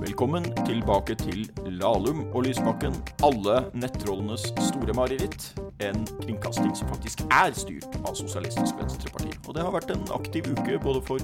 Velkommen 0.00 0.46
tilbake 0.64 1.12
til 1.20 1.50
Lahlum 1.76 2.22
og 2.32 2.46
Lysbakken, 2.46 2.96
alle 3.20 3.58
nettrollenes 3.76 4.46
store 4.70 4.96
mareritt. 4.96 5.50
En 5.84 6.00
kringkasting 6.22 6.72
som 6.78 6.88
faktisk 6.94 7.20
er 7.28 7.52
styrt 7.52 7.92
av 8.06 8.16
Sosialistisk 8.16 8.80
Venstreparti. 8.80 9.36
Og 9.44 9.52
det 9.58 9.66
har 9.66 9.76
vært 9.76 9.92
en 9.92 10.08
aktiv 10.16 10.48
uke 10.48 10.80
både 10.80 11.04
for 11.04 11.20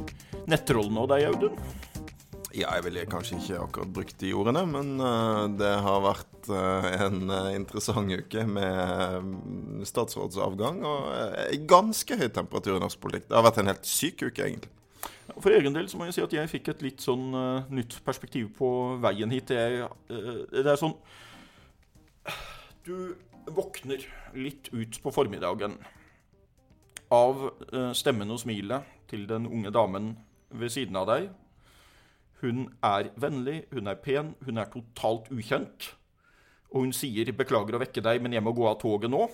nettrollene 0.53 1.07
og 1.07 1.15
deg, 1.15 1.25
Audun. 1.31 1.57
Ja, 2.57 2.71
jeg 2.79 2.87
ville 2.87 3.03
kanskje 3.05 3.37
ikke 3.37 3.59
akkurat 3.61 3.91
brukt 3.93 4.21
de 4.23 4.31
ordene, 4.33 4.63
men 4.71 4.95
uh, 5.03 5.45
det 5.53 5.73
har 5.85 5.99
vært 6.01 6.49
uh, 6.49 6.87
en 7.05 7.29
uh, 7.29 7.51
interessant 7.53 8.09
uke 8.09 8.45
med 8.49 9.85
statsrådsavgang 9.85 10.81
og 10.89 11.67
ganske 11.69 12.17
høy 12.17 12.31
temperatur 12.33 12.79
i 12.79 12.81
norsk 12.81 13.03
politikk. 13.03 13.29
Det 13.29 13.37
har 13.37 13.45
vært 13.45 13.61
en 13.61 13.73
helt 13.75 13.91
syk 13.91 14.25
uke, 14.25 14.47
egentlig. 14.47 14.73
For 15.37 15.53
egen 15.53 15.77
del 15.77 15.91
så 15.93 16.01
må 16.01 16.09
jeg 16.09 16.17
si 16.17 16.25
at 16.25 16.39
jeg 16.39 16.53
fikk 16.55 16.73
et 16.73 16.85
litt 16.87 17.05
sånn 17.05 17.29
nytt 17.77 17.99
perspektiv 18.07 18.49
på 18.57 18.71
veien 19.05 19.33
hit. 19.35 19.53
Er, 19.53 19.91
det 20.09 20.65
er 20.65 20.81
sånn 20.81 20.95
Du 22.87 23.19
våkner 23.53 24.07
litt 24.39 24.71
ut 24.73 24.97
på 25.03 25.13
formiddagen 25.13 25.77
av 27.13 27.51
stemmen 27.99 28.33
og 28.33 28.41
smilet 28.43 28.87
til 29.11 29.27
den 29.29 29.51
unge 29.51 29.75
damen 29.75 30.15
ved 30.55 30.73
siden 30.73 30.97
av 31.03 31.11
deg 31.11 31.29
hun 32.43 32.69
er 32.85 33.09
vennlig, 33.17 33.65
hun 33.73 33.87
er 33.89 33.95
pen, 34.01 34.35
hun 34.45 34.59
er 34.61 34.65
totalt 34.73 35.31
ukjent. 35.33 35.95
Og 36.75 36.81
hun 36.85 36.93
sier 36.93 37.33
'beklager 37.33 37.75
å 37.77 37.81
vekke 37.81 38.03
deg, 38.05 38.23
men 38.23 38.33
jeg 38.33 38.43
må 38.45 38.53
gå 38.53 38.69
av 38.69 38.81
toget 38.81 39.11
nå'. 39.11 39.31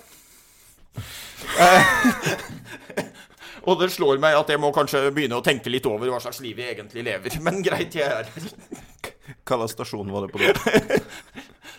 og 3.66 3.80
det 3.80 3.90
slår 3.94 4.18
meg 4.20 4.36
at 4.36 4.48
jeg 4.52 4.60
må 4.60 4.72
kanskje 4.76 5.10
begynne 5.10 5.36
å 5.40 5.44
tenke 5.44 5.70
litt 5.72 5.86
over 5.88 6.08
hva 6.12 6.20
slags 6.20 6.40
liv 6.44 6.58
jeg 6.60 6.76
egentlig 6.76 7.02
lever. 7.08 7.40
Men 7.40 7.62
greit, 7.64 7.94
jeg 7.96 8.06
er 8.06 8.24
her. 8.28 8.42
Hva 9.46 9.56
slags 9.62 9.72
stasjon 9.72 10.12
var 10.12 10.20
det 10.26 10.32
på 10.34 10.38
da? 10.38 10.52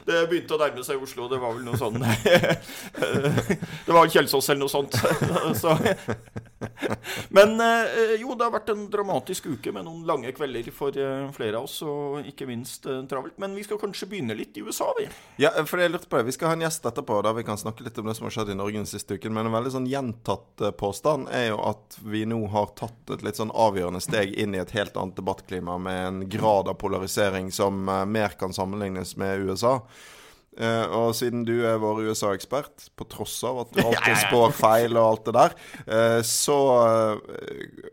Det 0.03 0.27
begynte 0.27 0.53
å 0.57 0.59
nærme 0.59 0.83
seg 0.83 0.99
Oslo. 0.99 1.29
Det 1.31 1.39
var 1.39 1.53
vel 1.55 1.63
noe 1.63 1.77
sånn 1.79 1.95
Det 3.85 3.93
var 3.93 4.09
Kjelsås 4.11 4.49
eller 4.51 4.59
noe 4.65 4.71
sånt. 4.71 4.91
Så. 5.55 5.77
Men 7.37 7.59
eh, 7.61 8.15
jo, 8.21 8.33
det 8.37 8.45
har 8.45 8.53
vært 8.53 8.71
en 8.73 8.85
dramatisk 8.91 9.47
uke 9.53 9.73
med 9.75 9.85
noen 9.87 10.03
lange 10.07 10.31
kvelder 10.35 10.69
for 10.75 10.95
eh, 10.99 11.25
flere 11.35 11.59
av 11.59 11.67
oss, 11.67 11.79
og 11.87 12.27
ikke 12.29 12.47
minst 12.49 12.87
eh, 12.89 13.01
travelt. 13.09 13.37
Men 13.41 13.55
vi 13.57 13.65
skal 13.65 13.79
kanskje 13.81 14.09
begynne 14.11 14.37
litt 14.37 14.57
i 14.57 14.63
USA, 14.65 14.89
vi. 14.99 15.07
Ja, 15.41 15.53
for 15.69 15.81
jeg 15.81 15.93
lurte 15.93 16.09
på 16.09 16.19
det. 16.19 16.27
Vi 16.29 16.35
skal 16.37 16.51
ha 16.51 16.57
en 16.57 16.65
gjest 16.65 16.87
etterpå 16.89 17.19
der 17.25 17.37
vi 17.37 17.45
kan 17.47 17.59
snakke 17.59 17.85
litt 17.85 17.99
om 18.01 18.09
det 18.09 18.17
som 18.19 18.29
har 18.29 18.37
skjedd 18.37 18.53
i 18.53 18.57
Norge 18.59 18.81
den 18.81 18.89
siste 18.89 19.17
uken. 19.17 19.35
Men 19.35 19.49
en 19.49 19.57
veldig 19.57 19.75
sånn 19.75 19.91
gjentatt 19.91 20.65
påstand 20.79 21.29
er 21.33 21.49
jo 21.51 21.59
at 21.65 21.99
vi 22.03 22.25
nå 22.29 22.41
har 22.53 22.73
tatt 22.79 23.13
et 23.13 23.25
litt 23.25 23.39
sånn 23.39 23.53
avgjørende 23.53 24.03
steg 24.03 24.35
inn 24.39 24.55
i 24.55 24.61
et 24.63 24.75
helt 24.77 24.97
annet 24.99 25.19
debattklima 25.19 25.77
med 25.81 26.01
en 26.07 26.25
grad 26.31 26.71
av 26.71 26.79
polarisering 26.81 27.51
som 27.53 27.85
mer 27.85 28.35
kan 28.39 28.53
sammenlignes 28.55 29.15
med 29.19 29.47
USA. 29.47 29.79
Uh, 30.53 30.85
og 30.93 31.15
siden 31.17 31.41
du 31.47 31.55
er 31.65 31.79
vår 31.81 32.03
USA-ekspert, 32.09 32.89
på 32.93 33.07
tross 33.09 33.39
av 33.47 33.63
at 33.63 33.73
du 33.73 33.81
alltid 33.87 34.19
spår 34.27 34.53
feil 34.53 34.99
og 34.99 35.07
alt 35.07 35.27
det 35.29 35.35
der, 35.39 35.55
uh, 35.87 36.19
så 36.27 36.57
uh, 36.77 37.87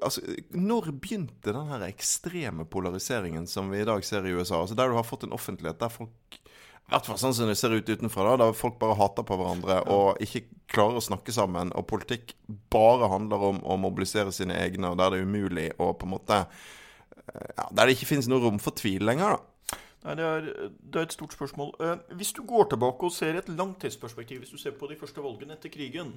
altså, 0.00 0.24
Når 0.50 0.90
begynte 0.90 1.54
den 1.54 1.70
her 1.70 1.86
ekstreme 1.86 2.66
polariseringen 2.66 3.46
som 3.46 3.70
vi 3.70 3.82
i 3.82 3.86
dag 3.88 4.02
ser 4.06 4.26
i 4.26 4.34
USA? 4.34 4.64
Altså 4.64 4.78
Der 4.78 4.90
du 4.90 4.98
har 4.98 5.06
fått 5.06 5.28
en 5.28 5.36
offentlighet 5.36 5.78
der 5.80 5.92
folk 5.92 6.40
i 6.82 6.92
hvert 6.92 7.06
fall 7.08 7.20
sånn 7.22 7.32
som 7.32 7.48
det 7.48 7.54
ser 7.56 7.72
ut 7.72 7.88
utenfra, 7.88 8.24
da, 8.26 8.32
der 8.42 8.56
folk 8.58 8.74
bare 8.80 8.98
hater 8.98 9.24
på 9.24 9.36
hverandre 9.38 9.78
og 9.94 10.18
ikke 10.20 10.42
klarer 10.68 10.98
å 10.98 11.04
snakke 11.04 11.32
sammen, 11.32 11.70
og 11.78 11.86
politikk 11.88 12.34
bare 12.74 13.08
handler 13.08 13.46
om 13.48 13.60
å 13.64 13.78
mobilisere 13.80 14.34
sine 14.34 14.58
egne, 14.60 14.90
og 14.90 14.98
der 15.00 15.14
det 15.14 15.22
er 15.22 15.30
umulig 15.30 15.68
å 15.80 15.92
på 15.96 16.08
en 16.08 16.12
måte 16.12 16.42
ja, 16.42 17.64
Der 17.70 17.86
det 17.86 17.94
ikke 17.94 18.10
finnes 18.10 18.28
noe 18.28 18.42
rom 18.42 18.58
for 18.60 18.76
tvil 18.76 19.06
lenger, 19.08 19.38
da. 19.38 19.51
Nei, 20.02 20.14
det 20.18 20.24
er, 20.26 20.46
det 20.82 20.98
er, 20.98 21.04
et 21.06 21.14
stort 21.14 21.34
spørsmål. 21.36 21.74
Eh, 21.80 22.16
hvis 22.18 22.32
du 22.34 22.42
går 22.46 22.72
tilbake 22.72 23.06
og 23.06 23.14
ser 23.14 23.38
et 23.38 23.48
langtidsperspektiv, 23.48 24.42
hvis 24.42 24.50
du 24.50 24.58
ser 24.58 24.74
på 24.78 24.88
de 24.90 24.98
første 24.98 25.22
valgene 25.22 25.54
etter 25.54 25.70
krigen, 25.70 26.16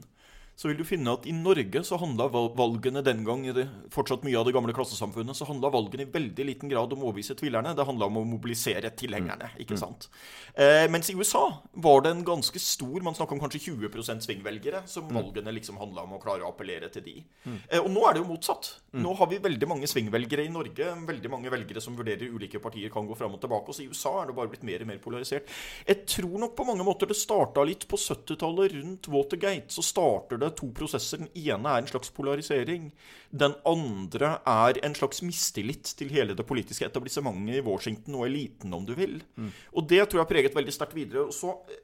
så 0.55 0.69
vil 0.69 0.77
du 0.79 0.85
finne 0.87 1.11
at 1.11 1.25
i 1.27 1.33
Norge 1.35 1.81
så 1.83 1.97
handla 1.99 2.29
valgene 2.31 3.01
den 3.03 3.25
gang, 3.27 3.43
i 3.43 3.53
det, 3.55 3.65
fortsatt 3.91 4.23
mye 4.23 4.37
av 4.39 4.47
det 4.47 4.53
gamle 4.55 4.75
klassesamfunnet, 4.75 5.35
så 5.35 5.47
handla 5.49 5.71
valgene 5.73 6.05
i 6.05 6.11
veldig 6.13 6.45
liten 6.47 6.71
grad 6.71 6.93
om 6.95 7.03
å 7.03 7.09
overbevise 7.09 7.35
tvilerne. 7.35 7.73
Det 7.75 7.85
handla 7.87 8.07
om 8.07 8.21
å 8.21 8.23
mobilisere 8.29 8.93
tilhengerne. 8.95 9.49
Mm. 9.51 9.57
ikke 9.65 9.79
sant? 9.79 10.07
Eh, 10.55 10.85
mens 10.91 11.11
i 11.11 11.15
USA 11.19 11.43
var 11.83 12.05
det 12.05 12.13
en 12.15 12.23
ganske 12.23 12.59
stor 12.61 13.03
Man 13.03 13.15
snakker 13.17 13.35
om 13.35 13.41
kanskje 13.43 13.75
20 13.75 14.23
svingvelgere, 14.23 14.85
som 14.87 15.09
mm. 15.09 15.17
valgene 15.17 15.53
liksom 15.57 15.79
handla 15.81 16.05
om 16.05 16.15
å 16.15 16.21
klare 16.23 16.45
å 16.45 16.53
appellere 16.53 16.87
til 16.93 17.03
de. 17.03 17.17
Mm. 17.43 17.59
Eh, 17.67 17.81
og 17.81 17.91
nå 17.91 18.05
er 18.07 18.15
det 18.15 18.23
jo 18.23 18.29
motsatt. 18.31 18.71
Mm. 18.95 19.03
Nå 19.03 19.13
har 19.19 19.29
vi 19.33 19.41
veldig 19.43 19.69
mange 19.69 19.91
svingvelgere 19.91 20.47
i 20.47 20.53
Norge. 20.53 20.87
Veldig 21.11 21.33
mange 21.33 21.51
velgere 21.51 21.83
som 21.83 21.99
vurderer 21.99 22.31
ulike 22.31 22.63
partier, 22.63 22.87
kan 22.93 23.07
gå 23.09 23.19
fram 23.19 23.35
og 23.35 23.43
tilbake. 23.43 23.73
Og 23.73 23.75
så 23.75 23.83
i 23.83 23.89
USA 23.91 24.15
er 24.21 24.31
det 24.31 24.37
bare 24.39 24.53
blitt 24.53 24.63
mer 24.67 24.87
og 24.87 24.91
mer 24.93 25.03
polarisert. 25.03 25.51
Jeg 25.83 26.07
tror 26.15 26.39
nok 26.45 26.55
på 26.55 26.69
mange 26.71 26.87
måter 26.87 27.11
det 27.11 27.19
starta 27.19 27.67
litt 27.67 27.83
på 27.91 27.99
70-tallet, 27.99 28.79
rundt 28.79 29.11
Watergate. 29.11 29.75
Så 29.75 29.83
starter 29.83 30.39
det 30.39 30.44
det 30.45 30.57
to 30.59 30.69
prosesser. 30.75 31.23
Den 31.23 31.31
ene 31.35 31.71
er 31.71 31.83
en 31.83 31.89
slags 31.89 32.11
polarisering. 32.15 32.89
Den 33.31 33.55
andre 33.67 34.37
er 34.45 34.79
en 34.85 34.95
slags 34.97 35.23
mistillit 35.25 35.95
til 35.99 36.13
hele 36.13 36.37
det 36.37 36.47
politiske 36.47 36.87
etablissementet 36.87 37.59
i 37.59 37.65
Washington 37.65 38.19
og 38.19 38.29
eliten, 38.29 38.73
om 38.73 38.85
du 38.87 38.95
vil. 38.97 39.19
Mm. 39.35 39.51
Og 39.73 39.89
det 39.89 40.03
tror 40.05 40.21
jeg 40.21 40.25
har 40.25 40.31
preget 40.31 40.57
veldig 40.57 40.75
sterkt 40.75 40.97
videre. 40.97 41.27
Og 41.27 41.35
så 41.35 41.51
eh, 41.69 41.83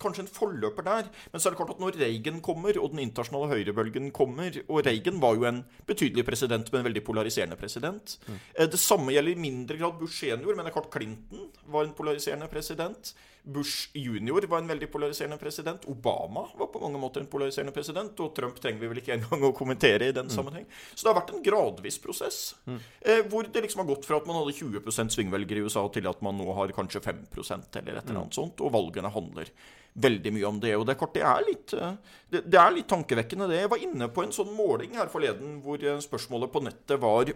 kanskje 0.00 0.24
en 0.24 0.30
forløper 0.30 0.86
der. 0.86 1.10
Men 1.32 1.40
så 1.40 1.48
er 1.48 1.54
det 1.54 1.60
klart 1.60 1.74
at 1.74 1.82
når 1.82 1.98
Reagan 2.00 2.40
kommer, 2.44 2.78
og 2.80 2.94
den 2.94 3.04
internasjonale 3.04 3.52
høyrebølgen 3.52 4.10
kommer 4.14 4.62
Og 4.68 4.86
Reagan 4.86 5.20
var 5.22 5.36
jo 5.38 5.46
en 5.50 5.62
betydelig 5.86 6.24
president, 6.26 6.72
men 6.72 6.82
en 6.82 6.88
veldig 6.88 7.04
polariserende 7.04 7.56
president. 7.60 8.18
Mm. 8.26 8.40
Det 8.72 8.80
samme 8.80 9.14
gjelder 9.14 9.36
i 9.36 9.44
mindre 9.46 9.78
grad 9.78 10.00
Bush 10.00 10.20
senior, 10.20 10.54
men 10.54 10.64
det 10.64 10.72
er 10.72 10.78
klart 10.80 10.92
Clinton 10.92 11.48
var 11.66 11.86
en 11.86 11.96
polariserende 11.96 12.48
president. 12.48 13.14
Bush 13.44 13.90
junior 13.92 14.46
var 14.48 14.62
en 14.62 14.68
veldig 14.70 14.88
polariserende 14.92 15.36
president. 15.36 15.84
Obama 15.84 16.46
var 16.56 16.70
på 16.72 16.80
mange 16.80 16.98
måter 16.98 17.20
en 17.20 17.28
polariserende 17.28 17.74
president. 17.76 18.20
Og 18.24 18.32
Trump 18.36 18.56
trenger 18.60 18.80
vi 18.80 18.88
vel 18.88 19.00
ikke 19.02 19.18
engang 19.18 19.44
å 19.50 19.52
kommentere 19.56 20.08
i 20.08 20.16
den 20.16 20.30
mm. 20.30 20.32
sammenheng. 20.32 20.64
Så 20.94 21.04
det 21.04 21.12
har 21.12 21.18
vært 21.20 21.34
en 21.34 21.44
gradvis 21.44 22.00
prosess. 22.00 22.40
Mm. 22.64 22.80
Eh, 23.00 23.22
hvor 23.28 23.44
det 23.44 23.64
liksom 23.66 23.84
har 23.84 23.90
gått 23.92 24.08
fra 24.08 24.18
at 24.20 24.28
man 24.28 24.40
hadde 24.40 24.56
20 24.56 25.12
svingvelgere 25.12 25.60
i 25.60 25.68
USA, 25.68 25.84
til 25.92 26.08
at 26.08 26.24
man 26.24 26.40
nå 26.40 26.48
har 26.56 26.72
kanskje 26.76 27.04
5 27.04 27.24
eller 27.36 27.60
et 27.60 27.76
eller 27.76 27.98
annet 28.00 28.32
mm. 28.32 28.38
sånt. 28.40 28.64
Og 28.64 28.72
valgene 28.72 29.12
handler 29.12 29.52
veldig 29.94 30.32
mye 30.34 30.46
om 30.48 30.60
det. 30.62 30.74
Og 30.78 30.86
det 30.86 30.94
er 30.94 31.00
kort, 31.04 31.14
det 31.14 31.24
er 31.28 31.44
litt, 31.46 31.74
eh, 31.76 31.98
det, 32.32 32.44
det 32.48 32.60
er 32.60 32.76
litt 32.78 32.88
tankevekkende, 32.90 33.48
det. 33.50 33.60
Jeg 33.62 33.72
var 33.74 33.84
inne 33.90 34.08
på 34.08 34.24
en 34.24 34.34
sånn 34.34 34.54
måling 34.56 34.96
her 34.98 35.12
forleden 35.12 35.58
hvor 35.64 35.84
eh, 35.84 36.00
spørsmålet 36.02 36.52
på 36.54 36.64
nettet 36.64 37.02
var 37.02 37.28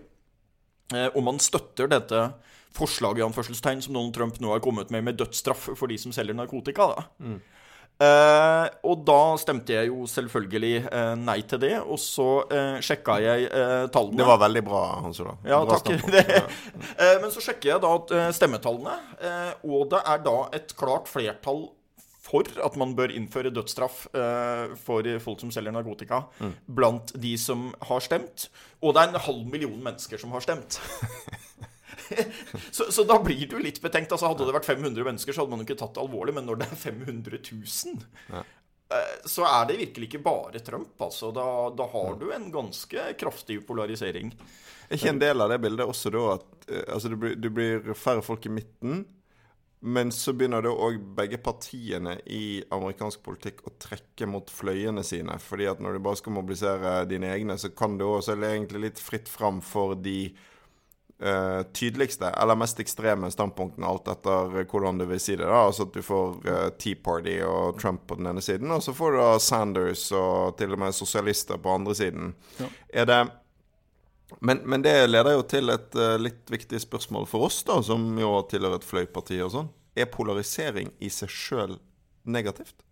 om 0.88 1.26
man 1.26 1.41
støtter 1.43 1.91
dette 1.93 2.22
forslaget 2.72 3.21
i 3.21 3.26
anførselstegn 3.26 3.82
som 3.84 3.97
Donald 3.97 4.15
Trump 4.16 4.38
nå 4.41 4.54
har 4.54 4.62
kommet 4.65 4.93
med, 4.94 5.04
med 5.04 5.19
dødsstraff 5.21 5.71
for 5.76 5.91
de 5.91 5.99
som 6.00 6.15
selger 6.15 6.37
narkotika. 6.38 6.88
da. 6.94 7.06
Mm. 7.21 7.38
Uh, 7.99 8.69
og 8.87 9.00
da 9.03 9.22
stemte 9.43 9.75
jeg 9.75 9.88
jo 9.88 10.04
selvfølgelig 10.06 10.84
uh, 10.87 11.16
nei 11.19 11.41
til 11.50 11.59
det, 11.65 11.72
og 11.82 11.99
så 11.99 12.26
uh, 12.47 12.76
sjekka 12.84 13.16
jeg 13.25 13.49
tallene. 13.91 14.21
Det 14.21 14.28
var 14.28 14.38
veldig 14.44 14.62
bra, 14.69 14.82
Hans 15.03 15.19
Olav. 15.25 15.41
Ja, 15.43 15.59
takk. 15.66 15.91
men 17.25 17.32
så 17.34 17.43
sjekker 17.43 17.72
jeg 17.72 17.82
da 17.82 18.22
stemmetallene, 18.37 18.94
og 19.66 19.91
det 19.91 20.05
er 20.15 20.22
da 20.22 20.37
et 20.55 20.76
klart 20.78 21.10
flertall 21.10 21.66
for 22.28 22.48
at 22.64 22.78
man 22.80 22.94
bør 22.98 23.14
innføre 23.16 23.52
dødsstraff 23.54 24.02
for 24.82 25.08
folk 25.24 25.40
som 25.40 25.52
selger 25.54 25.72
narkotika, 25.72 26.22
mm. 26.38 26.54
blant 26.76 27.14
de 27.16 27.32
som 27.40 27.70
har 27.88 28.04
stemt. 28.04 28.50
Og 28.84 28.92
det 28.92 29.02
er 29.02 29.14
en 29.14 29.26
halv 29.28 29.48
million 29.48 29.78
mennesker 29.80 30.20
som 30.20 30.36
har 30.36 30.44
stemt. 30.44 30.76
så, 32.70 32.92
så, 32.92 33.04
da 33.04 33.18
blir 33.22 33.46
du 33.48 33.58
litt 33.58 33.80
betenkt. 33.82 34.12
Altså, 34.12 34.30
hadde 34.30 34.46
det 34.48 34.54
vært 34.56 34.68
500 34.68 35.08
mennesker, 35.10 35.34
så 35.34 35.42
hadde 35.42 35.54
man 35.54 35.62
jo 35.62 35.68
ikke 35.68 35.80
tatt 35.82 35.96
det 35.96 36.04
alvorlig. 36.04 36.36
Men 36.36 36.48
når 36.48 36.62
det 36.62 36.70
er 36.70 36.80
500 36.84 37.42
000, 37.50 38.06
ja. 38.32 38.44
uh, 38.94 39.28
så 39.28 39.46
er 39.48 39.68
det 39.68 39.80
virkelig 39.82 40.10
ikke 40.10 40.24
bare 40.24 40.62
Trump. 40.64 40.94
Altså. 41.04 41.32
Da, 41.36 41.46
da, 41.78 41.88
har 41.92 42.18
du 42.20 42.30
en 42.34 42.48
ganske 42.54 43.12
kraftig 43.20 43.60
polarisering. 43.69 44.32
Er 44.88 44.96
ikke 44.96 45.12
en 45.12 45.22
del 45.22 45.44
av 45.44 45.52
det 45.52 45.60
bildet 45.64 45.88
også 45.88 46.12
da 46.14 46.24
at 46.36 46.48
uh, 46.70 46.82
altså, 46.96 47.12
det, 47.12 47.20
blir, 47.20 47.38
det 47.38 47.54
blir 47.54 47.94
færre 47.98 48.24
folk 48.24 48.48
i 48.48 48.54
midten? 48.60 49.06
Men 49.80 50.10
så 50.12 50.32
begynner 50.34 50.62
det 50.64 50.72
òg 50.75 50.98
begge 51.14 51.38
partiene 51.38 52.16
i 52.26 52.60
amerikansk 52.75 53.22
politikk 53.22 53.62
å 53.69 53.75
trekke 53.78 54.26
mot 54.26 54.50
fløyene 54.50 55.04
sine. 55.06 55.38
fordi 55.38 55.69
at 55.70 55.80
når 55.80 55.92
du 55.92 55.98
bare 56.02 56.19
skal 56.19 56.34
mobilisere 56.34 57.04
dine 57.06 57.30
egne, 57.30 57.58
så 57.58 57.70
kan 57.70 57.98
det 57.98 58.06
også, 58.06 58.34
det 58.34 58.50
egentlig 58.50 58.80
litt 58.88 58.98
fritt 58.98 59.28
fram 59.28 59.60
for 59.62 59.94
de 59.94 60.34
uh, 61.22 61.62
tydeligste 61.72 62.30
eller 62.30 62.58
mest 62.58 62.80
ekstreme 62.80 63.30
standpunktene, 63.30 63.86
alt 63.86 64.10
etter 64.10 64.64
hvordan 64.64 64.98
du 64.98 65.06
vil 65.06 65.20
si 65.22 65.36
det. 65.36 65.46
da, 65.46 65.64
altså 65.69 65.86
At 65.86 65.94
du 65.94 66.02
får 66.02 66.38
uh, 66.48 66.69
Tea 66.78 66.98
Party 66.98 67.38
og 67.46 67.78
Trump 67.81 68.06
på 68.06 68.19
den 68.19 68.32
ene 68.32 68.42
siden, 68.42 68.70
og 68.74 68.82
så 68.82 68.94
får 68.94 69.12
du 69.12 69.20
da 69.22 69.32
Sanders 69.38 70.08
og 70.10 70.56
til 70.58 70.74
og 70.74 70.82
med 70.82 70.96
sosialister 70.96 71.62
på 71.62 71.78
andre 71.78 71.94
siden. 71.94 72.34
Ja. 72.58 72.72
Er 73.02 73.12
det 73.12 73.22
men, 74.40 74.60
men, 74.69 74.84
det 74.84 74.94
leder 75.08 75.38
jo 75.38 75.44
til 75.48 75.72
et 75.72 75.96
uh, 75.96 76.16
litt 76.20 76.50
viktig 76.52 76.80
spørsmål 76.84 77.26
for 77.30 77.48
oss, 77.48 77.62
da, 77.66 77.78
som 77.84 78.04
jo 78.20 78.34
tilhører 78.50 78.80
et 78.80 78.86
fløyparti 78.86 79.40
og 79.44 79.54
sånn. 79.54 79.72
Er 79.98 80.10
polarisering 80.12 80.92
i 81.02 81.10
seg 81.12 81.32
sjøl 81.32 81.78
negativt? 82.28 82.84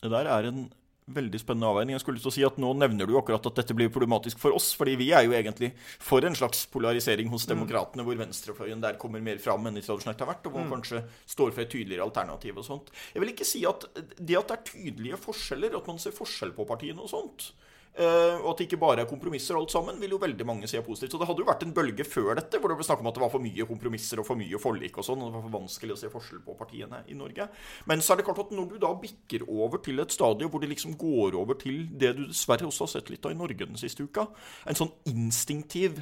Det 0.00 0.12
der 0.12 0.28
er 0.30 0.48
en 0.48 0.68
veldig 1.06 1.38
spennende 1.38 1.68
avveining. 1.70 1.94
Jeg 1.94 2.02
skulle 2.02 2.18
til 2.18 2.30
å 2.30 2.34
si 2.34 2.44
at 2.46 2.56
Nå 2.58 2.72
nevner 2.78 3.06
du 3.06 3.14
akkurat 3.18 3.44
at 3.46 3.58
dette 3.60 3.74
blir 3.78 3.90
problematisk 3.94 4.40
for 4.42 4.54
oss. 4.56 4.72
fordi 4.74 4.96
vi 4.98 5.12
er 5.14 5.26
jo 5.26 5.34
egentlig 5.38 5.72
for 6.02 6.24
en 6.26 6.34
slags 6.34 6.64
polarisering 6.70 7.30
hos 7.30 7.46
demokratene, 7.46 8.02
hvor 8.06 8.18
venstrefløyen 8.18 8.82
der 8.82 8.98
kommer 8.98 9.22
mer 9.22 9.38
fram 9.42 9.66
enn 9.66 9.78
de 9.78 9.84
tradisjonelt 9.86 10.22
har 10.22 10.30
vært, 10.32 10.46
og 10.46 10.56
hvor 10.56 10.66
man 10.66 10.82
kanskje 10.82 11.04
står 11.26 11.52
for 11.52 11.62
et 11.62 11.70
tydeligere 11.70 12.06
alternativ 12.06 12.58
og 12.58 12.66
sånt. 12.66 12.90
Jeg 13.14 13.22
vil 13.22 13.34
ikke 13.34 13.46
si 13.46 13.62
at 13.68 13.86
det 13.94 14.40
at 14.40 14.50
det 14.50 14.58
er 14.58 14.66
tydelige 14.72 15.20
forskjeller, 15.22 15.78
at 15.78 15.86
man 15.86 16.02
ser 16.02 16.16
forskjell 16.16 16.54
på 16.56 16.66
partiene 16.66 17.02
og 17.02 17.12
sånt, 17.12 17.52
og 17.96 18.48
at 18.50 18.58
det 18.60 18.66
ikke 18.66 18.78
bare 18.80 19.04
er 19.04 19.08
kompromisser 19.08 19.56
alt 19.56 19.72
sammen, 19.72 19.96
vil 20.00 20.12
jo 20.12 20.20
veldig 20.20 20.46
mange 20.48 20.68
si 20.68 20.76
er 20.76 20.84
positivt. 20.84 21.14
Så 21.14 21.20
det 21.20 21.28
hadde 21.30 21.40
jo 21.40 21.48
vært 21.48 21.64
en 21.64 21.72
bølge 21.76 22.04
før 22.04 22.34
dette 22.36 22.60
hvor 22.60 22.72
det 22.72 22.76
ble 22.76 22.86
snakk 22.86 23.00
om 23.00 23.08
at 23.08 23.16
det 23.16 23.22
var 23.24 23.32
for 23.32 23.44
mye 23.44 23.68
kompromisser 23.68 24.20
og 24.20 24.28
for 24.28 24.36
mye 24.36 24.60
forlik 24.60 24.98
og 25.00 25.06
sånn, 25.06 25.22
og 25.22 25.30
det 25.30 25.38
var 25.38 25.46
for 25.46 25.56
vanskelig 25.56 25.96
å 25.96 26.00
se 26.00 26.10
forskjell 26.12 26.42
på 26.44 26.56
partiene 26.58 27.02
i 27.08 27.16
Norge. 27.16 27.48
Men 27.88 28.04
så 28.04 28.12
er 28.12 28.20
det 28.20 28.28
klart 28.28 28.42
at 28.44 28.52
når 28.56 28.68
du 28.74 28.76
da 28.82 28.92
bikker 29.00 29.46
over 29.48 29.80
til 29.84 30.04
et 30.04 30.12
stadium 30.12 30.52
hvor 30.52 30.62
det 30.62 30.70
liksom 30.74 30.96
går 31.00 31.38
over 31.40 31.58
til 31.60 31.86
det 31.96 32.12
du 32.18 32.24
dessverre 32.26 32.68
også 32.68 32.86
har 32.86 32.92
sett 32.96 33.10
litt 33.12 33.26
av 33.26 33.34
i 33.34 33.38
Norge 33.38 33.66
den 33.66 33.80
siste 33.80 34.04
uka, 34.06 34.28
en 34.66 34.78
sånn 34.78 34.92
instinktiv 35.10 35.98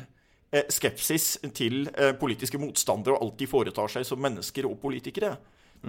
eh, 0.51 0.67
skepsis 0.73 1.37
til 1.57 1.85
eh, 1.95 2.15
politiske 2.19 2.61
motstandere 2.61 3.17
og 3.17 3.29
alt 3.29 3.43
de 3.43 3.51
foretar 3.51 3.93
seg 3.93 4.07
som 4.09 4.23
mennesker 4.23 4.69
og 4.69 4.81
politikere, 4.83 5.37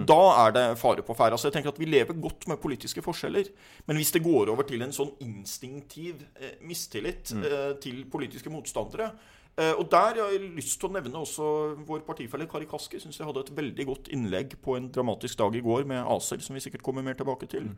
da 0.04 0.46
er 0.46 0.52
det 0.52 0.64
fare 0.78 1.02
på 1.02 1.14
ferde. 1.16 1.32
Altså, 1.32 1.48
jeg 1.48 1.54
tenker 1.54 1.68
at 1.72 1.78
Vi 1.78 1.86
lever 1.86 2.14
godt 2.20 2.46
med 2.48 2.60
politiske 2.60 3.00
forskjeller. 3.02 3.48
Men 3.86 3.96
hvis 3.96 4.12
det 4.12 4.22
går 4.22 4.50
over 4.52 4.62
til 4.68 4.82
en 4.82 4.92
sånn 4.92 5.12
instinktiv 5.20 6.20
eh, 6.40 6.56
mistillit 6.60 7.32
Mm. 7.32 7.42
eh, 7.44 7.72
til 7.80 8.04
politiske 8.04 8.50
motstandere 8.50 9.10
eh, 9.58 9.72
Og 9.78 9.88
der 9.90 10.20
har 10.20 10.30
jeg 10.32 10.52
lyst 10.56 10.78
til 10.80 10.90
å 10.90 10.92
nevne 10.92 11.16
også 11.22 11.76
vår 11.86 12.00
partifelle 12.04 12.46
Kari 12.46 12.66
Kaski. 12.66 12.98
Syns 13.00 13.16
jeg 13.18 13.26
hadde 13.26 13.40
et 13.40 13.54
veldig 13.56 13.86
godt 13.86 14.08
innlegg 14.12 14.56
på 14.62 14.76
en 14.76 14.90
dramatisk 14.92 15.38
dag 15.38 15.54
i 15.56 15.60
går 15.64 15.86
med 15.86 16.04
ACER, 16.04 16.40
som 16.40 16.54
vi 16.54 16.60
sikkert 16.60 16.82
kommer 16.82 17.02
mer 17.02 17.14
tilbake 17.14 17.48
til. 17.48 17.70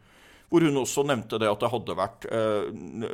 Hvor 0.51 0.61
hun 0.65 0.77
også 0.81 1.05
nevnte 1.05 1.39
det 1.39 1.47
at 1.51 1.61
det 1.61 1.69
hadde 1.71 1.95
vært 1.95 2.25
eh, 2.33 2.71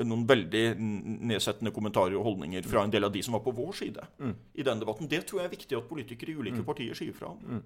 noen 0.07 0.25
veldig 0.27 0.77
nedsettende 0.79 1.73
kommentarer 1.75 2.15
og 2.15 2.25
holdninger 2.25 2.63
fra 2.63 2.85
en 2.85 2.91
del 2.95 3.05
av 3.05 3.11
de 3.13 3.23
som 3.27 3.35
var 3.35 3.41
på 3.43 3.53
vår 3.55 3.73
side 3.75 4.05
i 4.55 4.63
den 4.63 4.79
debatten. 4.81 5.09
Det 5.11 5.27
tror 5.27 5.41
jeg 5.43 5.47
er 5.51 5.57
viktig 5.57 5.77
at 5.77 5.89
politikere 5.89 6.31
i 6.31 6.37
ulike 6.39 6.63
partier 6.65 6.95
sier 6.95 7.13
fra 7.13 7.33
om. 7.35 7.63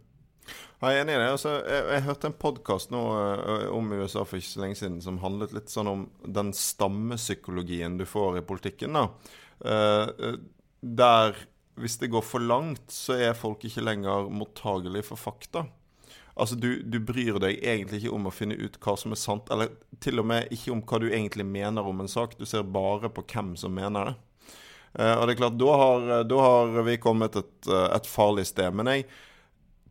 Jeg 0.79 0.95
er 0.95 1.03
enig 1.03 1.17
i 1.17 1.21
det. 1.21 1.31
Altså, 1.33 1.55
jeg, 1.67 1.85
jeg 1.95 2.07
hørte 2.07 2.31
en 2.31 2.39
podkast 2.45 2.93
eh, 2.95 3.69
om 3.75 3.93
USA 3.97 4.23
for 4.23 4.39
ikke 4.39 4.53
så 4.53 4.63
lenge 4.63 4.79
siden 4.79 5.01
som 5.05 5.21
handlet 5.23 5.55
litt 5.57 5.73
sånn 5.73 5.91
om 5.91 6.05
den 6.23 6.53
stammepsykologien 6.55 7.99
du 7.99 8.07
får 8.07 8.41
i 8.41 8.47
politikken. 8.47 8.99
eh, 9.65 10.37
der 10.81 11.41
hvis 11.79 11.99
det 11.99 12.11
går 12.11 12.23
for 12.27 12.43
langt, 12.43 12.91
så 12.91 13.17
er 13.19 13.39
folk 13.39 13.65
ikke 13.67 13.85
lenger 13.85 14.31
mottagelige 14.35 15.07
for 15.11 15.21
fakta. 15.21 15.65
Altså, 16.39 16.55
du, 16.55 16.83
du 16.87 17.01
bryr 17.03 17.41
deg 17.43 17.59
egentlig 17.67 18.05
ikke 18.05 18.15
om 18.15 18.29
å 18.31 18.35
finne 18.35 18.59
ut 18.59 18.79
hva 18.83 18.95
som 18.99 19.15
er 19.15 19.19
sant, 19.19 19.51
eller 19.51 19.73
til 20.03 20.23
og 20.23 20.29
med 20.31 20.53
ikke 20.55 20.73
om 20.75 20.83
hva 20.87 21.01
du 21.03 21.09
egentlig 21.09 21.47
mener 21.47 21.87
om 21.87 22.03
en 22.03 22.11
sak. 22.11 22.37
Du 22.39 22.47
ser 22.47 22.67
bare 22.67 23.11
på 23.11 23.25
hvem 23.27 23.57
som 23.59 23.75
mener 23.75 24.13
det. 24.13 24.17
Uh, 24.99 25.15
og 25.19 25.27
det 25.27 25.35
er 25.35 25.41
klart, 25.43 25.59
da 25.61 25.73
har, 25.83 26.07
da 26.31 26.39
har 26.43 26.79
vi 26.87 26.95
kommet 27.03 27.37
et, 27.39 27.57
et 27.69 28.07
farlig 28.09 28.47
sted. 28.49 28.71
Men 28.75 28.93
jeg 28.93 29.09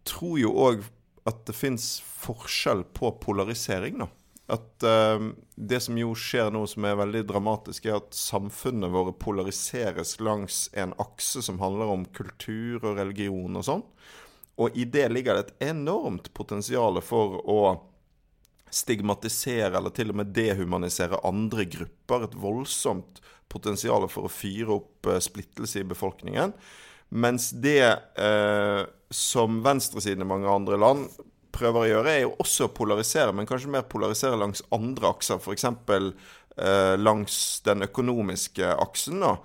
tror 0.10 0.38
jo 0.42 0.54
òg 0.54 0.86
at 1.28 1.44
det 1.48 1.56
fins 1.58 1.98
forskjell 2.22 2.86
på 2.96 3.12
polarisering, 3.24 4.00
da. 4.04 4.08
At 4.48 4.84
uh, 4.88 5.34
det 5.60 5.82
som 5.84 5.98
jo 6.00 6.14
skjer 6.16 6.54
nå 6.56 6.62
som 6.72 6.86
er 6.88 6.96
veldig 7.02 7.26
dramatisk, 7.28 7.90
er 7.90 7.98
at 8.00 8.16
samfunnet 8.16 8.94
våre 8.94 9.12
polariseres 9.12 10.16
langs 10.24 10.70
en 10.72 10.96
akse 11.04 11.44
som 11.44 11.60
handler 11.60 11.92
om 11.92 12.06
kultur 12.16 12.80
og 12.86 12.96
religion 13.02 13.60
og 13.60 13.68
sånn. 13.68 13.84
Og 14.58 14.78
i 14.80 14.88
det 14.90 15.10
ligger 15.12 15.36
det 15.36 15.44
et 15.46 15.68
enormt 15.74 16.32
potensial 16.38 16.98
for 17.06 17.38
å 17.44 17.60
stigmatisere 18.74 19.78
eller 19.78 19.94
til 19.96 20.12
og 20.12 20.22
med 20.22 20.32
dehumanisere 20.36 21.20
andre 21.28 21.68
grupper. 21.70 22.26
Et 22.26 22.40
voldsomt 22.42 23.22
potensial 23.52 24.08
for 24.12 24.28
å 24.28 24.34
fyre 24.34 24.80
opp 24.80 25.08
eh, 25.12 25.22
splittelse 25.24 25.84
i 25.84 25.88
befolkningen. 25.88 26.56
Mens 27.16 27.52
det 27.56 27.84
eh, 27.84 28.82
som 29.14 29.62
venstresiden 29.64 30.26
i 30.26 30.30
mange 30.30 30.50
andre 30.52 30.80
land 30.80 31.08
prøver 31.58 31.84
å 31.84 31.90
gjøre, 31.92 32.12
er 32.14 32.26
jo 32.26 32.36
også 32.44 32.68
å 32.68 32.74
polarisere, 32.76 33.34
men 33.36 33.48
kanskje 33.50 33.72
mer 33.74 33.88
polarisere 33.90 34.40
langs 34.40 34.64
andre 34.76 35.10
akser. 35.10 35.40
F.eks. 35.42 35.66
Eh, 36.58 36.96
langs 36.98 37.62
den 37.66 37.86
økonomiske 37.86 38.68
aksen. 38.78 39.22
da. 39.22 39.38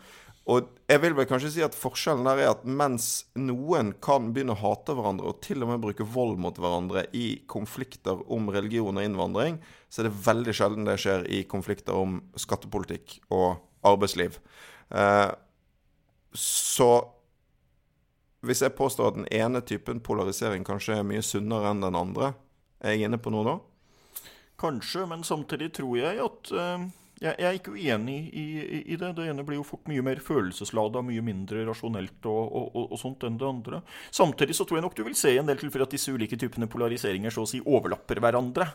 Og 0.50 0.72
jeg 0.90 0.98
vil 1.04 1.14
vel 1.14 1.28
kanskje 1.30 1.52
si 1.54 1.62
at 1.62 1.76
forskjellen 1.78 2.26
der 2.26 2.40
er 2.42 2.50
at 2.50 2.64
mens 2.66 3.28
noen 3.38 3.92
kan 4.02 4.32
begynne 4.34 4.56
å 4.56 4.62
hate 4.62 4.96
hverandre 4.98 5.30
og 5.30 5.38
til 5.44 5.62
og 5.62 5.70
med 5.70 5.84
bruke 5.84 6.06
vold 6.08 6.40
mot 6.42 6.56
hverandre 6.58 7.04
i 7.14 7.44
konflikter 7.50 8.24
om 8.32 8.50
religion 8.50 8.98
og 8.98 9.06
innvandring, 9.06 9.60
så 9.86 10.02
er 10.02 10.08
det 10.08 10.24
veldig 10.26 10.56
sjelden 10.58 10.88
det 10.88 10.98
skjer 11.04 11.28
i 11.30 11.44
konflikter 11.48 11.94
om 11.94 12.18
skattepolitikk 12.34 13.20
og 13.30 13.62
arbeidsliv. 13.86 14.40
Eh, 14.90 15.30
så 16.34 16.90
hvis 18.46 18.64
jeg 18.64 18.74
påstår 18.78 19.12
at 19.12 19.20
den 19.20 19.28
ene 19.30 19.62
typen 19.66 20.00
polarisering 20.02 20.64
kanskje 20.66 20.98
er 20.98 21.06
mye 21.06 21.22
sunnere 21.24 21.70
enn 21.70 21.84
den 21.84 21.98
andre, 21.98 22.32
er 22.82 22.96
jeg 22.96 23.06
inne 23.06 23.20
på 23.22 23.30
noe 23.34 23.46
da? 23.46 23.54
Kanskje, 24.62 25.06
men 25.10 25.22
samtidig 25.26 25.72
tror 25.78 25.94
jeg 25.98 26.18
at 26.22 26.50
uh, 26.54 26.84
jeg, 27.22 27.36
jeg 27.38 27.46
er 27.46 27.58
ikke 27.58 27.74
uenig 27.76 28.16
i, 28.34 28.44
i, 28.58 28.80
i 28.94 28.98
det. 28.98 29.12
Det 29.14 29.28
ene 29.30 29.44
blir 29.46 29.60
jo 29.60 29.66
fort 29.66 29.86
mye 29.90 30.02
mer 30.04 30.18
følelseslada, 30.22 31.04
mye 31.06 31.22
mindre 31.24 31.62
rasjonelt 31.68 32.26
og, 32.26 32.42
og, 32.42 32.66
og, 32.74 32.86
og 32.96 33.00
sånt 33.00 33.26
enn 33.28 33.38
det 33.38 33.46
andre. 33.46 33.82
Samtidig 34.10 34.56
så 34.58 34.66
tror 34.66 34.80
jeg 34.80 34.86
nok 34.88 34.98
du 34.98 35.04
vil 35.06 35.18
se 35.18 35.34
i 35.34 35.38
en 35.40 35.48
del 35.48 35.60
tilfeller 35.60 35.86
at 35.86 35.94
disse 35.94 36.14
ulike 36.14 36.38
typene 36.40 36.70
polariseringer 36.70 37.34
så 37.34 37.46
å 37.46 37.50
si 37.50 37.62
overlapper 37.62 38.22
hverandre. 38.22 38.66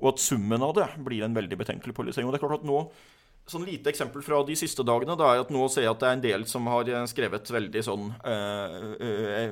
Og 0.00 0.12
at 0.12 0.22
summen 0.22 0.66
av 0.66 0.74
det 0.80 0.88
blir 1.06 1.22
en 1.26 1.38
veldig 1.38 1.60
betenkelig 1.62 1.94
polarisering. 1.98 2.26
Og 2.26 2.34
det 2.34 2.42
er 2.42 2.46
klart 2.46 2.62
at 2.62 2.66
nå 2.68 2.82
Sånn 3.50 3.64
lite 3.66 3.90
eksempel 3.90 4.22
fra 4.22 4.38
de 4.46 4.54
siste 4.56 4.84
dagene 4.86 5.16
da 5.18 5.32
er 5.34 5.40
at 5.42 5.50
nå 5.50 5.64
ser 5.72 5.82
jeg 5.82 5.90
at 5.90 5.98
det 6.00 6.08
er 6.08 6.16
en 6.16 6.22
del 6.22 6.44
som 6.46 6.68
har 6.70 6.86
eh, 6.88 7.06
skrevet 7.10 7.50
veldig 7.50 7.82
sånn 7.82 8.04
eh, 8.22 8.76
eh, 9.02 9.50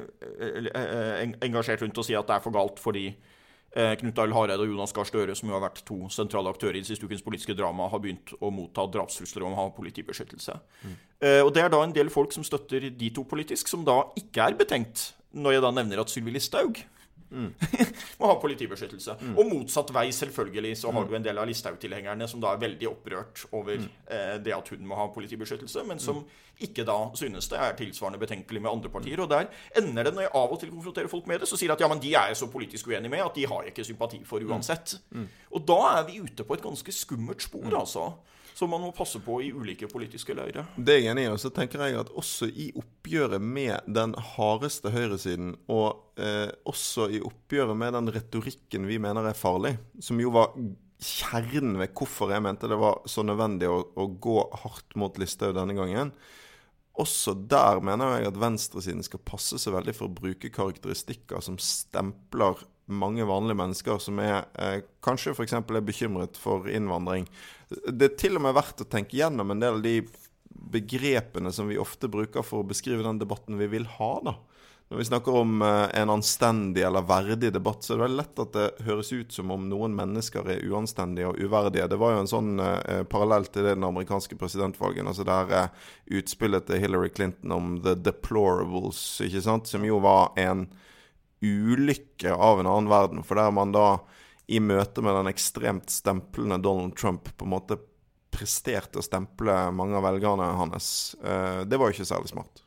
eh, 0.78 1.24
engasjert 1.42 1.82
rundt 1.82 1.98
og 1.98 2.06
sier 2.06 2.20
at 2.20 2.28
det 2.30 2.36
er 2.36 2.44
for 2.44 2.54
galt 2.54 2.78
fordi 2.80 3.08
eh, 3.10 3.96
Knut 3.98 4.22
Arild 4.22 4.36
Hareide 4.38 4.62
og 4.62 4.70
Jonas 4.70 4.94
Gahr 4.94 5.08
Støre, 5.10 5.34
som 5.38 5.50
jo 5.50 5.56
har 5.58 5.64
vært 5.66 5.82
to 5.88 5.98
sentrale 6.14 6.52
aktører 6.54 6.78
i 6.78 6.84
siste 6.86 7.06
ukens 7.06 7.26
politiske 7.26 7.56
drama, 7.58 7.88
har 7.90 8.02
begynt 8.02 8.30
å 8.38 8.52
motta 8.54 8.86
drapstrusler 8.94 9.46
om 9.46 9.58
å 9.58 9.60
ha 9.64 9.66
politibeskyttelse. 9.74 10.54
Eh, 10.86 11.40
og 11.42 11.50
Det 11.56 11.66
er 11.66 11.74
da 11.74 11.82
en 11.82 11.96
del 11.98 12.14
folk 12.14 12.32
som 12.36 12.46
støtter 12.46 12.88
de 12.94 13.10
to 13.14 13.26
politisk, 13.26 13.68
som 13.74 13.82
da 13.86 14.04
ikke 14.18 14.46
er 14.52 14.58
betenkt 14.62 15.10
når 15.34 15.58
jeg 15.58 15.66
da 15.66 15.74
nevner 15.74 16.02
at 16.02 16.10
Sylvi 16.14 16.32
Listhaug 16.38 16.78
må 18.20 18.28
ha 18.30 18.36
politibeskyttelse. 18.42 19.16
Og 19.36 19.48
motsatt 19.48 19.92
vei, 19.94 20.08
selvfølgelig, 20.14 20.76
så 20.82 20.92
har 20.94 21.06
du 21.08 21.14
en 21.16 21.24
del 21.24 21.38
av 21.38 21.48
Listhaug-tilhengerne 21.48 22.28
som 22.30 22.42
da 22.42 22.54
er 22.54 22.62
veldig 22.62 22.88
opprørt 22.90 23.44
over 23.56 23.76
eh, 23.78 24.36
det 24.42 24.54
at 24.56 24.72
hun 24.74 24.86
må 24.88 24.98
ha 24.98 25.08
politibeskyttelse, 25.14 25.84
men 25.88 26.02
som 26.02 26.24
ikke 26.60 26.84
da 26.84 26.96
synes 27.16 27.48
det 27.48 27.60
er 27.60 27.76
tilsvarende 27.78 28.20
betenkelig 28.20 28.60
med 28.60 28.70
andre 28.70 28.90
partier. 28.92 29.20
Og 29.24 29.30
der 29.30 29.48
ender 29.80 30.04
det, 30.10 30.14
når 30.16 30.26
jeg 30.26 30.34
av 30.42 30.52
og 30.52 30.60
til 30.60 30.72
konfronterer 30.74 31.08
folk 31.12 31.30
med 31.30 31.40
det, 31.40 31.48
så 31.48 31.56
sier 31.56 31.72
de 31.72 31.78
at 31.78 31.84
ja, 31.86 31.88
men 31.88 32.02
de 32.02 32.12
er 32.14 32.32
jeg 32.32 32.40
så 32.42 32.50
politisk 32.52 32.90
uenig 32.90 33.10
med 33.12 33.24
at 33.24 33.38
de 33.38 33.46
har 33.48 33.62
jeg 33.64 33.72
ikke 33.74 33.86
sympati 33.88 34.20
for 34.28 34.44
uansett. 34.44 34.98
Og 35.54 35.64
da 35.68 35.78
er 35.94 36.04
vi 36.10 36.20
ute 36.20 36.44
på 36.44 36.58
et 36.58 36.62
ganske 36.66 36.92
skummelt 36.92 37.42
spor, 37.46 37.70
altså. 37.80 38.10
Som 38.60 38.74
man 38.74 38.84
må 38.84 38.90
passe 38.92 39.22
på 39.24 39.38
i 39.40 39.50
ulike 39.56 39.88
politiske 39.88 40.36
leirer. 40.36 40.68
Det 40.76 40.98
er 40.98 41.00
jeg 41.00 41.14
enig 41.14 41.24
i. 41.24 41.30
Og 41.32 41.40
så 41.40 41.48
tenker 41.54 41.80
jeg 41.86 41.96
at 42.02 42.12
også 42.12 42.50
i 42.50 42.68
oppgjøret 42.76 43.40
med 43.40 43.88
den 43.88 44.12
hardeste 44.34 44.92
høyresiden, 44.92 45.54
og 45.72 46.20
eh, 46.20 46.52
også 46.68 47.08
i 47.16 47.22
oppgjøret 47.24 47.78
med 47.80 47.96
den 47.96 48.12
retorikken 48.12 48.84
vi 48.90 49.00
mener 49.00 49.30
er 49.30 49.38
farlig, 49.38 49.78
som 50.04 50.20
jo 50.20 50.34
var 50.36 50.52
kjernen 51.00 51.78
ved 51.80 51.94
hvorfor 51.96 52.34
jeg 52.34 52.44
mente 52.44 52.68
det 52.68 52.76
var 52.76 53.00
så 53.08 53.24
nødvendig 53.24 53.70
å, 53.72 53.80
å 53.96 54.06
gå 54.20 54.36
hardt 54.62 54.96
mot 55.00 55.16
Listhaug 55.20 55.56
denne 55.56 55.76
gangen, 55.78 56.12
også 57.00 57.32
der 57.48 57.80
mener 57.84 58.18
jeg 58.18 58.28
at 58.28 58.40
venstresiden 58.40 59.04
skal 59.06 59.22
passe 59.24 59.56
seg 59.62 59.72
veldig 59.72 59.94
for 59.96 60.10
å 60.10 60.16
bruke 60.20 60.52
karakteristikker 60.52 61.40
som 61.44 61.56
stempler 61.62 62.60
mange 62.90 63.26
vanlige 63.28 63.58
mennesker 63.60 64.00
som 64.02 64.18
er 64.22 64.44
eh, 64.58 64.80
kanskje 65.04 65.34
f.eks. 65.34 65.56
er 65.58 65.86
bekymret 65.86 66.40
for 66.40 66.68
innvandring. 66.70 67.28
Det 67.68 68.10
er 68.10 68.18
til 68.18 68.38
og 68.38 68.44
med 68.46 68.56
verdt 68.58 68.84
å 68.84 68.88
tenke 68.90 69.18
gjennom 69.18 69.52
en 69.52 69.62
del 69.62 69.78
av 69.78 69.84
de 69.84 69.96
begrepene 70.50 71.52
som 71.52 71.70
vi 71.70 71.78
ofte 71.80 72.10
bruker 72.10 72.44
for 72.46 72.62
å 72.62 72.70
beskrive 72.70 73.06
den 73.06 73.20
debatten 73.22 73.58
vi 73.60 73.70
vil 73.70 73.86
ha. 73.98 74.12
da. 74.26 74.36
Når 74.90 74.98
vi 74.98 75.04
snakker 75.04 75.36
om 75.38 75.62
eh, 75.62 76.00
en 76.00 76.10
anstendig 76.10 76.82
eller 76.82 77.04
verdig 77.06 77.52
debatt, 77.54 77.84
så 77.84 77.92
er 77.92 77.98
det 77.98 78.04
veldig 78.08 78.18
lett 78.18 78.40
at 78.42 78.56
det 78.56 78.86
høres 78.88 79.12
ut 79.12 79.36
som 79.36 79.52
om 79.54 79.68
noen 79.70 79.94
mennesker 79.94 80.48
er 80.50 80.64
uanstendige 80.66 81.28
og 81.30 81.38
uverdige. 81.38 81.86
Det 81.86 81.98
var 82.00 82.16
jo 82.16 82.22
en 82.24 82.30
sånn 82.32 82.58
eh, 82.58 83.04
parallell 83.06 83.46
til 83.46 83.68
det 83.68 83.76
den 83.76 83.86
amerikanske 83.86 84.34
presidentvalgen. 84.40 85.06
altså 85.06 85.22
der 85.28 85.54
eh, 85.54 85.68
utspillet 86.18 86.66
til 86.66 86.82
Hillary 86.82 87.12
Clinton 87.14 87.54
om 87.54 87.76
the 87.84 87.94
deplorables, 87.94 88.98
ikke 89.22 89.44
sant, 89.46 89.70
som 89.70 89.86
jo 89.86 90.02
var 90.02 90.34
en 90.42 90.66
ulykke 91.40 92.34
av 92.34 92.60
en 92.60 92.68
annen 92.68 92.90
verden. 92.90 93.22
For 93.26 93.40
der 93.40 93.52
man 93.54 93.72
da 93.76 94.00
i 94.50 94.58
møte 94.58 95.02
med 95.04 95.14
den 95.14 95.30
ekstremt 95.30 95.92
stemplende 95.94 96.58
Donald 96.62 96.96
Trump 96.98 97.28
på 97.36 97.46
en 97.46 97.54
måte 97.54 97.78
presterte 98.30 99.00
å 99.00 99.04
stemple 99.04 99.54
mange 99.74 99.98
av 99.98 100.06
velgerne 100.06 100.48
hans. 100.58 101.14
Eh, 101.22 101.62
det 101.66 101.78
var 101.78 101.90
jo 101.90 101.98
ikke 101.98 102.08
særlig 102.08 102.32
smart. 102.32 102.62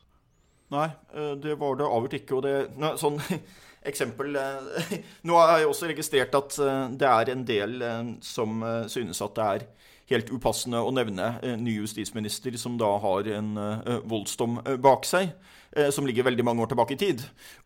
Nei, 0.72 0.88
eh, 1.14 1.34
det 1.40 1.56
var 1.60 1.78
det 1.78 1.88
avgjort 1.88 2.18
ikke. 2.20 2.38
Og 2.38 2.44
det, 2.46 2.54
nei, 2.80 2.94
sånn, 3.00 3.18
eksempel 3.90 4.36
eh, 4.40 4.92
Nå 5.28 5.38
har 5.40 5.58
jeg 5.60 5.70
også 5.70 5.90
registrert 5.92 6.36
at 6.38 6.58
det 6.96 7.10
er 7.10 7.32
en 7.32 7.48
del 7.48 7.88
som 8.24 8.64
synes 8.88 9.20
at 9.24 9.36
det 9.36 9.48
er 9.48 9.66
helt 10.12 10.30
upassende 10.32 10.82
å 10.84 10.92
nevne 10.92 11.30
ny 11.60 11.78
justisminister 11.78 12.56
som 12.60 12.76
da 12.80 12.90
har 13.00 13.28
en 13.32 13.54
voldsdom 14.04 14.58
bak 14.84 15.08
seg, 15.08 15.32
som 15.90 16.06
ligger 16.06 16.24
veldig 16.28 16.44
mange 16.46 16.62
år 16.62 16.70
tilbake 16.72 16.94
i 16.94 16.98
tid. 17.00 17.22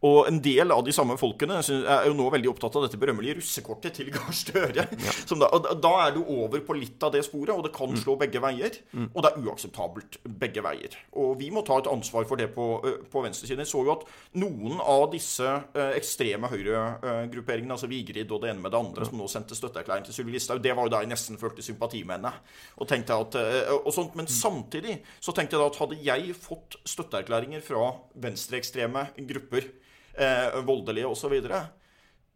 Og 0.06 0.28
en 0.30 0.38
del 0.44 0.72
av 0.72 0.82
de 0.86 0.92
samme 0.96 1.16
folkene 1.20 1.58
er 1.60 2.06
jo 2.08 2.14
nå 2.16 2.28
veldig 2.32 2.50
opptatt 2.52 2.76
av 2.78 2.86
dette 2.86 2.98
berømmelige 3.00 3.38
russekortet 3.40 3.98
til 4.00 4.10
Gahr 4.14 4.32
Støre. 4.32 4.86
Ja. 4.98 5.36
da, 5.38 5.74
da- 5.74 5.94
er 6.08 6.14
du 6.14 6.22
over 6.24 6.60
på 6.64 6.74
litt 6.78 7.02
av 7.04 7.12
det 7.12 7.24
sporet, 7.26 7.50
og 7.54 7.64
det 7.66 7.72
kan 7.76 7.92
slå 7.98 8.14
begge 8.20 8.40
veier. 8.40 8.78
Og 9.12 9.22
det 9.24 9.30
er 9.32 9.42
uakseptabelt 9.44 10.18
begge 10.40 10.62
veier. 10.64 10.94
Og 11.18 11.34
vi 11.40 11.50
må 11.54 11.62
ta 11.66 11.78
et 11.82 11.88
ansvar 11.90 12.24
for 12.28 12.36
det 12.40 12.48
på, 12.54 12.66
eh, 12.86 12.98
på 13.12 13.22
venstresiden. 13.24 13.64
Jeg 13.64 13.70
så 13.72 13.82
jo 13.84 13.92
at 13.96 14.04
noen 14.40 14.80
av 14.80 15.08
disse 15.12 15.44
eh, 15.48 15.92
ekstreme 15.98 16.48
høyregrupperingene, 16.52 17.74
altså 17.76 17.88
Vigrid 17.90 18.30
og 18.34 18.42
det 18.44 18.52
ene 18.52 18.62
med 18.62 18.72
det 18.74 18.80
andre, 18.80 19.06
som 19.08 19.18
nå 19.20 19.28
sendte 19.30 19.56
støtteerklæring 19.58 20.06
til 20.06 20.14
Sylvi 20.16 20.34
Listhaug, 20.36 20.62
det 20.64 20.74
var 20.76 20.86
jo 20.88 20.92
da 20.94 21.02
jeg 21.04 21.10
nesten 21.12 21.38
følte 21.40 21.64
sympati 21.66 22.02
med 22.06 22.18
henne. 22.18 22.32
Og 22.78 22.88
tenkte 22.90 23.16
at, 23.18 23.38
eh, 23.40 23.72
og 23.78 23.92
sånt. 23.94 24.14
Men 24.18 24.26
samtidig 24.30 24.98
så 25.20 25.34
tenkte 25.36 25.56
jeg 25.56 25.62
da 25.64 25.70
at 25.72 25.80
hadde 25.82 26.00
jeg 26.04 26.34
fått 26.38 26.78
støtteerklæringer 26.88 27.62
fra 27.64 27.92
venstreekstreme 28.14 29.06
grupper, 29.28 29.68
eh, 30.14 30.58
voldelige 30.66 31.08
osv., 31.10 31.20
så, 31.26 31.30
videre, 31.32 31.60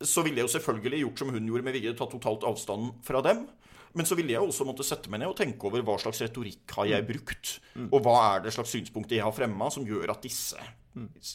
så 0.02 0.22
ville 0.26 0.42
jeg 0.42 0.48
jo 0.48 0.54
selvfølgelig 0.58 1.02
gjort 1.04 1.18
som 1.22 1.30
hun 1.34 1.46
gjorde 1.50 1.66
med 1.68 1.76
Vigre, 1.78 1.94
tatt 1.98 2.10
totalt 2.14 2.44
avstand 2.48 2.92
fra 3.06 3.20
dem. 3.22 3.44
Men 3.94 4.06
så 4.08 4.16
ville 4.16 4.32
jeg 4.32 4.40
også 4.40 4.64
måtte 4.64 4.84
sette 4.88 5.10
meg 5.12 5.20
ned 5.20 5.28
og 5.28 5.36
tenke 5.36 5.66
over 5.68 5.82
hva 5.84 5.98
slags 6.00 6.22
retorikk 6.24 6.72
har 6.78 6.86
jeg 6.88 7.04
brukt, 7.10 7.58
og 7.92 7.98
hva 8.06 8.14
er 8.36 8.46
det 8.46 8.54
slags 8.56 8.72
synspunkter 8.72 9.18
jeg 9.18 9.26
har 9.26 9.34
fremma 9.36 9.68
som 9.70 9.84
gjør 9.84 10.14
at 10.14 10.22
disse 10.24 10.56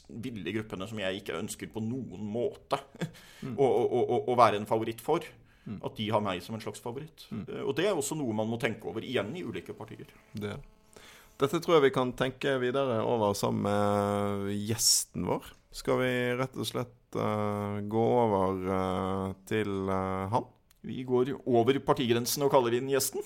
ville 0.09 0.51
gruppene 0.53 0.85
som 0.89 0.99
jeg 1.01 1.21
ikke 1.21 1.37
ønsker 1.37 1.69
på 1.73 1.81
noen 1.81 2.21
måte 2.29 2.77
å, 3.57 3.65
å, 3.65 4.01
å, 4.01 4.17
å 4.29 4.35
være 4.37 4.57
en 4.61 4.67
favoritt 4.69 5.01
for, 5.01 5.21
at 5.67 5.95
de 5.97 6.05
har 6.13 6.21
meg 6.23 6.41
som 6.45 6.55
en 6.55 6.61
slags 6.63 6.79
favoritt. 6.79 7.25
Eh, 7.33 7.61
Og 7.65 7.73
det 7.75 7.87
er 7.89 7.97
også 7.97 8.15
noe 8.15 8.33
man 8.37 8.47
må 8.47 8.57
tenke 8.61 8.87
over 8.87 9.03
igjen 9.03 9.33
i 9.35 9.41
ulike 9.43 9.73
partier. 9.77 10.07
Det. 10.33 10.53
Dette 11.37 11.59
tror 11.61 11.77
jeg 11.77 11.87
vi 11.87 11.93
kan 11.93 12.15
tenke 12.17 12.55
videre 12.61 13.01
over 13.05 13.35
sammen 13.37 13.67
med 13.67 14.53
gjesten 14.67 15.27
vår. 15.29 15.51
Skal 15.77 15.99
vi 16.01 16.13
rett 16.39 16.55
og 16.57 16.65
slett 16.65 17.17
uh, 17.19 17.77
gå 17.85 18.05
over 18.23 18.63
uh, 18.65 19.35
til 19.49 19.85
uh, 19.85 20.25
han? 20.33 20.47
Vi 20.87 21.03
går 21.05 21.35
over 21.45 21.77
partigrensen 21.85 22.45
og 22.47 22.53
kaller 22.55 22.79
inn 22.79 22.89
gjesten. 22.89 23.21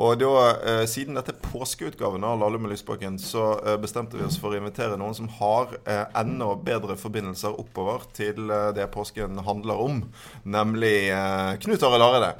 Og 0.00 0.16
da, 0.16 0.28
eh, 0.64 0.86
siden 0.88 1.18
dette 1.18 1.34
er 1.34 1.40
påskeutgaven 1.52 2.24
av 2.24 2.38
Lalle 2.40 2.58
med 2.58 2.72
Lysbakken, 2.72 3.18
så 3.20 3.58
eh, 3.60 3.76
bestemte 3.76 4.16
vi 4.16 4.24
oss 4.24 4.38
for 4.40 4.54
å 4.54 4.56
invitere 4.56 4.96
noen 4.96 5.12
som 5.16 5.28
har 5.36 5.74
eh, 5.84 6.06
enda 6.16 6.54
bedre 6.56 6.96
forbindelser 6.96 7.58
oppover 7.60 8.06
til 8.16 8.48
det 8.72 8.88
påsken 8.94 9.42
handler 9.44 9.84
om, 9.84 10.00
nemlig 10.48 11.12
Knut 11.60 11.84
Arild 11.84 12.06
Hareide. 12.06 12.32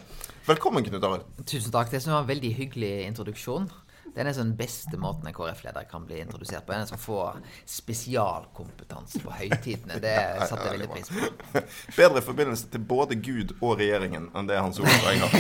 Velkommen, 0.49 0.85
Knut 0.87 1.05
Arild. 1.05 1.29
Tusen 1.45 1.75
takk. 1.75 1.93
Det 1.93 2.01
som 2.03 2.17
var 2.17 2.25
en 2.25 2.33
veldig 2.33 2.55
hyggelig 2.57 2.95
introduksjon. 3.11 3.69
Det 4.13 4.21
er 4.21 4.29
den 4.37 4.53
beste 4.57 4.99
måten 5.01 5.29
en 5.29 5.33
KrF-leder 5.33 5.87
kan 5.89 6.05
bli 6.05 6.19
introdusert 6.21 6.67
på. 6.67 6.75
En 6.77 6.87
som 6.87 7.01
får 7.01 7.39
spesialkompetanse 7.65 9.23
på 9.25 9.33
høytidene. 9.33 9.97
Det 10.03 10.17
satte 10.51 10.67
jeg 10.67 10.75
veldig 10.75 10.89
pris 10.93 11.09
på. 11.09 11.61
Bedre 12.01 12.23
forbindelse 12.25 12.69
til 12.75 12.85
både 12.93 13.17
Gud 13.17 13.55
og 13.63 13.79
regjeringen 13.81 14.29
enn 14.37 14.51
det 14.51 14.61
Hans 14.61 14.83
Olav 14.83 14.99
Spreng 15.01 15.25
har. 15.25 15.33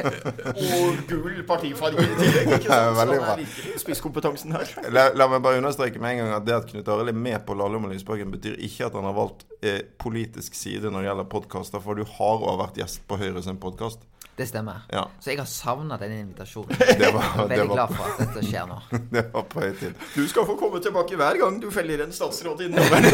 Og 0.80 1.00
gul 1.08 1.40
partifarge 1.48 2.04
i 2.04 2.12
tillegg. 2.18 2.52
ikke 2.58 2.68
sant? 2.68 2.98
Veldig 3.00 3.16
det 3.16 3.24
bra. 3.24 3.78
spisskompetansen 3.86 4.56
her. 4.58 4.76
La, 4.92 5.08
la 5.16 5.30
meg 5.32 5.40
bare 5.44 5.62
understreke 5.62 6.02
med 6.02 6.18
en 6.18 6.24
gang 6.24 6.36
at 6.36 6.46
det 6.48 6.58
at 6.58 6.68
Knut 6.68 6.92
Arild 6.92 7.14
er 7.14 7.20
med 7.24 7.40
på 7.48 7.56
Lalle 7.56 7.80
og 7.80 7.88
Lysbakken, 7.88 8.32
betyr 8.36 8.60
ikke 8.60 8.90
at 8.90 9.00
han 9.00 9.08
har 9.08 9.16
valgt 9.16 9.46
eh, 9.64 9.80
politisk 10.00 10.58
side 10.58 10.92
når 10.92 11.06
det 11.06 11.10
gjelder 11.10 11.32
podkaster, 11.36 11.84
for 11.84 11.96
du 11.96 12.04
har 12.04 12.44
også 12.44 12.58
vært 12.60 12.82
gjest 12.84 13.06
på 13.08 13.20
Høyre 13.20 13.44
sin 13.48 13.60
podkast. 13.62 14.04
Det 14.40 14.46
stemmer. 14.48 14.86
Ja. 14.88 15.02
Så 15.20 15.34
jeg 15.34 15.36
har 15.42 15.48
savna 15.50 15.98
den 16.00 16.12
invitasjonen. 16.16 16.72
Det 17.00 17.10
var- 17.12 17.26
Jeg 17.36 17.42
er 17.44 17.48
det 17.50 17.58
veldig 17.58 17.68
var- 17.68 17.76
glad 17.76 17.90
for 17.92 18.06
at 18.08 18.20
dette 18.22 18.44
skjer 18.48 18.68
nå. 18.70 18.78
Det 19.16 19.24
var 19.34 19.42
på 19.52 19.60
høy 19.66 19.74
tid. 19.76 19.98
Du 20.14 20.22
skal 20.30 20.46
få 20.48 20.54
komme 20.56 20.80
tilbake 20.80 21.18
hver 21.20 21.36
gang 21.42 21.58
du 21.60 21.66
feller 21.74 22.06
en 22.06 22.14
statsråd 22.16 22.62
innover. 22.64 23.04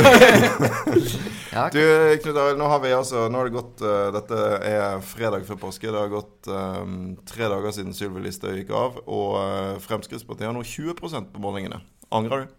Ja, 1.57 1.65
Du, 1.73 1.81
Knut 2.23 2.37
Arild, 2.37 2.59
nå 2.61 2.67
har 2.69 2.81
vi 2.83 2.91
altså 2.93 3.23
Nå 3.33 3.39
har 3.41 3.49
det 3.49 3.55
gått 3.55 3.81
uh, 3.81 4.11
Dette 4.13 4.39
er 4.69 4.99
fredag 5.09 5.47
før 5.49 5.57
påske. 5.63 5.89
Det 5.89 5.99
har 6.03 6.11
gått 6.13 6.51
um, 6.53 7.17
tre 7.27 7.49
dager 7.49 7.73
siden 7.73 7.95
Sylvi 7.97 8.23
Listhaug 8.27 8.59
gikk 8.61 8.71
av, 8.77 8.99
og 9.09 9.37
uh, 9.41 9.79
Fremskrittspartiet 9.83 10.47
har 10.51 10.55
nå 10.57 10.63
20% 10.67 11.33
på 11.33 11.43
målingene. 11.43 11.81
Angrer 12.15 12.45
du? 12.45 12.55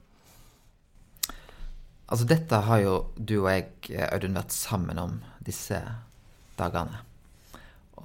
Altså, 2.08 2.26
dette 2.30 2.60
har 2.68 2.80
jo 2.84 2.96
du 3.20 3.38
og 3.44 3.50
jeg, 3.52 3.68
Audun, 4.12 4.36
vært 4.40 4.56
sammen 4.56 5.00
om 5.02 5.18
disse 5.44 5.80
dagene. 6.60 7.04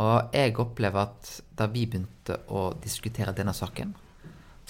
Og 0.00 0.32
jeg 0.32 0.54
opplever 0.56 1.04
at 1.04 1.34
da 1.58 1.68
vi 1.68 1.84
begynte 1.86 2.38
å 2.48 2.70
diskutere 2.80 3.34
denne 3.36 3.52
saken, 3.56 3.92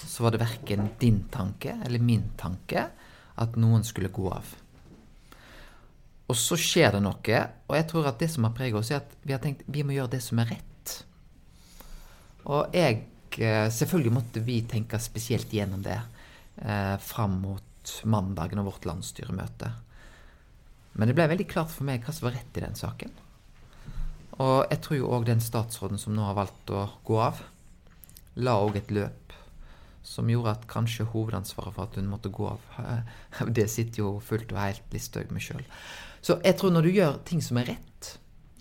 så 0.03 0.25
var 0.25 0.33
det 0.33 0.41
verken 0.41 0.89
din 0.99 1.23
tanke 1.31 1.77
eller 1.85 2.03
min 2.03 2.25
tanke 2.39 2.89
at 3.39 3.55
noen 3.55 3.85
skulle 3.87 4.11
gå 4.13 4.27
av. 4.33 4.49
Og 6.27 6.37
så 6.39 6.57
skjer 6.59 6.95
det 6.95 7.01
noe, 7.03 7.39
og 7.67 7.75
jeg 7.77 7.87
tror 7.89 8.09
at 8.09 8.19
det 8.21 8.29
som 8.31 8.47
har 8.47 8.55
preget 8.57 8.79
oss, 8.79 8.91
er 8.91 9.01
at 9.03 9.15
vi 9.23 9.35
har 9.35 9.41
tenkt 9.43 9.65
vi 9.67 9.83
må 9.85 9.95
gjøre 9.95 10.15
det 10.15 10.21
som 10.23 10.39
er 10.41 10.53
rett. 10.55 10.93
Og 12.43 12.75
jeg 12.75 13.03
eh, 13.39 13.69
Selvfølgelig 13.71 14.13
måtte 14.13 14.43
vi 14.43 14.59
tenke 14.67 14.99
spesielt 14.99 15.51
gjennom 15.53 15.83
det 15.85 15.99
eh, 16.61 16.95
fram 16.99 17.39
mot 17.43 17.93
mandagen 18.07 18.61
og 18.61 18.71
vårt 18.71 18.87
landsstyremøte. 18.87 19.71
Men 20.93 21.09
det 21.09 21.15
ble 21.17 21.27
veldig 21.31 21.47
klart 21.49 21.71
for 21.73 21.87
meg 21.87 22.03
hva 22.03 22.13
som 22.15 22.27
var 22.27 22.37
rett 22.37 22.59
i 22.59 22.63
den 22.63 22.75
saken. 22.77 23.11
Og 24.41 24.65
jeg 24.71 24.81
tror 24.81 24.97
jo 24.97 25.09
òg 25.13 25.27
den 25.29 25.41
statsråden 25.43 25.99
som 26.01 26.15
nå 26.15 26.23
har 26.25 26.37
valgt 26.37 26.71
å 26.73 26.87
gå 27.05 27.19
av, 27.21 27.43
la 28.35 28.55
òg 28.63 28.79
et 28.79 28.93
løp 28.93 29.35
som 30.03 30.27
gjorde 30.27 30.55
at 30.57 30.65
kanskje 30.67 31.05
hovedansvaret 31.13 31.75
for 31.75 31.85
at 31.85 31.95
hun 31.99 32.09
måtte 32.11 32.31
gå 32.33 32.49
av, 32.49 32.65
det 33.57 33.69
sitter 33.71 34.03
jo 34.03 34.17
fullt 34.23 34.51
og 34.51 34.59
helt 34.59 34.95
Listhaug 34.95 35.31
med 35.31 35.43
sjøl. 35.45 35.63
Så 36.23 36.39
jeg 36.43 36.57
tror 36.59 36.73
når 36.73 36.87
du 36.87 36.97
gjør 36.97 37.21
ting 37.27 37.43
som 37.43 37.59
er 37.61 37.69
rett, 37.73 38.13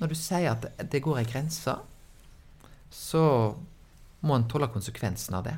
når 0.03 0.13
du 0.13 0.19
sier 0.19 0.53
at 0.53 0.67
det- 0.91 1.03
går 1.03 1.19
ei 1.19 1.25
grense, 1.25 1.77
så 2.91 3.25
må 4.23 4.35
en 4.35 4.49
tåle 4.49 4.69
konsekvensen 4.69 5.35
av 5.35 5.45
det. 5.45 5.57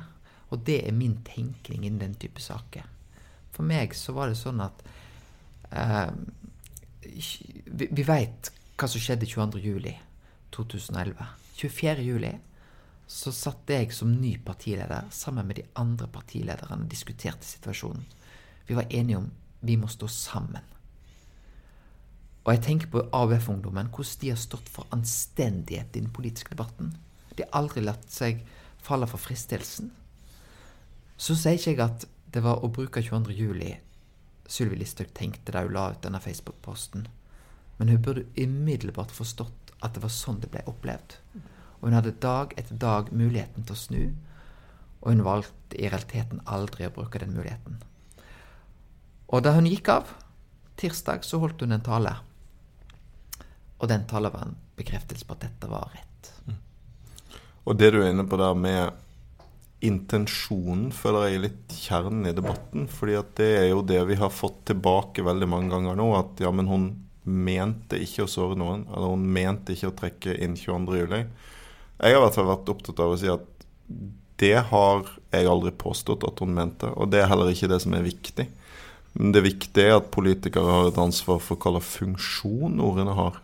Og 0.51 0.63
det 0.63 0.87
er 0.87 0.91
min 0.93 1.17
tenkning 1.25 1.83
innen 1.83 1.99
den 1.99 2.15
type 2.15 2.41
saker. 2.41 2.85
For 3.51 3.63
meg 3.63 3.93
så 3.93 4.13
var 4.13 4.29
det 4.29 4.37
sånn 4.37 4.61
at 4.61 4.83
eh, 5.71 6.11
Vi, 7.05 7.87
vi 7.91 8.03
veit 8.03 8.49
hva 8.77 8.87
som 8.89 9.01
skjedde 9.01 9.27
22. 9.29 9.93
juli 10.55 10.67
2011. 10.69 11.25
24. 11.55 12.01
juli 12.01 12.31
så 13.07 13.31
satt 13.31 13.69
jeg 13.69 13.93
som 13.93 14.11
ny 14.11 14.37
partileder 14.43 15.05
sammen 15.11 15.47
med 15.47 15.55
de 15.55 15.65
andre 15.75 16.07
partilederne 16.07 16.81
og 16.81 16.89
diskuterte 16.89 17.45
situasjonen. 17.45 18.05
Vi 18.67 18.75
var 18.75 18.87
enige 18.89 19.17
om 19.17 19.31
vi 19.61 19.75
må 19.77 19.87
stå 19.87 20.07
sammen. 20.07 20.63
Og 22.45 22.53
jeg 22.53 22.61
tenker 22.61 22.87
på 22.87 23.03
AUF-ungdommen, 23.11 23.89
hvordan 23.89 24.21
de 24.21 24.29
har 24.29 24.37
stått 24.37 24.69
for 24.69 24.87
anstendighet 24.91 25.95
i 25.95 26.01
den 26.01 26.11
politiske 26.13 26.49
debatten. 26.49 26.95
De 27.35 27.43
har 27.43 27.61
aldri 27.61 27.81
latt 27.81 28.09
seg 28.09 28.43
falle 28.81 29.07
for 29.07 29.17
fristelsen. 29.17 29.91
Så 31.17 31.35
sier 31.35 31.57
ikke 31.57 31.71
jeg 31.71 31.81
at 31.81 32.05
det 32.33 32.43
var 32.43 32.61
å 32.61 32.69
bruke 32.69 33.01
22. 33.01 33.31
juli 33.33 33.75
Sylvi 34.47 34.77
Listhaug 34.77 35.09
tenkte 35.13 35.53
da 35.55 35.63
hun 35.63 35.73
la 35.73 35.87
ut 35.93 36.03
denne 36.03 36.19
Facebook-posten. 36.21 37.07
Men 37.77 37.91
hun 37.91 38.01
burde 38.01 38.25
umiddelbart 38.37 39.11
forstått 39.11 39.73
at 39.83 39.95
det 39.95 40.03
var 40.03 40.13
sånn 40.13 40.39
det 40.43 40.51
ble 40.53 40.63
opplevd. 40.69 41.17
Og 41.79 41.89
hun 41.89 41.97
hadde 41.97 42.15
dag 42.23 42.53
etter 42.57 42.77
dag 42.79 43.11
muligheten 43.11 43.65
til 43.65 43.75
å 43.75 43.81
snu, 43.81 44.03
og 45.01 45.11
hun 45.11 45.25
valgte 45.25 45.77
i 45.77 45.89
realiteten 45.89 46.41
aldri 46.45 46.87
å 46.87 46.93
bruke 46.95 47.21
den 47.21 47.35
muligheten. 47.35 47.81
Og 49.27 49.43
da 49.45 49.53
hun 49.57 49.67
gikk 49.69 49.91
av, 49.93 50.13
tirsdag, 50.79 51.25
så 51.25 51.39
holdt 51.41 51.61
hun 51.65 51.75
en 51.75 51.85
tale. 51.85 52.15
Og 53.81 53.89
den 53.91 54.05
talen 54.09 54.33
var 54.33 54.47
en 54.47 54.57
bekreftelse 54.79 55.27
på 55.27 55.35
at 55.35 55.47
dette 55.47 55.69
var 55.69 55.91
rett. 55.93 56.31
Og 57.65 57.77
det 57.79 57.91
du 57.93 57.99
er 58.01 58.11
inne 58.13 58.27
på 58.29 58.37
der 58.37 58.53
med 58.57 59.01
intensjonen, 59.85 60.89
føler 60.95 61.27
jeg 61.27 61.37
er 61.37 61.43
litt 61.43 61.73
kjernen 61.77 62.29
i 62.29 62.35
debatten. 62.35 62.87
fordi 62.87 63.15
at 63.19 63.35
det 63.37 63.51
er 63.59 63.67
jo 63.69 63.81
det 63.81 64.01
vi 64.09 64.15
har 64.15 64.29
fått 64.33 64.65
tilbake 64.71 65.25
veldig 65.25 65.49
mange 65.49 65.73
ganger 65.73 65.97
nå. 65.97 66.07
At 66.17 66.41
ja, 66.41 66.51
men 66.51 66.69
hun 66.69 66.85
mente 67.25 67.99
ikke 68.01 68.25
å 68.25 68.31
såre 68.31 68.57
noen. 68.59 68.85
Eller 68.91 69.13
hun 69.13 69.25
mente 69.35 69.75
ikke 69.75 69.91
å 69.91 69.97
trekke 70.01 70.37
inn 70.45 70.57
22. 70.59 70.99
juli. 71.01 71.23
Jeg 71.95 72.15
har 72.15 72.19
i 72.19 72.23
hvert 72.25 72.37
fall 72.37 72.49
vært 72.51 72.71
opptatt 72.73 73.01
av 73.03 73.13
å 73.13 73.19
si 73.19 73.31
at 73.31 73.51
det 74.41 74.57
har 74.69 75.07
jeg 75.31 75.47
aldri 75.47 75.71
påstått 75.79 76.25
at 76.27 76.41
hun 76.43 76.55
mente. 76.55 76.89
Og 76.99 77.11
det 77.11 77.23
er 77.23 77.29
heller 77.31 77.51
ikke 77.51 77.69
det 77.71 77.79
som 77.83 77.95
er 77.95 78.05
viktig. 78.05 78.47
Men 79.15 79.31
det 79.31 79.45
viktige 79.45 79.89
er 79.89 79.99
at 80.01 80.11
politikere 80.11 80.71
har 80.71 80.89
et 80.89 80.99
ansvar 80.99 81.39
for 81.43 81.55
hva 81.55 81.77
slags 81.77 81.93
funksjon 82.01 82.81
ordene 82.83 83.15
har. 83.15 83.37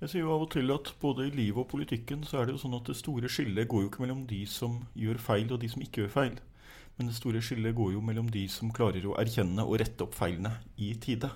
Jeg 0.02 0.10
sier 0.10 0.24
jo 0.24 0.32
av 0.34 0.48
og 0.48 0.52
til 0.56 0.72
at 0.74 0.88
både 1.02 1.28
i 1.28 1.34
livet 1.34 1.62
og 1.62 1.68
politikken 1.70 2.24
så 2.26 2.40
er 2.40 2.48
det 2.48 2.56
jo 2.56 2.62
sånn 2.64 2.74
at 2.74 2.88
det 2.90 2.96
store 2.98 3.30
skillet 3.30 3.68
går 3.70 3.84
jo 3.84 3.90
ikke 3.92 4.02
mellom 4.02 4.24
de 4.30 4.40
som 4.50 4.80
gjør 4.98 5.20
feil, 5.22 5.52
og 5.54 5.60
de 5.62 5.70
som 5.70 5.84
ikke 5.86 6.02
gjør 6.02 6.14
feil. 6.16 6.40
Men 6.98 7.12
det 7.12 7.18
store 7.20 7.42
skillet 7.46 7.76
går 7.78 7.92
jo 7.94 8.02
mellom 8.02 8.32
de 8.34 8.48
som 8.50 8.72
klarer 8.74 9.06
å 9.06 9.14
erkjenne 9.22 9.62
og 9.62 9.78
rette 9.78 10.02
opp 10.02 10.18
feilene 10.18 10.56
i 10.82 10.96
tide. 11.02 11.30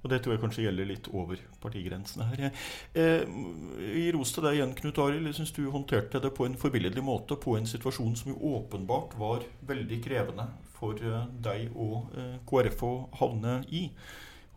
Og 0.00 0.08
det 0.12 0.22
tror 0.22 0.34
jeg 0.34 0.40
kanskje 0.40 0.64
gjelder 0.64 0.88
litt 0.88 1.10
over 1.12 1.40
partigrensene 1.60 2.28
her. 2.30 2.54
I 2.96 4.06
ros 4.16 4.32
til 4.32 4.46
deg 4.46 4.56
igjen, 4.56 4.72
Knut 4.78 5.00
Arild. 5.02 5.28
Jeg 5.28 5.36
syns 5.36 5.52
du 5.56 5.66
håndterte 5.74 6.22
det 6.24 6.32
på 6.36 6.46
en 6.48 6.56
forbilledlig 6.60 7.04
måte 7.04 7.36
på 7.36 7.58
en 7.58 7.68
situasjon 7.68 8.16
som 8.16 8.32
jo 8.32 8.54
åpenbart 8.56 9.18
var 9.20 9.44
veldig 9.68 10.00
krevende 10.04 10.48
for 10.80 10.96
eh, 11.04 11.28
deg 11.44 11.76
og 11.76 12.16
eh, 12.16 12.36
KrF 12.48 12.84
å 12.86 12.94
havne 13.20 13.60
i. 13.68 13.86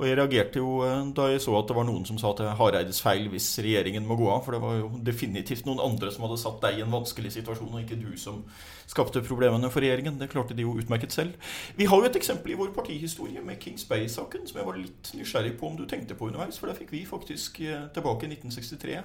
Og 0.02 0.08
jeg 0.08 0.18
reagerte 0.18 0.58
jo 0.58 0.80
eh, 0.82 1.02
da 1.14 1.28
jeg 1.30 1.42
så 1.44 1.54
at 1.60 1.68
det 1.70 1.76
var 1.78 1.86
noen 1.86 2.06
som 2.08 2.18
sa 2.18 2.32
at 2.34 2.40
det 2.42 2.48
er 2.50 2.58
Hareides 2.58 3.02
feil 3.04 3.28
hvis 3.30 3.52
regjeringen 3.62 4.08
må 4.10 4.18
gå 4.18 4.26
av. 4.34 4.42
For 4.46 4.56
det 4.56 4.62
var 4.64 4.80
jo 4.80 4.88
definitivt 5.06 5.68
noen 5.70 5.84
andre 5.84 6.10
som 6.14 6.26
hadde 6.26 6.40
satt 6.42 6.58
deg 6.64 6.80
i 6.80 6.86
en 6.86 6.94
vanskelig 6.94 7.36
situasjon, 7.36 7.70
og 7.70 7.84
ikke 7.84 8.00
du 8.02 8.16
som 8.18 8.42
skapte 8.90 9.22
problemene 9.26 9.70
for 9.74 9.86
regjeringen. 9.86 10.18
Det 10.18 10.32
klarte 10.34 10.58
de 10.58 10.66
jo 10.66 10.74
utmerket 10.82 11.14
selv. 11.14 11.38
Vi 11.78 11.86
har 11.90 12.02
jo 12.02 12.10
et 12.10 12.18
eksempel 12.18 12.56
i 12.56 12.58
vår 12.58 12.74
partihistorie 12.74 13.44
med 13.46 13.62
Kings 13.62 13.86
Bay-saken 13.90 14.50
som 14.50 14.60
jeg 14.60 14.70
var 14.72 14.82
litt 14.82 15.14
nysgjerrig 15.14 15.54
på 15.60 15.70
om 15.70 15.78
du 15.78 15.86
tenkte 15.90 16.18
på 16.18 16.32
underveis. 16.32 16.58
For 16.58 16.72
der 16.72 16.80
fikk 16.80 16.96
vi 16.96 17.06
faktisk 17.10 17.62
eh, 17.62 17.86
tilbake 17.94 18.26
i 18.26 18.34
1963 18.34 18.98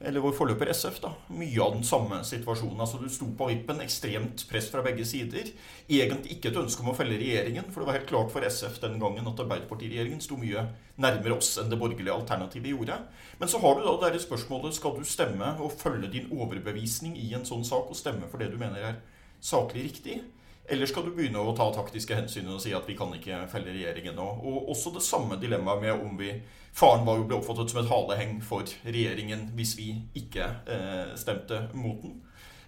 eller 0.00 0.22
vår 0.22 0.34
forløper 0.38 0.70
SF, 0.70 1.00
da, 1.02 1.10
mye 1.34 1.58
av 1.58 1.72
den 1.74 1.82
samme 1.86 2.20
situasjonen. 2.26 2.78
Altså 2.84 3.00
Du 3.02 3.08
sto 3.10 3.26
på 3.34 3.48
vippen, 3.50 3.80
ekstremt 3.82 4.44
press 4.46 4.68
fra 4.70 4.82
begge 4.86 5.02
sider. 5.08 5.50
Egentlig 5.90 6.36
ikke 6.36 6.52
et 6.52 6.60
ønske 6.60 6.84
om 6.84 6.92
å 6.92 6.94
felle 6.94 7.18
regjeringen, 7.18 7.66
for 7.72 7.82
det 7.82 7.88
var 7.88 7.98
helt 7.98 8.10
klart 8.10 8.30
for 8.30 8.46
SF 8.46 8.78
den 8.84 9.00
gangen 9.02 9.26
at 9.26 9.42
Arbeiderpartiregjeringen 9.42 10.22
sto 10.22 10.38
mye 10.38 10.68
nærmere 11.02 11.40
oss 11.40 11.56
enn 11.58 11.72
det 11.72 11.80
borgerlige 11.80 12.14
alternativet 12.14 12.70
gjorde. 12.76 13.00
Men 13.42 13.50
så 13.50 13.58
har 13.64 13.74
du 13.74 13.84
da 13.88 13.96
det 14.04 14.14
der 14.14 14.22
spørsmålet 14.22 14.78
skal 14.78 14.94
du 14.94 15.02
stemme 15.08 15.56
og 15.58 15.74
følge 15.74 16.12
din 16.14 16.30
overbevisning 16.30 17.18
i 17.18 17.32
en 17.34 17.46
sånn 17.48 17.66
sak, 17.66 17.90
og 17.90 17.98
stemme 17.98 18.30
for 18.30 18.38
det 18.38 18.52
du 18.54 18.58
mener 18.60 18.92
er 18.92 19.00
saklig 19.42 19.88
riktig. 19.90 20.20
Eller 20.68 20.86
skal 20.86 21.06
du 21.06 21.14
begynne 21.16 21.40
å 21.40 21.54
ta 21.56 21.70
taktiske 21.72 22.16
hensyn 22.16 22.48
og 22.52 22.60
si 22.60 22.74
at 22.76 22.88
vi 22.88 22.96
kan 22.96 23.12
ikke 23.16 23.46
felle 23.48 23.72
regjeringen 23.72 24.16
nå? 24.18 24.26
Og 24.44 24.68
også 24.74 24.92
det 24.92 25.04
samme 25.06 25.38
dilemmaet 25.40 25.84
med 25.86 25.94
om 25.96 26.16
vi 26.20 26.34
Faren 26.78 27.06
var 27.06 27.16
jo 27.18 27.24
ble 27.26 27.38
oppfattet 27.38 27.72
som 27.72 27.80
et 27.80 27.88
haleheng 27.90 28.36
for 28.44 28.68
regjeringen 28.84 29.48
hvis 29.56 29.72
vi 29.78 29.88
ikke 30.20 30.44
eh, 30.68 31.14
stemte 31.18 31.64
mot 31.74 32.02
den. 32.04 32.18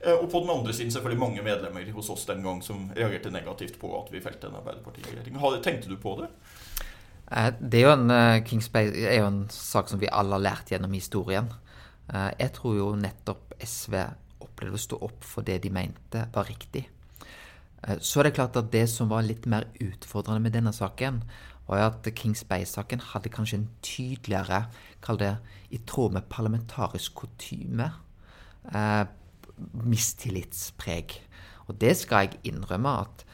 Eh, 0.01 0.17
og 0.17 0.31
på 0.33 0.41
den 0.41 0.51
andre 0.51 0.73
siden 0.75 0.93
selvfølgelig 0.93 1.21
mange 1.21 1.43
medlemmer 1.45 1.93
hos 1.95 2.09
oss 2.11 2.25
den 2.27 2.43
gang 2.43 2.63
som 2.65 2.89
reagerte 2.97 3.31
negativt 3.31 3.79
på 3.81 3.93
at 3.99 4.09
vi 4.13 4.23
felte 4.25 4.49
en 4.49 4.57
Arbeiderparti-regjering. 4.63 5.37
Tenkte 5.63 5.93
du 5.93 5.97
på 6.01 6.17
det? 6.23 6.31
Eh, 7.31 7.53
Det 7.61 7.83
er 7.83 7.87
jo 7.87 7.93
en, 7.93 8.11
eh, 8.11 8.45
Kings 8.45 8.69
Bay 8.69 8.89
er 8.89 9.21
jo 9.21 9.27
en 9.27 9.49
sak 9.49 9.89
som 9.89 10.01
vi 10.01 10.09
alle 10.11 10.33
har 10.33 10.47
lært 10.49 10.73
gjennom 10.73 10.93
historien. 10.93 11.53
Jeg 12.11 12.53
tror 12.53 12.75
jo 12.75 12.97
nettopp 12.97 13.55
SV 13.63 13.95
opplevde 14.41 14.75
å 14.75 14.83
stå 14.83 14.97
opp 15.01 15.23
for 15.23 15.43
det 15.43 15.63
de 15.63 15.71
mente 15.71 16.27
var 16.35 16.49
riktig. 16.49 16.89
Eh, 17.87 17.99
Så 18.01 18.21
er 18.21 18.25
det 18.25 18.35
klart 18.35 18.57
at 18.57 18.73
det 18.73 18.89
som 18.89 19.09
var 19.09 19.23
litt 19.23 19.47
mer 19.47 19.65
utfordrende 19.81 20.41
med 20.41 20.53
denne 20.53 20.73
saken, 20.73 21.23
var 21.69 21.87
at 21.87 22.09
Kings 22.17 22.43
Bay-saken 22.45 23.01
hadde 23.13 23.31
kanskje 23.31 23.61
en 23.61 23.69
tydeligere, 23.83 24.67
kall 25.03 25.19
det 25.19 25.37
i 25.71 25.79
tråd 25.87 26.13
med 26.13 26.29
parlamentarisk 26.29 27.15
kutyme, 27.15 27.93
eh, 28.75 29.05
mistillitspreg. 29.85 31.21
Og 31.69 31.79
det 31.79 31.97
skal 31.97 32.27
jeg 32.27 32.41
innrømme 32.53 32.91
at 33.05 33.25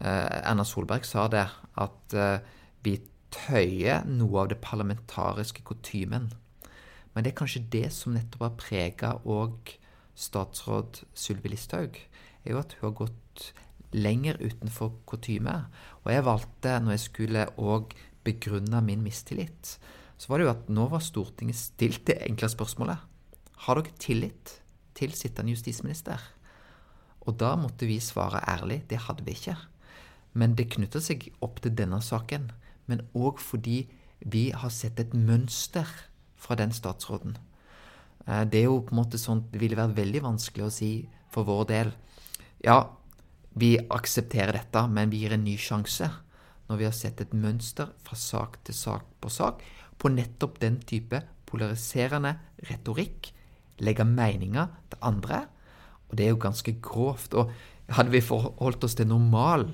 eh, 0.00 0.50
Erna 0.50 0.64
Solberg 0.64 1.04
sa 1.04 1.26
det, 1.28 1.48
at 1.76 2.14
eh, 2.14 2.38
vi 2.84 3.00
tøyer 3.30 4.06
noe 4.06 4.44
av 4.44 4.48
det 4.52 4.60
parlamentariske 4.62 5.64
kutymen. 5.66 6.30
Men 7.14 7.24
det 7.24 7.32
er 7.32 7.40
kanskje 7.40 7.66
det 7.72 7.88
som 7.92 8.14
nettopp 8.14 8.46
har 8.46 8.58
prega 8.60 9.12
òg 9.26 9.74
statsråd 10.14 11.02
Sylvi 11.14 11.50
Listhaug, 11.50 11.98
er 12.44 12.54
jo 12.54 12.60
at 12.60 12.76
hun 12.78 12.90
har 12.90 12.98
gått 13.06 13.50
lenger 13.92 14.38
utenfor 14.40 14.92
kutyme. 15.06 15.54
Og 16.04 16.12
jeg 16.12 16.24
valgte, 16.26 16.78
når 16.80 16.96
jeg 16.96 17.04
skulle 17.06 17.46
òg 17.58 17.94
begrunne 18.24 18.82
min 18.84 19.02
mistillit, 19.02 19.78
så 20.20 20.28
var 20.28 20.38
det 20.38 20.46
jo 20.46 20.52
at 20.52 20.68
nå 20.68 20.86
var 20.92 21.02
Stortinget 21.04 21.56
stilt 21.56 22.04
det 22.06 22.20
enkle 22.26 22.50
spørsmålet. 22.52 22.98
Har 23.64 23.80
dere 23.80 23.96
tillit 23.98 24.60
til 24.94 25.14
sittende 25.16 25.54
justisminister? 25.54 26.20
Og 27.24 27.36
da 27.40 27.54
måtte 27.56 27.88
vi 27.88 28.00
svare 28.00 28.42
ærlig, 28.48 28.82
det 28.88 29.04
hadde 29.06 29.24
vi 29.24 29.36
ikke. 29.36 29.56
Men 30.32 30.54
det 30.56 30.70
knytter 30.76 31.02
seg 31.04 31.30
opp 31.42 31.60
til 31.64 31.74
denne 31.76 32.00
saken, 32.04 32.50
men 32.86 33.06
òg 33.14 33.40
fordi 33.40 33.84
vi 34.20 34.50
har 34.52 34.72
sett 34.72 35.00
et 35.00 35.14
mønster 35.16 35.88
fra 36.36 36.56
den 36.56 36.72
statsråden. 36.72 37.36
Eh, 38.26 38.44
Det 38.44 38.60
er 38.60 38.68
jo 38.68 38.80
på 38.80 38.92
en 38.92 39.00
måte 39.02 39.18
sånn 39.18 39.46
Det 39.50 39.60
ville 39.60 39.76
vært 39.76 39.96
veldig 39.96 40.22
vanskelig 40.22 40.64
å 40.66 40.72
si 40.72 41.08
for 41.30 41.44
vår 41.44 41.64
del 41.68 41.92
Ja, 42.64 42.90
vi 43.58 43.76
aksepterer 43.90 44.54
dette, 44.54 44.82
men 44.88 45.10
vi 45.10 45.24
gir 45.24 45.34
en 45.34 45.44
ny 45.44 45.56
sjanse. 45.58 46.08
Når 46.70 46.78
vi 46.78 46.86
har 46.86 46.94
sett 46.94 47.20
et 47.20 47.34
mønster 47.34 47.90
fra 48.06 48.16
sak 48.16 48.60
til 48.64 48.76
sak 48.76 49.06
på 49.20 49.30
sak 49.32 49.64
på 50.00 50.08
nettopp 50.12 50.60
den 50.62 50.78
type 50.86 51.18
polariserende 51.50 52.36
retorikk. 52.70 53.32
Legge 53.82 54.06
meninger 54.06 54.70
til 54.92 55.02
andre. 55.02 55.44
Og 56.08 56.16
det 56.18 56.26
er 56.26 56.34
jo 56.34 56.42
ganske 56.42 56.76
grovt. 56.82 57.34
Og 57.34 57.50
hadde 57.90 58.14
vi 58.14 58.22
forholdt 58.22 58.86
oss 58.86 58.94
til 58.94 59.10
normal 59.10 59.66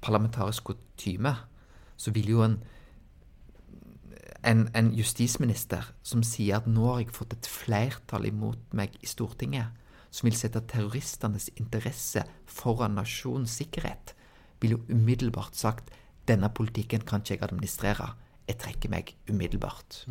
parlamentarisk 0.00 0.70
kutyme, 0.70 1.34
så 1.96 2.12
ville 2.14 2.38
jo 2.38 2.44
en 2.46 2.60
en, 4.46 4.68
en 4.74 4.92
justisminister 4.96 5.84
som 6.06 6.22
sier 6.24 6.60
at 6.60 6.68
nå 6.70 6.86
har 6.86 7.02
jeg 7.02 7.14
fått 7.16 7.34
et 7.36 7.48
flertall 7.50 8.28
imot 8.30 8.72
meg 8.76 8.94
i 9.04 9.08
Stortinget, 9.08 9.68
som 10.10 10.26
vil 10.26 10.36
sette 10.36 10.62
terroristenes 10.70 11.48
interesse 11.56 12.24
foran 12.50 12.96
nasjonens 12.98 13.54
sikkerhet, 13.60 14.14
vil 14.60 14.76
jo 14.76 14.82
umiddelbart 14.90 15.56
sagt 15.56 15.90
denne 16.28 16.50
politikken 16.52 17.02
kan 17.06 17.22
ikke 17.22 17.36
jeg 17.36 17.46
administrere. 17.46 18.12
Jeg 18.48 18.58
trekker 18.60 18.90
meg 18.92 19.14
umiddelbart. 19.30 20.04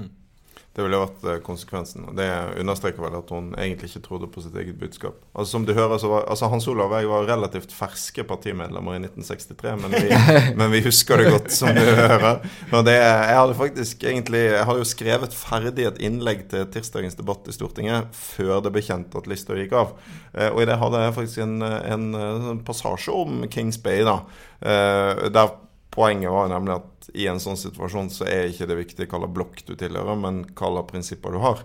Det 0.75 0.85
ville 0.85 0.99
vært 1.01 1.23
eh, 1.27 1.39
konsekvensen. 1.43 2.05
og 2.07 2.17
Det 2.17 2.27
understreker 2.61 3.03
vel 3.03 3.17
at 3.17 3.31
hun 3.33 3.49
egentlig 3.57 3.89
ikke 3.89 4.03
trodde 4.05 4.29
på 4.31 4.43
sitt 4.43 4.55
eget 4.61 4.77
budskap. 4.79 5.17
Altså 5.33 5.57
som 5.57 5.65
du 5.67 5.73
hører, 5.75 5.97
så 5.99 6.11
var, 6.11 6.27
altså 6.31 6.49
Hans 6.51 6.67
Olav 6.71 6.93
og 6.93 7.01
jeg 7.01 7.09
var 7.09 7.27
relativt 7.27 7.73
ferske 7.75 8.23
partimedlemmer 8.29 8.95
i 8.95 9.01
1963, 9.01 9.73
men 9.81 9.95
vi, 9.97 10.19
men 10.61 10.71
vi 10.71 10.83
husker 10.85 11.19
det 11.19 11.33
godt, 11.33 11.49
som 11.55 11.73
du 11.75 11.81
hører. 11.83 12.45
Det, 12.85 12.95
jeg 12.95 13.39
hadde 13.39 13.57
faktisk 13.57 14.03
egentlig 14.07 14.41
Jeg 14.45 14.65
hadde 14.69 14.81
jo 14.81 14.87
skrevet 14.87 15.35
ferdig 15.35 15.87
et 15.89 15.99
innlegg 16.05 16.45
til 16.51 16.67
tirsdagens 16.71 17.17
debatt 17.19 17.49
i 17.49 17.55
Stortinget 17.55 18.13
før 18.15 18.61
det 18.63 18.71
ble 18.75 18.83
kjent 18.85 19.17
at 19.17 19.27
lista 19.31 19.57
gikk 19.57 19.73
av. 19.79 19.95
Eh, 20.35 20.51
og 20.51 20.61
i 20.63 20.69
det 20.69 20.77
hadde 20.79 21.01
jeg 21.01 21.17
faktisk 21.17 21.43
en, 21.47 21.57
en, 21.65 22.05
en 22.19 22.61
passasje 22.65 23.15
om 23.15 23.41
Kings 23.51 23.81
Bay, 23.81 24.05
da. 24.07 24.21
Eh, 24.61 25.25
der 25.33 25.57
poenget 25.89 26.31
var 26.31 26.51
nemlig 26.51 26.77
at 26.77 26.98
i 27.13 27.27
en 27.31 27.41
sånn 27.41 27.57
situasjon 27.59 28.11
så 28.13 28.27
er 28.29 28.49
ikke 28.49 28.67
det 28.69 28.79
viktig 28.79 29.07
hva 29.07 29.21
slags 29.21 29.35
blokk 29.35 29.63
du 29.67 29.75
tilhører, 29.79 30.19
men 30.19 30.43
hva 30.51 30.73
slags 30.73 30.91
prinsipper 30.91 31.35
du 31.35 31.41
har. 31.43 31.63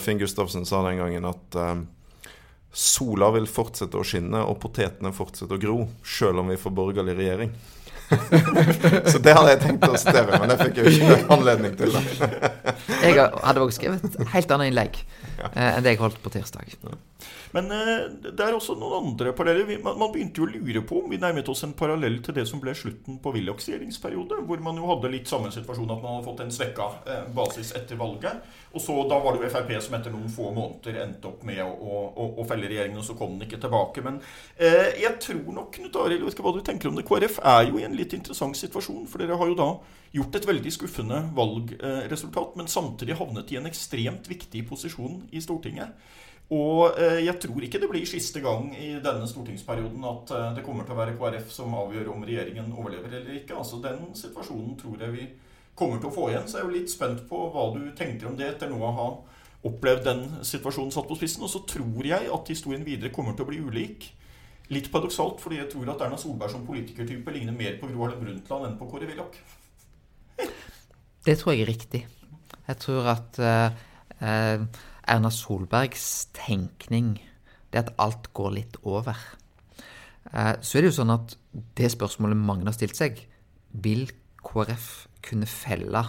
Finn 0.00 0.18
Gustavsen 0.18 0.64
sa 0.66 0.80
den 0.86 1.00
gangen 1.02 1.26
at 1.28 1.56
eh, 1.60 1.74
sola 2.74 3.30
vil 3.34 3.46
fortsette 3.50 3.98
å 3.98 4.06
skinne, 4.06 4.42
og 4.42 4.58
potetene 4.62 5.12
fortsette 5.14 5.56
å 5.56 5.60
gro, 5.60 5.78
sjøl 6.02 6.42
om 6.42 6.52
vi 6.52 6.60
får 6.60 6.74
borgerlig 6.74 7.16
regjering. 7.18 7.54
så 9.10 9.18
det 9.22 9.32
hadde 9.32 9.54
jeg 9.54 9.60
tenkt 9.62 9.86
å 9.88 9.96
sitere, 9.98 10.38
men 10.40 10.50
det 10.52 10.58
fikk 10.60 10.80
jeg 10.80 10.90
jo 10.90 10.94
ikke 10.98 11.36
anledning 11.36 11.76
til. 11.78 11.94
jeg 13.10 13.30
hadde 13.44 13.64
også 13.64 13.78
skrevet 13.80 14.04
et 14.08 14.34
helt 14.34 14.54
annet 14.56 14.72
innlegg 14.72 15.00
eh, 15.00 15.70
enn 15.70 15.84
det 15.84 15.94
jeg 15.94 16.02
holdt 16.02 16.22
på 16.24 16.32
tirsdag. 16.34 16.76
Men 17.54 17.70
eh, 17.70 18.06
det 18.24 18.42
er 18.42 18.56
også 18.56 18.74
noen 18.78 19.12
andre 19.12 19.32
paralleller. 19.36 19.78
Man, 19.84 20.10
begynte 20.12 20.42
jo 20.42 20.48
å 20.48 20.50
lure 20.50 20.82
på 20.86 20.98
om 21.04 21.12
vi 21.12 21.20
nærmet 21.22 21.48
oss 21.50 21.62
en 21.66 21.74
parallell 21.78 22.18
til 22.24 22.34
det 22.38 22.46
som 22.50 22.62
ble 22.62 22.74
slutten 22.74 23.20
på 23.22 23.32
Willochs 23.36 23.68
regjeringsperiode, 23.70 24.40
hvor 24.48 24.64
man 24.64 24.80
jo 24.80 24.88
hadde 24.90 25.12
litt 25.12 25.30
samme 25.30 25.52
situasjon 25.54 25.92
at 25.94 26.02
man 26.02 26.16
hadde 26.16 26.26
fått 26.26 26.42
en 26.44 26.54
svekka 26.54 26.88
eh, 27.06 27.24
basis 27.36 27.70
etter 27.78 28.00
valget. 28.00 28.42
Og 28.74 28.82
så 28.82 28.96
Da 29.06 29.20
var 29.22 29.36
det 29.36 29.44
jo 29.44 29.52
Frp 29.52 29.70
som 29.84 29.94
etter 29.94 30.10
noen 30.10 30.32
få 30.32 30.50
måneder 30.54 30.98
endte 31.04 31.30
opp 31.30 31.44
med 31.46 31.60
å, 31.62 31.70
å, 31.70 32.28
å 32.42 32.46
felle 32.48 32.66
regjeringen, 32.70 32.98
og 32.98 33.06
så 33.06 33.14
kom 33.18 33.36
den 33.36 33.46
ikke 33.46 33.62
tilbake. 33.62 34.02
Men 34.02 34.18
eh, 34.56 34.96
jeg 35.04 35.14
tror 35.22 35.44
nok, 35.54 35.70
Knut 35.78 35.98
Arild, 36.02 36.24
vet 36.26 36.34
ikke 36.34 36.46
hva 36.48 36.56
du 36.56 36.64
tenker 36.66 36.90
om 36.90 36.98
det. 36.98 37.06
KrF 37.06 37.38
er 37.38 37.68
jo 37.68 37.78
i 37.78 37.86
en 37.86 37.94
litt 37.94 38.16
interessant 38.18 38.58
situasjon. 38.58 39.06
For 39.10 39.22
dere 39.22 39.38
har 39.38 39.52
jo 39.52 39.58
da 39.58 39.70
gjort 40.14 40.36
et 40.38 40.46
veldig 40.46 40.70
skuffende 40.70 41.20
valgresultat, 41.34 42.52
men 42.58 42.68
samtidig 42.70 42.93
havnet 43.02 43.50
i 43.52 43.56
en 43.56 43.66
ekstremt 43.66 44.28
viktig 44.30 44.68
posisjon 44.68 45.24
i 45.32 45.40
Stortinget. 45.40 45.92
Og 46.52 46.98
eh, 47.00 47.22
jeg 47.24 47.38
tror 47.40 47.64
ikke 47.64 47.80
det 47.80 47.88
blir 47.88 48.04
siste 48.06 48.42
gang 48.44 48.68
i 48.76 48.98
denne 49.02 49.26
stortingsperioden 49.28 50.02
at 50.04 50.32
eh, 50.36 50.50
det 50.58 50.64
kommer 50.66 50.84
til 50.84 50.92
å 50.92 50.98
være 50.98 51.16
KrF 51.16 51.52
som 51.52 51.72
avgjør 51.78 52.10
om 52.12 52.26
regjeringen 52.26 52.74
overlever 52.76 53.16
eller 53.16 53.38
ikke. 53.40 53.56
Altså 53.56 53.80
Den 53.80 54.10
situasjonen 54.18 54.74
tror 54.80 55.00
jeg 55.00 55.14
vi 55.14 55.28
kommer 55.74 56.02
til 56.02 56.10
å 56.10 56.14
få 56.14 56.28
igjen. 56.30 56.44
Så 56.46 56.58
jeg 56.58 56.66
er 56.66 56.68
jo 56.68 56.76
litt 56.76 56.92
spent 56.92 57.24
på 57.30 57.46
hva 57.54 57.70
du 57.74 57.80
tenker 57.96 58.28
om 58.28 58.36
det 58.36 58.50
etter 58.52 58.70
nå 58.70 58.78
å 58.78 58.92
ha 58.98 59.08
opplevd 59.64 60.04
den 60.04 60.22
situasjonen 60.44 60.92
satt 60.92 61.08
på 61.08 61.16
spissen. 61.16 61.46
Og 61.46 61.52
så 61.52 61.64
tror 61.68 62.04
jeg 62.06 62.28
at 62.36 62.52
historien 62.52 62.84
videre 62.84 63.12
kommer 63.14 63.32
til 63.32 63.46
å 63.46 63.50
bli 63.50 63.62
ulik. 63.64 64.10
Litt 64.72 64.90
paradoksalt, 64.92 65.40
fordi 65.44 65.58
jeg 65.62 65.70
tror 65.72 65.90
at 65.92 66.04
Erna 66.04 66.20
Solberg 66.20 66.52
som 66.52 66.64
politikertype 66.68 67.32
ligner 67.32 67.56
mer 67.56 67.76
på 67.80 67.88
Gro 67.88 68.04
Harlem 68.04 68.20
Brundtland 68.20 68.68
enn 68.68 68.78
på 68.80 68.88
Kåre 68.92 69.08
Willoch. 69.08 69.40
Det 71.24 71.38
tror 71.40 71.54
jeg 71.54 71.64
er 71.64 71.72
riktig. 71.72 72.04
Jeg 72.64 72.80
tror 72.80 73.08
at 73.12 73.38
uh, 73.40 73.74
uh, 74.24 74.66
Erna 75.04 75.30
Solbergs 75.30 76.28
tenkning, 76.36 77.18
det 77.72 77.80
er 77.80 77.86
at 77.88 77.96
alt 78.00 78.30
går 78.36 78.54
litt 78.56 78.78
over. 78.82 79.18
Eh, 80.32 80.54
så 80.64 80.78
er 80.78 80.84
det 80.84 80.92
jo 80.92 80.98
sånn 81.00 81.12
at 81.14 81.34
det 81.78 81.90
spørsmålet 81.92 82.40
mange 82.40 82.66
har 82.68 82.76
stilt 82.76 82.96
seg, 82.98 83.20
vil 83.84 84.06
KrF 84.44 84.88
kunne 85.24 85.48
felle 85.50 86.04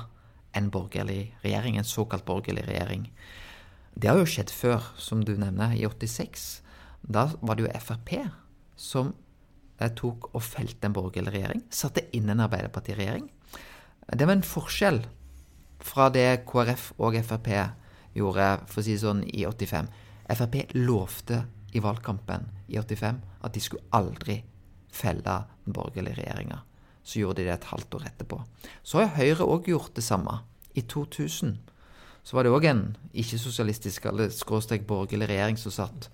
en 0.56 0.70
borgerlig 0.72 1.34
regjering, 1.44 1.80
en 1.80 1.88
såkalt 1.88 2.26
borgerlig 2.28 2.64
regjering? 2.70 3.10
Det 3.96 4.12
har 4.12 4.20
jo 4.20 4.30
skjedd 4.30 4.54
før, 4.54 4.88
som 5.00 5.24
du 5.26 5.34
nevner, 5.40 5.76
i 5.76 5.86
86. 5.88 6.48
Da 7.04 7.28
var 7.42 7.58
det 7.58 7.66
jo 7.66 7.84
Frp 7.84 8.16
som 8.80 9.14
eh, 9.80 9.92
tok 9.92 10.32
og 10.34 10.44
felte 10.44 10.88
en 10.88 10.96
borgerlig 10.96 11.36
regjering. 11.36 11.66
Satte 11.72 12.08
inn 12.16 12.32
en 12.32 12.44
Arbeiderparti-regjering. 12.48 13.28
Det 14.16 14.28
var 14.28 14.38
en 14.38 14.48
forskjell 14.48 15.04
fra 15.86 16.10
det 16.10 16.46
KrF 16.50 16.94
og 16.98 17.18
Frp 17.22 17.52
gjorde, 18.16 18.48
for 18.70 18.82
å 18.82 18.86
si 18.86 18.96
sånn, 19.00 19.24
i 19.28 19.46
85. 19.46 19.90
Frp 20.26 20.58
lovte 20.80 21.44
i 21.76 21.82
valgkampen 21.84 22.48
i 22.72 22.80
85 22.80 23.20
at 23.46 23.54
de 23.54 23.62
skulle 23.62 23.86
aldri 23.94 24.40
felle 24.96 25.22
den 25.66 25.76
borgerlige 25.76 26.22
regjeringa. 26.22 26.62
Så 27.06 27.20
gjorde 27.22 27.44
de 27.44 27.50
det 27.50 27.58
et 27.60 27.70
halvt 27.70 28.00
år 28.00 28.08
etterpå. 28.10 28.40
Så 28.82 29.04
har 29.04 29.14
Høyre 29.20 29.46
òg 29.46 29.70
gjort 29.70 29.94
det 29.98 30.06
samme. 30.06 30.40
I 30.74 30.82
2000 30.82 31.60
så 32.26 32.36
var 32.36 32.46
det 32.46 32.54
òg 32.56 32.66
en 32.66 32.86
ikke-sosialistisk 33.14 34.08
eller 34.10 34.32
skråstrek 34.34 34.88
borgerlig 34.90 35.30
regjering 35.30 35.60
som 35.62 35.76
satt. 35.76 36.10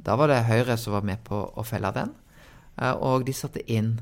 Da 0.00 0.16
var 0.16 0.32
det 0.32 0.46
Høyre 0.48 0.78
som 0.80 0.96
var 0.96 1.04
med 1.04 1.20
på 1.26 1.36
å 1.36 1.64
felle 1.66 1.92
den, 1.92 2.14
eh, 2.80 2.94
og 2.94 3.26
de 3.26 3.34
satte 3.36 3.60
inn 3.70 3.98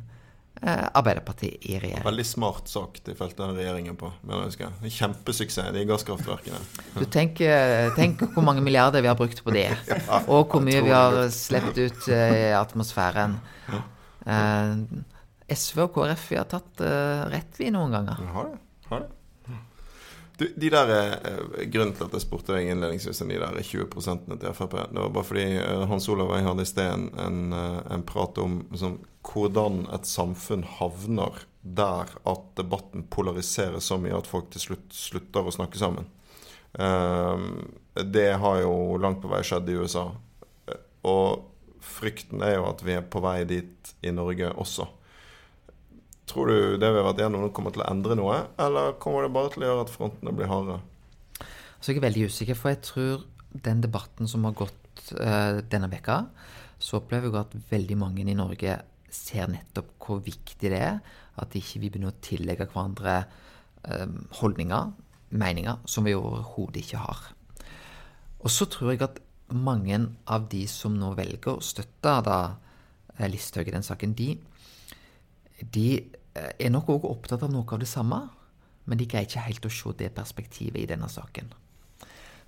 Arbeiderpartiet 0.60 1.62
i 1.70 1.78
regjering. 1.80 2.04
Veldig 2.04 2.24
smart 2.28 2.68
sak 2.68 2.98
de 3.06 3.14
felte 3.16 3.46
regjeringen 3.56 3.96
på. 3.96 4.10
Kjempesuksess, 4.84 5.70
de 5.72 5.84
gasskraftverkene. 5.88 6.60
Du 7.00 7.06
tenk, 7.08 7.40
tenk, 7.96 8.26
hvor 8.34 8.44
mange 8.44 8.64
milliarder 8.64 9.00
vi 9.00 9.08
har 9.08 9.16
brukt 9.16 9.40
på 9.44 9.54
det. 9.54 9.70
ja, 9.88 10.20
og 10.26 10.52
hvor 10.52 10.64
mye 10.64 10.82
vi 10.84 10.92
har 10.92 11.22
sluppet 11.32 11.80
ut 11.80 12.10
eh, 12.12 12.34
i 12.36 12.42
atmosfæren. 12.58 13.38
Ja. 13.70 13.80
SV 15.50 15.86
og 15.86 15.94
KrF 15.96 16.28
vi 16.34 16.38
har 16.38 16.50
tatt 16.50 16.84
rett, 17.32 17.56
vi, 17.56 17.72
noen 17.72 17.96
ganger. 17.96 18.20
Har 18.34 18.52
det. 18.52 18.60
Har 18.90 19.06
det. 19.06 19.14
Du, 20.40 20.52
de 20.56 20.70
der, 20.70 20.90
eh, 20.90 21.66
Grunnen 21.66 21.92
til 21.92 22.06
at 22.06 22.14
jeg 22.16 22.24
spurte 22.24 22.54
deg 22.54 22.70
innledningsvis 22.72 23.18
om 23.20 23.28
de 23.28 23.36
der 23.42 23.58
20 23.60 23.90
til 24.40 24.54
Frp, 24.56 24.76
det 24.88 25.02
var 25.02 25.10
bare 25.12 25.28
fordi 25.28 25.42
eh, 25.60 25.82
Hans 25.90 26.08
Olav 26.08 26.30
og 26.30 26.38
jeg 26.38 26.46
hadde 26.46 26.64
i 26.64 26.70
sted 26.70 26.88
en, 26.94 27.02
en, 27.20 27.40
eh, 27.52 27.80
en 27.92 28.04
prat 28.08 28.40
om 28.40 28.54
liksom, 28.72 28.94
hvordan 29.30 29.84
et 29.94 30.08
samfunn 30.08 30.64
havner 30.78 31.44
der 31.60 32.10
at 32.28 32.46
debatten 32.56 33.04
polariserer 33.12 33.82
så 33.84 33.98
mye 34.00 34.16
at 34.16 34.28
folk 34.28 34.48
til 34.52 34.64
slutt 34.64 34.96
slutter 34.96 35.46
å 35.46 35.54
snakke 35.54 35.78
sammen. 35.80 36.08
det 37.94 38.30
har 38.38 38.60
jo 38.62 38.96
langt 39.02 39.20
på 39.22 39.28
vei 39.28 39.42
skjedd 39.44 39.68
i 39.68 39.76
USA. 39.76 40.06
Og 41.02 41.42
frykten 41.80 42.42
er 42.46 42.56
jo 42.56 42.68
at 42.70 42.84
vi 42.86 42.94
er 42.96 43.02
på 43.02 43.20
vei 43.24 43.42
dit 43.48 43.92
i 44.06 44.12
Norge 44.14 44.52
også. 44.54 44.86
Tror 46.30 46.46
du 46.46 46.78
det 46.78 46.90
vi 46.92 47.00
har 47.00 47.08
vært 47.08 47.24
gjennom 47.24 47.42
nå 47.42 47.50
kommer 47.54 47.74
til 47.74 47.82
å 47.82 47.90
endre 47.90 48.16
noe, 48.18 48.36
eller 48.60 48.94
kommer 49.02 49.26
det 49.26 49.34
bare 49.34 49.50
til 49.52 49.64
å 49.64 49.70
gjøre 49.70 49.86
at 49.86 49.92
frontene 49.92 50.34
blir 50.36 50.50
hardere? 50.50 50.78
Så 51.80 51.90
jeg 51.90 51.98
er 51.98 52.06
veldig 52.06 52.28
usikker, 52.30 52.58
for 52.58 52.70
jeg 52.70 52.82
tror 52.86 53.24
den 53.66 53.80
debatten 53.82 54.30
som 54.30 54.44
har 54.46 54.54
gått 54.54 55.10
uh, 55.18 55.58
denne 55.72 55.90
veka, 55.90 56.22
så 56.80 57.00
opplever 57.00 57.28
jeg 57.28 57.40
at 57.40 57.56
veldig 57.72 57.98
mange 57.98 58.22
i 58.22 58.36
Norge 58.36 58.76
ser 59.14 59.50
nettopp 59.50 59.94
hvor 60.00 60.22
viktig 60.24 60.70
det 60.72 60.80
er 60.80 61.00
at 61.40 61.56
ikke 61.56 61.80
vi 61.82 61.90
begynner 61.90 62.12
å 62.12 62.22
tillegge 62.22 62.66
hverandre 62.68 63.16
uh, 63.88 64.06
holdninger, 64.40 64.92
meninger, 65.30 65.82
som 65.88 66.06
vi 66.06 66.16
overhodet 66.18 66.82
ikke 66.82 67.02
har. 67.04 67.26
Og 68.40 68.50
så 68.52 68.66
tror 68.70 68.92
jeg 68.92 69.04
at 69.06 69.20
mange 69.54 69.98
av 70.30 70.48
de 70.50 70.64
som 70.70 70.94
nå 70.98 71.12
velger 71.18 71.56
å 71.56 71.64
støtte 71.64 72.12
da 72.26 72.38
eh, 73.16 73.28
Listhaug 73.30 73.68
i 73.68 73.74
den 73.74 73.86
saken, 73.86 74.14
de, 74.18 74.34
de 75.74 75.88
Eh, 76.34 76.52
er 76.66 76.70
nok 76.70 76.92
òg 76.94 77.08
opptatt 77.08 77.42
av 77.42 77.50
noe 77.50 77.66
av 77.66 77.80
det 77.82 77.88
samme, 77.90 78.20
men 78.86 78.98
de 78.98 79.06
greier 79.10 79.26
ikke 79.26 79.46
helt 79.48 79.66
å 79.66 79.72
se 79.74 79.94
det 79.98 80.12
perspektivet 80.14 80.82
i 80.82 80.90
denne 80.92 81.08
saken. 81.10 81.50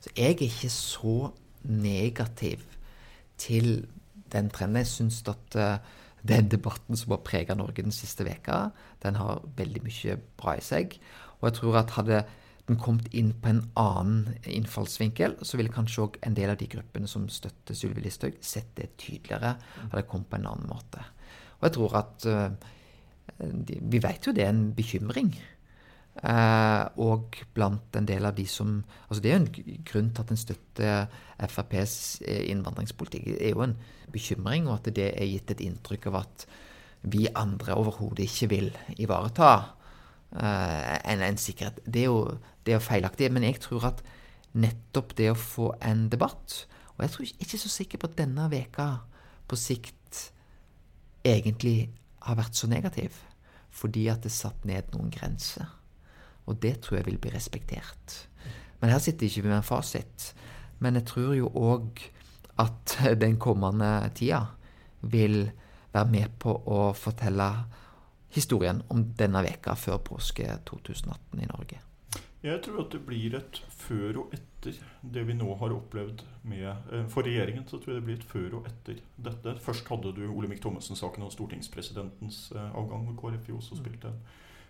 Så 0.03 0.13
jeg 0.15 0.37
er 0.37 0.45
ikke 0.47 0.71
så 0.71 1.17
negativ 1.63 2.63
til 3.39 3.89
den 4.33 4.51
trenden. 4.55 4.81
Jeg 4.83 4.91
syns 4.91 5.21
at 5.31 5.59
uh, 5.59 5.83
den 6.23 6.49
debatten 6.53 6.99
som 6.99 7.15
har 7.15 7.25
prega 7.27 7.57
Norge 7.59 7.83
den 7.83 7.95
siste 7.95 8.27
veka, 8.27 8.71
den 9.03 9.19
har 9.19 9.43
veldig 9.59 9.83
mye 9.83 10.17
bra 10.39 10.57
i 10.59 10.65
seg. 10.65 10.99
Og 11.41 11.49
jeg 11.49 11.59
tror 11.59 11.79
at 11.81 11.97
hadde 11.97 12.23
den 12.69 12.79
kommet 12.79 13.09
inn 13.11 13.33
på 13.43 13.51
en 13.51 13.65
annen 13.79 14.37
innfallsvinkel, 14.47 15.41
så 15.43 15.59
ville 15.59 15.73
kanskje 15.75 16.05
òg 16.05 16.19
en 16.23 16.37
del 16.39 16.53
av 16.53 16.61
de 16.61 16.69
gruppene 16.71 17.11
som 17.11 17.27
støtter 17.33 17.75
Sylvi 17.75 18.05
Listhaug, 18.05 18.39
sett 18.39 18.71
det 18.79 18.93
tydeligere. 19.03 19.57
Hadde 19.89 20.05
kommet 20.07 20.31
på 20.31 20.39
en 20.39 20.47
annen 20.53 20.71
måte. 20.71 21.03
Og 21.59 21.67
jeg 21.67 21.75
tror 21.79 21.99
at 21.99 22.29
uh, 22.31 22.71
vi 23.43 23.99
vet 24.03 24.27
jo 24.27 24.35
det 24.35 24.47
er 24.47 24.55
en 24.55 24.71
bekymring. 24.77 25.35
Eh, 26.13 26.83
og 27.01 27.39
blant 27.57 27.97
en 27.97 28.07
del 28.07 28.27
av 28.29 28.35
de 28.37 28.45
som 28.45 28.83
altså 29.09 29.23
Det 29.25 29.31
er 29.31 29.39
jo 29.39 29.45
en 29.47 29.79
grunn 29.89 30.11
til 30.13 30.21
at 30.21 30.33
en 30.35 30.41
støtter 30.41 31.15
FrPs 31.49 31.95
eh, 32.29 32.51
innvandringspolitikk. 32.53 33.31
Det 33.31 33.47
er 33.49 33.55
jo 33.57 33.65
en 33.65 33.79
bekymring, 34.13 34.69
og 34.69 34.77
at 34.77 34.93
det 34.93 35.09
er 35.09 35.31
gitt 35.31 35.55
et 35.55 35.65
inntrykk 35.65 36.11
av 36.13 36.21
at 36.21 36.47
vi 37.03 37.25
andre 37.35 37.75
overhodet 37.75 38.29
ikke 38.29 38.51
vil 38.53 38.69
ivareta 39.01 39.51
eh, 40.37 41.01
en, 41.01 41.25
en, 41.25 41.41
sikkerhet. 41.41 41.81
Det 41.87 42.05
er, 42.05 42.13
jo, 42.13 42.37
det 42.63 42.75
er 42.75 42.79
jo 42.79 42.85
feilaktig. 42.91 43.33
Men 43.33 43.49
jeg 43.49 43.63
tror 43.65 43.89
at 43.95 44.05
nettopp 44.53 45.17
det 45.17 45.33
å 45.33 45.39
få 45.39 45.71
en 45.81 46.11
debatt 46.13 46.67
Og 46.93 47.07
jeg 47.07 47.13
tror 47.15 47.29
ikke 47.41 47.59
så 47.59 47.71
sikker 47.73 47.99
på 47.99 48.11
at 48.11 48.19
denne 48.19 48.51
veka 48.53 48.89
på 49.49 49.57
sikt 49.57 50.27
egentlig 51.25 51.89
har 52.21 52.37
vært 52.37 52.59
så 52.59 52.69
negativ. 52.69 53.17
Fordi 53.73 54.11
at 54.13 54.27
det 54.27 54.35
satt 54.35 54.67
ned 54.69 54.93
noen 54.93 55.09
grenser. 55.11 55.73
Og 56.47 56.59
det 56.63 56.79
tror 56.83 56.99
jeg 56.99 57.07
vil 57.07 57.21
bli 57.23 57.33
respektert. 57.35 58.17
Men 58.81 58.91
her 58.91 59.03
sitter 59.03 59.29
ikke 59.29 59.45
vi 59.45 59.49
med 59.53 59.61
en 59.61 59.67
fasit. 59.67 60.33
Men 60.83 60.99
jeg 60.99 61.07
tror 61.13 61.35
jo 61.39 61.51
òg 61.55 62.03
at 62.63 62.99
den 63.25 63.39
kommende 63.39 64.11
tida 64.15 64.45
vil 65.01 65.51
være 65.93 66.11
med 66.11 66.35
på 66.41 66.55
å 66.67 66.91
fortelle 66.97 67.49
historien 68.33 68.81
om 68.89 69.05
denne 69.19 69.43
veka 69.45 69.77
før 69.77 70.01
påske 70.05 70.47
2018 70.69 71.43
i 71.43 71.49
Norge. 71.51 71.81
Jeg 72.43 72.59
tror 72.65 72.81
at 72.83 72.95
det 72.95 73.01
blir 73.07 73.37
et 73.39 73.59
før 73.71 74.25
og 74.25 74.33
etter 74.35 74.79
det 75.15 75.23
vi 75.29 75.35
nå 75.37 75.53
har 75.61 75.75
opplevd 75.77 76.25
med 76.51 76.65
eh, 76.67 77.05
For 77.11 77.23
regjeringen 77.27 77.69
så 77.71 77.79
tror 77.79 77.93
jeg 77.93 78.01
det 78.01 78.07
blir 78.09 78.19
et 78.19 78.27
før 78.27 78.57
og 78.59 78.67
etter 78.67 78.99
dette. 79.29 79.55
Først 79.63 79.87
hadde 79.91 80.11
du 80.17 80.25
Olemic 80.27 80.63
Thommessen-saken 80.65 81.23
og 81.23 81.31
stortingspresidentens 81.35 82.49
eh, 82.57 82.75
avgang, 82.79 83.07
hvor 83.07 83.31
KrF 83.31 83.53
også 83.61 83.79
spilte 83.79 84.11
en 84.11 84.19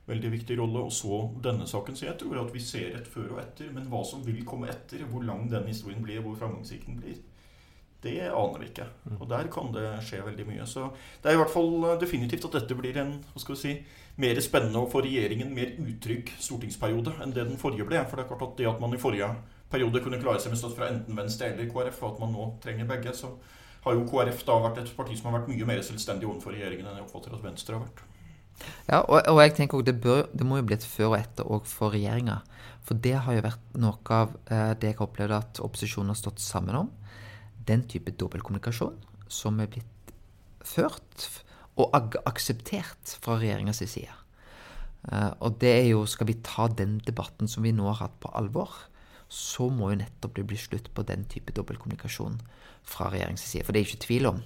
veldig 0.07 0.31
viktig 0.33 0.59
rolle. 0.59 0.87
Og 0.87 0.93
så 0.93 1.21
denne 1.45 1.67
saken. 1.69 1.97
Så 1.97 2.09
jeg 2.09 2.19
tror 2.21 2.43
at 2.45 2.55
vi 2.55 2.63
ser 2.65 2.97
et 2.99 3.09
før 3.09 3.37
og 3.37 3.43
etter. 3.45 3.71
Men 3.75 3.91
hva 3.93 4.03
som 4.09 4.25
vil 4.27 4.43
komme 4.49 4.71
etter, 4.73 5.05
hvor 5.11 5.25
lang 5.27 5.49
den 5.53 5.69
historien 5.71 6.03
blir, 6.05 6.23
hvor 6.25 6.39
framgangsrik 6.41 6.87
den 6.87 6.99
blir, 7.01 7.21
det 8.03 8.19
aner 8.27 8.59
vi 8.59 8.67
ikke. 8.67 8.89
Mm. 9.07 9.17
Og 9.21 9.29
der 9.31 9.49
kan 9.55 9.69
det 9.75 9.87
skje 10.09 10.25
veldig 10.27 10.47
mye. 10.49 10.67
Så 10.67 10.89
det 11.23 11.31
er 11.31 11.37
i 11.37 11.43
hvert 11.43 11.55
fall 11.55 11.77
eh, 11.87 11.99
definitivt 12.03 12.49
at 12.49 12.57
dette 12.59 12.79
blir 12.79 12.99
en 12.99 13.21
hva 13.31 13.43
skal 13.43 13.55
vi 13.55 13.61
si, 13.61 13.75
mer 14.23 14.41
spennende 14.45 14.83
og 14.83 14.91
for 14.93 15.07
regjeringen 15.07 15.55
mer 15.55 15.71
utrygg 15.81 16.33
stortingsperiode 16.43 17.15
enn 17.23 17.35
det 17.35 17.47
den 17.47 17.61
forrige 17.61 17.87
ble. 17.87 18.03
For 18.09 18.19
det 18.19 18.25
er 18.25 18.33
klart 18.33 18.47
at 18.49 18.57
det 18.59 18.71
at 18.73 18.83
man 18.83 18.97
i 18.97 19.01
forrige 19.01 19.31
periode 19.73 20.03
kunne 20.05 20.21
klare 20.21 20.43
seg 20.43 20.53
med 20.53 20.61
støtte 20.61 20.81
fra 20.81 20.91
enten 20.93 21.17
Venstre 21.17 21.53
eller 21.53 21.71
KrF, 21.71 22.03
og 22.03 22.11
at 22.11 22.25
man 22.25 22.35
nå 22.35 22.49
trenger 22.65 22.91
begge, 22.91 23.15
så 23.17 23.31
har 23.87 23.97
jo 23.97 24.09
KrF 24.11 24.43
da 24.47 24.59
vært 24.67 24.83
et 24.83 24.91
parti 24.97 25.17
som 25.19 25.31
har 25.31 25.41
vært 25.41 25.53
mye 25.55 25.69
mer 25.71 25.81
selvstendig 25.87 26.29
overfor 26.29 26.55
regjeringen 26.55 26.91
enn 26.91 26.99
jeg 27.01 27.07
oppfatter 27.07 27.39
at 27.39 27.47
Venstre 27.47 27.79
har 27.79 27.87
vært. 27.87 28.03
Ja, 28.89 29.01
og, 29.01 29.23
og 29.31 29.41
jeg 29.43 29.55
tenker 29.57 29.79
også 29.79 29.89
det, 29.91 30.01
bør, 30.03 30.27
det 30.33 30.47
må 30.47 30.59
jo 30.59 30.67
bli 30.69 30.77
et 30.77 30.87
før 30.87 31.13
og 31.13 31.19
etter 31.21 31.49
òg 31.49 31.69
for 31.71 31.95
regjeringa. 31.95 32.41
For 32.87 32.99
det 32.99 33.15
har 33.25 33.37
jo 33.37 33.45
vært 33.47 33.79
noe 33.79 34.17
av 34.17 34.35
eh, 34.51 34.73
det 34.79 34.93
jeg 34.93 34.99
har 34.99 35.07
opplevd 35.07 35.37
at 35.37 35.63
opposisjonen 35.63 36.13
har 36.13 36.19
stått 36.19 36.43
sammen 36.43 36.79
om. 36.79 36.91
Den 37.67 37.87
type 37.91 38.15
dobbeltkommunikasjon 38.19 38.99
som 39.33 39.61
er 39.63 39.71
blitt 39.71 40.15
ført 40.67 41.29
og 41.81 41.95
akseptert 42.29 43.15
fra 43.23 43.39
regjeringas 43.41 43.83
side. 43.87 44.13
Eh, 45.11 45.31
og 45.41 45.59
det 45.63 45.73
er 45.81 45.87
jo 45.91 46.07
Skal 46.07 46.29
vi 46.31 46.39
ta 46.45 46.69
den 46.69 46.99
debatten 47.07 47.49
som 47.49 47.63
vi 47.63 47.73
nå 47.75 47.87
har 47.91 48.05
hatt, 48.05 48.19
på 48.21 48.31
alvor, 48.35 48.71
så 49.29 49.71
må 49.73 49.91
jo 49.91 50.03
nettopp 50.03 50.37
det 50.37 50.47
bli 50.47 50.59
slutt 50.61 50.91
på 50.95 51.07
den 51.09 51.25
type 51.25 51.55
dobbeltkommunikasjon 51.57 52.41
fra 52.85 53.09
regjeringens 53.09 53.47
side. 53.49 53.65
For 53.65 53.73
det 53.73 53.81
er 53.81 53.89
ikke 53.89 54.07
tvil 54.07 54.29
om 54.35 54.43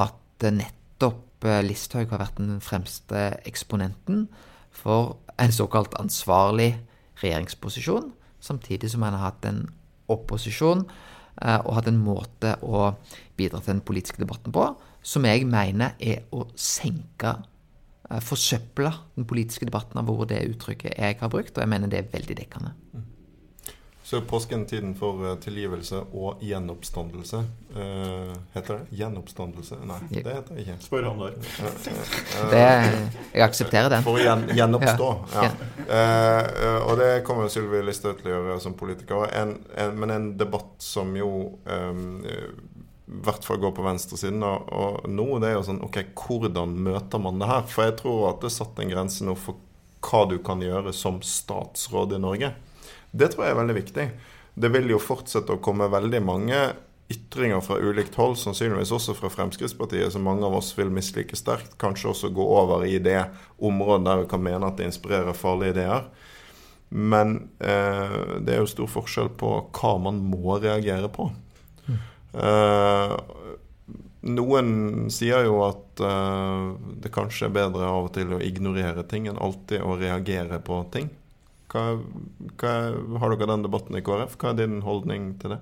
at 0.00 0.46
eh, 0.46 0.62
nettopp 0.98 1.44
eh, 1.46 1.62
Listhaug 1.62 2.10
har 2.10 2.18
vært 2.18 2.38
den 2.40 2.60
fremste 2.60 3.38
eksponenten 3.46 4.26
for 4.70 5.18
en 5.38 5.52
såkalt 5.54 5.94
ansvarlig 5.98 6.78
regjeringsposisjon, 7.22 8.12
samtidig 8.40 8.90
som 8.90 9.02
han 9.02 9.14
har 9.14 9.30
hatt 9.30 9.46
en 9.46 9.68
opposisjon 10.10 10.84
eh, 11.42 11.60
og 11.64 11.74
hatt 11.76 11.88
en 11.88 12.02
måte 12.02 12.56
å 12.62 12.94
bidra 13.38 13.60
til 13.60 13.76
den 13.76 13.84
politiske 13.86 14.22
debatten 14.22 14.52
på 14.54 14.72
som 15.02 15.24
jeg 15.24 15.46
mener 15.46 15.94
er 16.00 16.26
å 16.34 16.48
senke 16.58 17.36
eh, 18.10 18.20
Forsøple 18.20 18.90
den 19.14 19.26
politiske 19.28 19.68
debatten 19.68 20.00
av 20.00 20.08
hvor 20.08 20.26
det 20.26 20.42
uttrykket 20.50 20.98
jeg 20.98 21.20
har 21.20 21.30
brukt, 21.30 21.54
og 21.54 21.62
jeg 21.62 21.70
mener 21.70 21.90
det 21.90 22.02
er 22.02 22.10
veldig 22.12 22.38
dekkende. 22.42 22.74
Så 24.08 24.20
påsken 24.20 24.66
tiden 24.66 24.94
for 24.96 25.20
eh, 25.28 25.34
tilgivelse 25.36 25.98
og 26.16 26.40
gjenoppstandelse. 26.40 27.42
Uh, 27.76 28.30
heter 28.54 28.78
det 28.78 28.96
gjenoppstandelse? 28.96 29.76
Nei, 29.84 29.98
det 30.08 30.22
heter 30.32 30.54
det 30.54 30.62
ikke. 30.62 30.76
Spør 30.80 31.08
han 31.10 31.18
der. 31.20 31.34
Det, 32.54 32.62
jeg 33.34 33.42
aksepterer 33.44 33.90
den. 33.92 34.06
For 34.06 34.16
å 34.16 34.22
gjen, 34.22 34.46
gjenoppstå. 34.56 35.08
Ja. 35.34 35.42
Ja. 35.44 35.98
Eh, 35.98 36.78
og 36.86 36.94
det 37.02 37.10
kommer 37.28 37.50
Sylvi 37.52 37.82
Listhaug 37.84 38.22
til 38.22 38.32
å 38.32 38.38
gjøre 38.38 38.62
som 38.64 38.76
politiker. 38.80 39.26
En, 39.28 39.52
en, 39.76 39.92
men 40.00 40.14
en 40.14 40.30
debatt 40.40 40.78
som 40.80 41.12
jo 41.18 41.28
um, 41.68 42.06
i 42.24 43.18
hvert 43.26 43.44
fall 43.44 43.60
går 43.60 43.74
på 43.76 43.84
venstresiden. 43.84 44.40
Og, 44.40 44.72
og 44.72 45.10
nå 45.12 45.26
det 45.44 45.50
er 45.50 45.58
jo 45.58 45.66
sånn 45.68 45.82
OK, 45.84 46.00
hvordan 46.22 46.72
møter 46.88 47.20
man 47.20 47.44
det 47.44 47.50
her? 47.52 47.68
For 47.68 47.90
jeg 47.90 47.98
tror 48.00 48.30
at 48.30 48.40
det 48.40 48.48
er 48.48 48.56
satt 48.56 48.80
en 48.80 48.94
grense 48.94 49.28
nå 49.28 49.36
for 49.36 49.60
hva 50.08 50.24
du 50.32 50.38
kan 50.40 50.64
gjøre 50.64 50.96
som 50.96 51.20
statsråd 51.20 52.16
i 52.16 52.22
Norge. 52.24 52.50
Det 53.10 53.30
tror 53.32 53.46
jeg 53.46 53.54
er 53.54 53.62
veldig 53.62 53.78
viktig. 53.78 54.06
Det 54.58 54.70
vil 54.74 54.90
jo 54.92 55.00
fortsette 55.02 55.54
å 55.54 55.62
komme 55.62 55.90
veldig 55.90 56.20
mange 56.24 56.60
ytringer 57.08 57.62
fra 57.64 57.78
ulikt 57.80 58.18
hold, 58.20 58.36
sannsynligvis 58.36 58.92
også 58.92 59.14
fra 59.16 59.30
Fremskrittspartiet, 59.32 60.10
som 60.12 60.26
mange 60.28 60.44
av 60.44 60.58
oss 60.58 60.74
vil 60.76 60.90
mislike 60.92 61.36
sterkt. 61.38 61.78
Kanskje 61.80 62.10
også 62.12 62.32
gå 62.36 62.44
over 62.44 62.84
i 62.84 62.98
det 63.00 63.22
området 63.64 64.04
der 64.08 64.22
vi 64.22 64.28
kan 64.28 64.44
mene 64.44 64.68
at 64.68 64.76
det 64.76 64.90
inspirerer 64.90 65.36
farlige 65.36 65.78
ideer. 65.78 66.08
Men 66.88 67.36
eh, 67.60 68.18
det 68.44 68.54
er 68.54 68.62
jo 68.62 68.70
stor 68.70 68.90
forskjell 68.92 69.32
på 69.40 69.54
hva 69.76 69.94
man 70.04 70.20
må 70.24 70.58
reagere 70.60 71.08
på. 71.12 71.30
Eh, 72.38 73.14
noen 74.28 75.08
sier 75.12 75.46
jo 75.48 75.62
at 75.64 76.02
eh, 76.04 76.64
det 77.04 77.12
kanskje 77.14 77.48
er 77.48 77.56
bedre 77.56 77.88
av 77.88 78.08
og 78.08 78.12
til 78.16 78.36
å 78.36 78.42
ignorere 78.44 79.04
ting 79.08 79.28
enn 79.30 79.40
alltid 79.40 79.84
å 79.84 79.96
reagere 80.00 80.60
på 80.64 80.82
ting. 80.92 81.08
Hva, 81.68 81.82
hva, 82.60 82.74
har 83.20 83.34
dere 83.34 83.50
den 83.50 83.66
debatten 83.66 83.98
i 83.98 84.04
KrF? 84.04 84.38
Hva 84.40 84.52
er 84.52 84.60
din 84.62 84.78
holdning 84.86 85.34
til 85.42 85.56
det? 85.56 85.58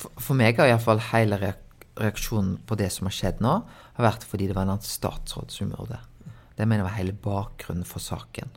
For, 0.00 0.12
for 0.16 0.38
meg 0.38 0.60
har 0.60 0.70
iallfall 0.70 1.02
hele 1.10 1.36
reaksjonen 1.42 2.56
på 2.66 2.78
det 2.80 2.88
som 2.94 3.10
har 3.10 3.16
skjedd 3.16 3.42
nå, 3.44 3.58
har 3.98 4.06
vært 4.06 4.24
fordi 4.28 4.48
det 4.48 4.56
var 4.56 4.68
en 4.68 4.74
annen 4.76 4.88
statsråd 4.88 5.52
som 5.52 5.74
gjorde 5.74 5.98
det. 5.98 6.32
Det 6.56 6.66
mener 6.68 6.82
jeg 6.82 6.88
var 6.88 6.98
hele 6.98 7.20
bakgrunnen 7.28 7.88
for 7.88 8.04
saken. 8.04 8.56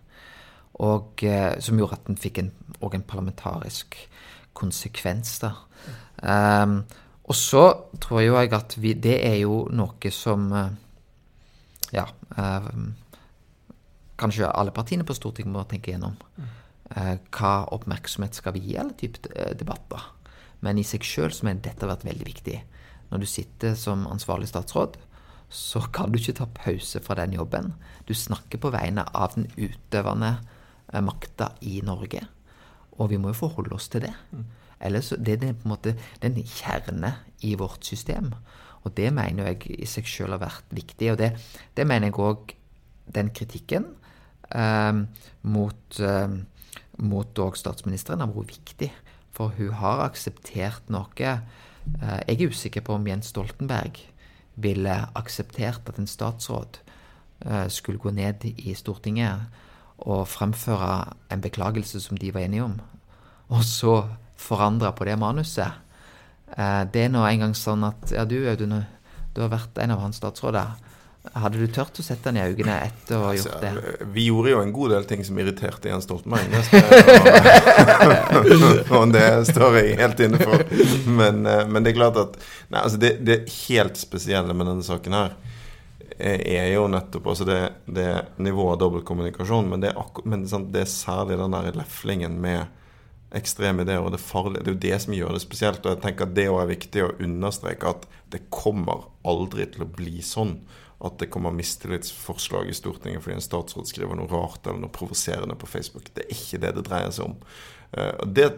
Og 0.84 1.24
eh, 1.24 1.60
Som 1.62 1.78
gjorde 1.80 2.00
at 2.00 2.08
den 2.08 2.18
fikk 2.18 2.40
en, 2.42 2.52
også 2.80 2.98
en 2.98 3.08
parlamentarisk 3.08 3.98
konsekvens. 4.54 5.40
da. 5.40 5.54
Um, 6.24 6.84
og 7.24 7.36
så 7.36 7.64
tror 8.02 8.22
jeg 8.22 8.54
at 8.54 8.76
vi, 8.78 8.94
det 8.94 9.20
er 9.26 9.38
jo 9.44 9.68
noe 9.72 10.12
som 10.12 10.52
eh, 10.52 10.74
Ja. 11.94 12.08
Um, 12.38 12.96
kanskje 14.18 14.50
alle 14.50 14.72
partiene 14.72 15.04
på 15.04 15.14
Stortinget 15.14 15.54
må 15.54 15.64
tenke 15.68 15.92
gjennom. 15.92 16.16
Eh, 16.94 17.16
hva 17.34 17.54
oppmerksomhet 17.74 18.38
skal 18.38 18.56
vi 18.58 18.68
gi 18.68 18.78
alle 18.82 18.96
typer 19.00 19.34
eh, 19.36 19.56
debatter? 19.58 20.12
Men 20.64 20.80
i 20.80 20.86
seg 20.88 21.06
sjøl 21.06 21.34
mener 21.44 21.64
dette 21.66 21.84
har 21.84 21.94
vært 21.96 22.08
veldig 22.08 22.28
viktig. 22.28 22.60
Når 23.12 23.24
du 23.24 23.28
sitter 23.30 23.76
som 23.78 24.08
ansvarlig 24.10 24.50
statsråd, 24.52 24.98
så 25.54 25.84
kan 25.94 26.10
du 26.10 26.18
ikke 26.18 26.38
ta 26.40 26.48
pause 26.50 27.02
fra 27.04 27.18
den 27.20 27.36
jobben. 27.38 27.74
Du 28.10 28.14
snakker 28.18 28.62
på 28.62 28.72
vegne 28.74 29.06
av 29.14 29.36
den 29.36 29.50
utøvende 29.58 30.36
eh, 30.94 31.04
makta 31.06 31.54
i 31.62 31.80
Norge. 31.86 32.24
Og 32.98 33.10
vi 33.12 33.20
må 33.22 33.34
jo 33.34 33.42
forholde 33.44 33.76
oss 33.76 33.90
til 33.90 34.06
det. 34.06 34.14
Ellers, 34.84 35.14
det 35.18 35.38
er 35.38 35.54
på 35.54 35.68
en 35.68 35.74
måte 35.74 35.96
den 36.22 36.38
kjerne 36.42 37.16
i 37.46 37.56
vårt 37.58 37.86
system. 37.86 38.34
Og 38.84 38.94
det 38.98 39.10
mener 39.16 39.52
jeg 39.52 39.78
i 39.80 39.88
seg 39.90 40.08
sjøl 40.10 40.36
har 40.36 40.44
vært 40.44 40.74
viktig. 40.76 41.14
Og 41.14 41.20
det, 41.22 41.32
det 41.78 41.88
mener 41.88 42.10
jeg 42.10 42.20
òg 42.22 42.54
den 43.14 43.32
kritikken 43.36 43.88
eh, 44.50 45.04
mot, 45.54 46.00
eh, 46.00 46.36
mot 46.98 47.40
også 47.40 47.64
statsministeren 47.64 48.22
har 48.22 48.32
vært 48.34 48.58
viktig. 48.58 48.92
For 49.34 49.54
hun 49.58 49.74
har 49.80 50.04
akseptert 50.06 50.90
noe. 50.94 51.34
Eh, 52.00 52.20
jeg 52.28 52.38
er 52.38 52.50
usikker 52.54 52.86
på 52.86 52.98
om 52.98 53.08
Jens 53.08 53.32
Stoltenberg 53.34 54.00
ville 54.62 54.98
akseptert 55.18 55.88
at 55.90 56.00
en 56.00 56.10
statsråd 56.10 56.80
eh, 57.46 57.68
skulle 57.68 58.02
gå 58.02 58.14
ned 58.14 58.46
i 58.46 58.76
Stortinget 58.78 59.48
og 60.04 60.28
fremføre 60.28 61.14
en 61.32 61.42
beklagelse 61.42 62.02
som 62.04 62.18
de 62.20 62.32
var 62.34 62.46
enige 62.46 62.66
om, 62.66 62.76
og 63.54 63.64
så 63.64 63.96
forandre 64.38 64.92
på 64.98 65.08
det 65.08 65.18
manuset. 65.20 65.80
Eh, 66.58 66.84
det 66.94 67.06
er 67.06 67.14
nå 67.14 67.24
engang 67.26 67.56
sånn 67.58 67.86
at 67.88 68.12
Ja, 68.14 68.26
du 68.26 68.38
Audun, 68.50 68.84
du 69.34 69.42
har 69.42 69.54
vært 69.54 69.78
en 69.82 69.96
av 69.96 70.04
hans 70.04 70.20
statsråder. 70.22 70.76
Hadde 71.32 71.56
du 71.62 71.70
tørt 71.72 71.96
å 71.98 72.04
sette 72.04 72.28
han 72.28 72.36
i 72.36 72.44
øynene 72.44 72.74
etter 72.84 73.16
å 73.16 73.30
ha 73.30 73.36
gjort 73.38 73.62
det? 73.64 73.70
Altså, 73.72 74.08
vi 74.12 74.26
gjorde 74.28 74.52
jo 74.52 74.60
en 74.60 74.74
god 74.76 74.92
del 74.92 75.06
ting 75.08 75.24
som 75.24 75.38
irriterte 75.40 75.88
Jens 75.88 76.04
Stoltenberg. 76.04 76.52
Og, 78.36 78.92
og 78.92 79.14
det 79.16 79.30
står 79.48 79.80
jeg 79.80 79.96
helt 80.02 80.20
inne 80.26 80.42
for. 80.44 80.66
Men, 81.08 81.46
eh, 81.48 81.64
men 81.70 81.80
det 81.86 81.94
er 81.94 82.00
klart 82.02 82.20
at 82.20 82.36
nei, 82.68 82.82
altså 82.82 83.00
det, 83.00 83.14
det 83.24 83.40
helt 83.70 83.96
spesielle 84.02 84.52
med 84.52 84.68
denne 84.68 84.84
saken 84.84 85.16
her 85.16 85.36
er 86.20 86.44
er 86.46 86.68
jo 86.74 86.86
nettopp 86.92 87.26
altså 87.32 87.46
det, 87.48 87.60
det 87.86 88.08
nivået 88.38 88.76
av 88.76 88.84
dobbeltkommunikasjon. 88.84 89.70
Men, 89.70 89.82
det 89.84 89.94
er, 89.94 90.22
men 90.28 90.46
det 90.46 90.84
er 90.84 90.92
særlig 90.92 91.40
den 91.40 91.56
der 91.56 91.72
leflingen 91.80 92.40
med 92.42 92.68
ekstreme 93.34 93.82
ideer, 93.82 94.04
og 94.04 94.14
det 94.14 94.22
farlige. 94.22 94.62
Det 94.62 94.70
er 94.70 94.76
jo 94.76 94.84
det 94.86 95.02
som 95.02 95.18
gjør 95.18 95.34
det 95.34 95.44
spesielt. 95.44 95.82
Og 95.86 95.96
jeg 95.96 96.04
tenker 96.04 96.28
at 96.28 96.36
det 96.38 96.48
også 96.52 96.64
er 96.64 96.72
viktig 96.76 97.04
å 97.06 97.12
understreke 97.26 97.96
at 97.96 98.08
det 98.34 98.46
kommer 98.54 99.08
aldri 99.26 99.66
til 99.74 99.86
å 99.86 99.90
bli 99.90 100.22
sånn 100.26 100.60
at 101.04 101.18
det 101.20 101.30
kommer 101.34 101.56
mistillitsforslag 101.56 102.70
i 102.70 102.76
Stortinget 102.78 103.24
fordi 103.24 103.38
en 103.38 103.46
statsråd 103.46 103.90
skriver 103.90 104.20
noe 104.20 104.30
rart 104.32 104.68
eller 104.68 104.84
noe 104.84 104.94
provoserende 104.94 105.58
på 105.60 105.70
Facebook. 105.70 106.12
Det 106.14 106.26
er 106.26 106.36
ikke 106.36 106.62
det 106.64 106.76
det 106.78 106.86
dreier 106.88 107.14
seg 107.16 107.32
om. 107.32 107.38
Eh, 107.98 108.26
det 108.28 108.50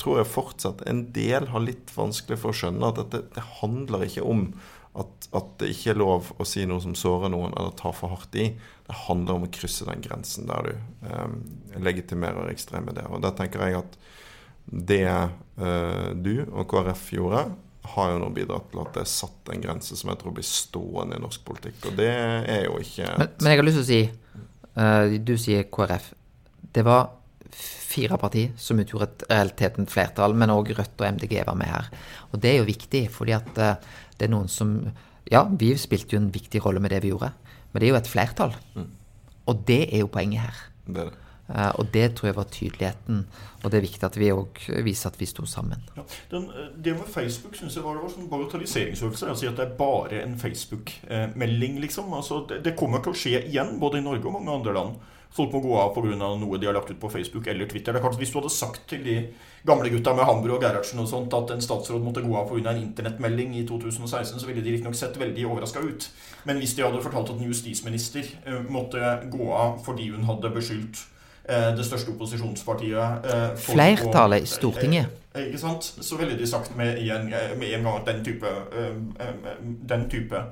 tror 0.00 0.20
jeg 0.20 0.30
fortsatt 0.32 0.82
en 0.90 1.06
del 1.14 1.48
har 1.52 1.64
litt 1.64 1.92
vanskelig 1.94 2.40
for 2.42 2.52
å 2.52 2.58
skjønne. 2.60 2.90
At 2.90 3.00
dette, 3.02 3.22
det 3.34 3.46
handler 3.60 4.06
ikke 4.06 4.26
om 4.26 4.50
at, 4.98 5.28
at 5.36 5.50
det 5.60 5.70
ikke 5.72 5.92
er 5.92 6.00
lov 6.00 6.32
å 6.40 6.46
si 6.48 6.64
noe 6.68 6.82
som 6.82 6.96
sårer 6.98 7.30
noen 7.32 7.54
eller 7.54 7.74
tar 7.78 7.94
for 7.96 8.12
hardt 8.12 8.34
i. 8.38 8.50
Det 8.88 8.96
handler 9.06 9.38
om 9.38 9.46
å 9.46 9.52
krysse 9.54 9.86
den 9.88 10.02
grensen 10.04 10.48
der 10.50 10.70
du 10.70 11.08
eh, 11.08 11.80
legitimerer 11.84 12.50
ekstreme 12.52 12.94
ideer. 12.94 13.10
Og 13.12 13.22
der 13.24 13.36
tenker 13.38 13.64
jeg 13.64 13.82
at 13.82 13.98
det 14.68 15.04
eh, 15.08 16.08
du 16.18 16.34
og 16.50 16.66
KrF 16.70 17.06
gjorde, 17.14 17.46
har 17.94 18.12
jo 18.12 18.20
nå 18.22 18.30
bidratt 18.36 18.70
til 18.72 18.80
at 18.82 18.94
det 18.96 19.02
er 19.04 19.10
satt 19.10 19.52
en 19.52 19.62
grense 19.62 19.96
som 19.98 20.10
jeg 20.12 20.20
tror 20.20 20.34
blir 20.36 20.46
stående 20.46 21.18
i 21.18 21.22
norsk 21.22 21.44
politikk. 21.46 21.78
Og 21.90 21.98
det 21.98 22.08
er 22.08 22.64
jo 22.66 22.78
ikke 22.82 23.10
Men, 23.18 23.34
men 23.40 23.52
jeg 23.52 23.60
har 23.60 23.68
lyst 23.68 23.80
til 23.80 23.84
å 23.84 23.90
si 23.90 24.00
uh, 24.78 25.16
Du 25.30 25.34
sier 25.40 25.68
KrF. 25.72 26.10
Det 26.76 26.84
var 26.86 27.10
fire 27.88 28.18
partier 28.20 28.52
som 28.60 28.80
utgjorde 28.80 29.08
et 29.08 29.26
realiteten 29.30 29.88
flertall, 29.88 30.36
men 30.36 30.52
òg 30.52 30.74
Rødt 30.76 31.00
og 31.00 31.06
MDG 31.16 31.38
var 31.48 31.56
med 31.58 31.72
her. 31.72 31.88
Og 32.32 32.42
det 32.42 32.52
er 32.52 32.60
jo 32.60 32.68
viktig, 32.68 33.06
fordi 33.14 33.36
at 33.36 33.62
uh, 33.62 34.00
det 34.18 34.28
er 34.28 34.34
noen 34.34 34.50
som 34.52 34.80
Ja, 35.28 35.44
vi 35.44 35.74
spilte 35.76 36.16
jo 36.16 36.22
en 36.22 36.32
viktig 36.32 36.62
rolle 36.64 36.80
med 36.80 36.94
det 36.94 37.02
vi 37.04 37.10
gjorde, 37.12 37.34
men 37.72 37.80
det 37.80 37.88
er 37.88 37.90
jo 37.92 37.98
et 37.98 38.08
flertall. 38.08 38.54
Og 39.48 39.64
det 39.68 39.82
er 39.92 40.00
jo 40.00 40.12
poenget 40.12 40.46
her. 40.46 40.62
det 40.86 41.02
er 41.02 41.10
det. 41.10 41.27
Eh, 41.48 41.70
og 41.80 41.88
det 41.92 42.14
tror 42.16 42.28
jeg 42.28 42.36
var 42.36 42.48
tydeligheten. 42.52 43.26
Og 43.62 43.70
det 43.70 43.78
er 43.78 43.86
viktig 43.86 44.04
at 44.06 44.16
vi 44.20 44.30
òg 44.34 44.62
viser 44.84 45.10
at 45.10 45.20
vi 45.20 45.28
sto 45.28 45.46
sammen. 45.48 45.82
Ja. 45.96 46.04
Den, 46.30 46.48
eh, 46.52 46.70
det 46.76 46.96
med 46.98 47.08
Facebook 47.08 47.56
synes 47.56 47.76
jeg 47.76 47.84
var, 47.84 47.96
det 47.96 48.04
var 48.04 48.14
sånn 48.14 48.30
bagatelliseringsøvelse. 48.30 49.28
Altså 49.28 49.48
at 49.48 49.56
det 49.56 49.66
er 49.66 49.76
bare 49.78 50.22
en 50.22 50.38
Facebook-melding, 50.38 51.80
liksom. 51.80 52.12
Altså, 52.12 52.44
det, 52.48 52.64
det 52.64 52.76
kommer 52.76 53.02
til 53.02 53.14
å 53.14 53.20
skje 53.22 53.46
igjen, 53.46 53.78
både 53.80 53.98
i 53.98 54.04
Norge 54.04 54.26
og 54.26 54.36
mange 54.38 54.58
andre 54.60 54.76
land. 54.76 54.98
Folk 55.30 55.52
må 55.52 55.60
gå 55.60 55.74
av 55.76 55.92
pga. 55.92 56.16
noe 56.16 56.58
de 56.58 56.66
har 56.66 56.74
lagt 56.74 56.90
ut 56.90 57.00
på 57.00 57.10
Facebook 57.12 57.46
eller 57.46 57.68
Twitter. 57.68 57.92
Det 57.92 58.00
er 58.00 58.04
klart 58.04 58.18
Hvis 58.18 58.32
du 58.32 58.38
hadde 58.38 58.52
sagt 58.52 58.88
til 58.88 59.04
de 59.04 59.16
gamle 59.66 59.90
gutta 59.92 60.14
med 60.14 60.24
Hambro 60.24 60.56
og 60.56 60.62
Gerhardsen 60.62 61.00
og 61.02 61.08
sånt 61.08 61.34
at 61.36 61.50
en 61.52 61.60
statsråd 61.60 62.02
måtte 62.02 62.24
gå 62.24 62.32
av 62.36 62.48
pga. 62.48 62.70
en 62.70 62.82
internettmelding 62.82 63.54
i 63.56 63.66
2016, 63.66 64.40
så 64.40 64.46
ville 64.46 64.62
de 64.62 64.72
riktignok 64.72 64.96
sett 64.96 65.20
veldig 65.20 65.44
overraska 65.46 65.80
ut. 65.80 66.10
Men 66.44 66.56
hvis 66.58 66.74
de 66.74 66.82
hadde 66.82 67.02
fortalt 67.02 67.30
at 67.30 67.36
en 67.36 67.50
justisminister 67.50 68.24
eh, 68.46 68.62
måtte 68.70 69.28
gå 69.30 69.52
av 69.52 69.84
fordi 69.84 70.08
hun 70.08 70.24
hadde 70.24 70.50
beskyldt 70.50 71.04
det 71.48 71.84
største 71.86 72.12
opposisjonspartiet 72.12 73.24
eh, 73.24 73.46
Flertallet 73.56 74.44
i 74.44 74.50
Stortinget. 74.50 75.14
Eh, 75.34 75.46
Ikke 75.48 75.60
sant? 75.62 75.92
Så 76.00 76.16
ville 76.20 76.36
de 76.38 76.46
sagt 76.46 76.74
med 76.76 76.98
en, 76.98 77.30
med 77.30 77.70
en 77.72 77.86
gang 77.86 77.94
at 77.94 78.10
den 78.10 78.24
type, 78.26 78.48
eh, 78.48 78.98
eh, 79.24 79.54
den 79.62 80.08
type 80.10 80.42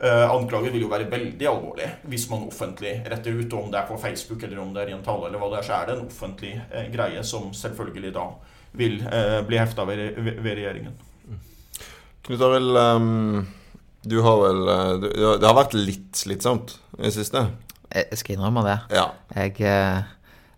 eh, 0.00 0.30
anklager 0.30 0.72
vil 0.74 0.84
jo 0.86 0.90
være 0.92 1.08
veldig 1.10 1.48
alvorlig 1.50 1.88
hvis 2.10 2.28
man 2.30 2.46
offentlig 2.48 2.98
retter 3.10 3.38
ut. 3.38 3.52
Om 3.52 3.70
det 3.72 3.80
er 3.80 3.90
på 3.90 3.98
Facebook 4.00 4.42
eller 4.42 4.62
om 4.62 4.72
det 4.74 4.84
er 4.84 4.92
i 4.92 4.96
en 4.96 5.04
tale, 5.04 5.28
eller 5.28 5.42
hva 5.42 5.50
det 5.52 5.60
er, 5.62 5.68
så 5.68 5.78
er 5.80 5.88
det 5.90 5.98
en 5.98 6.06
offentlig 6.06 6.54
eh, 6.70 6.88
greie 6.94 7.24
som 7.26 7.52
selvfølgelig 7.56 8.14
da 8.16 8.26
vil 8.78 9.00
eh, 9.10 9.38
bli 9.48 9.60
hefta 9.60 9.86
ved, 9.88 10.04
ved, 10.18 10.52
regjeringen. 10.52 10.98
Knut 12.28 12.42
Arild, 12.44 12.76
ehm, 12.76 13.46
du 14.04 14.18
har 14.22 14.42
vel 14.42 14.68
eh, 14.68 14.92
du, 15.00 15.08
Det 15.40 15.48
har 15.48 15.56
vært 15.56 15.78
litt 15.78 16.20
slitsomt 16.20 16.76
i 16.98 17.06
det 17.06 17.14
siste? 17.16 17.46
Jeg 17.88 18.18
skal 18.20 18.36
innrømme 18.36 18.62
det. 18.66 18.76
Ja. 18.92 19.06
Jeg, 19.32 19.54
eh, 19.64 20.02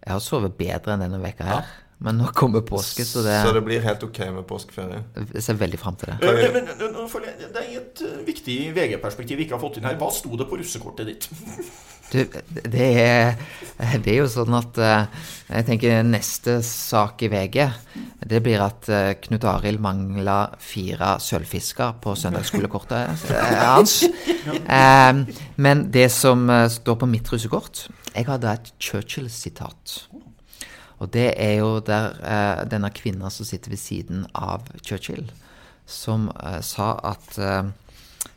jeg 0.05 0.13
har 0.13 0.23
sovet 0.25 0.57
bedre 0.59 0.95
enn 0.95 1.05
denne 1.05 1.21
veka 1.23 1.47
her. 1.49 1.71
Men 2.01 2.17
nå 2.17 2.31
kommer 2.33 2.63
påske, 2.65 3.05
så 3.05 3.21
det, 3.23 3.35
Så 3.45 3.53
det 3.53 3.61
blir 3.61 3.83
helt 3.85 4.03
ok 4.07 4.19
med 4.33 4.47
påskeferie? 4.49 5.03
jeg 5.35 5.43
ser 5.45 5.59
veldig 5.61 5.79
fram 5.79 5.97
til 6.01 6.09
det. 6.09 6.31
Eh, 6.31 6.53
Men, 6.55 6.69
det 6.81 7.61
er 7.61 7.75
et 7.77 8.03
eh, 8.07 8.21
viktig 8.25 8.55
VG-perspektiv 8.73 9.37
vi 9.37 9.45
ikke 9.45 9.59
har 9.59 9.61
fått 9.61 9.77
inn 9.77 9.85
her. 9.85 9.99
Hva 10.01 10.09
sto 10.15 10.33
det 10.41 10.47
på 10.49 10.57
russekortet 10.57 11.11
ditt? 11.11 11.29
Du, 12.11 12.25
det 12.73 12.87
er, 12.99 13.37
det 14.03 14.15
er 14.15 14.17
jo 14.17 14.31
sånn 14.33 14.57
at 14.57 14.81
eh, 14.83 15.21
Jeg 15.51 15.67
tenker 15.69 16.01
neste 16.09 16.57
sak 16.67 17.23
i 17.23 17.29
VG 17.31 17.69
Det 18.33 18.41
blir 18.43 18.65
at 18.65 18.89
Knut 19.27 19.47
Arild 19.47 19.79
mangla 19.85 20.39
fire 20.59 21.13
sølvfisker 21.23 22.01
på 22.03 22.17
søndagsskolekortet 22.19 23.29
hans. 23.61 24.01
Men 25.61 25.85
det 25.93 26.09
som 26.17 26.49
står 26.73 26.99
på 27.05 27.11
mitt 27.13 27.31
russekort 27.31 27.87
Jeg 28.17 28.27
har 28.27 28.43
da 28.43 28.57
et 28.57 28.73
Churchill-sitat. 28.81 30.01
Og 31.01 31.11
det 31.15 31.31
er 31.41 31.59
jo 31.63 31.79
der 31.85 32.17
eh, 32.21 32.65
denne 32.71 32.91
kvinna 32.93 33.31
som 33.33 33.49
sitter 33.49 33.73
ved 33.73 33.81
siden 33.81 34.27
av 34.37 34.69
Churchill, 34.85 35.31
som 35.89 36.29
eh, 36.37 36.61
sa 36.65 36.93
at 37.13 37.39
eh, 37.41 37.71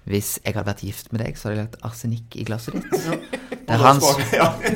hvis 0.07 0.37
jeg 0.43 0.55
hadde 0.55 0.67
vært 0.67 0.83
gift 0.83 1.11
med 1.11 1.23
deg, 1.23 1.37
så 1.39 1.49
hadde 1.49 1.57
jeg 1.57 1.65
lagt 1.65 1.85
arsenikk 1.87 2.37
i 2.39 2.45
glasset 2.47 2.79
ditt. 2.79 3.39
Der 3.63 3.79
han, 3.79 4.01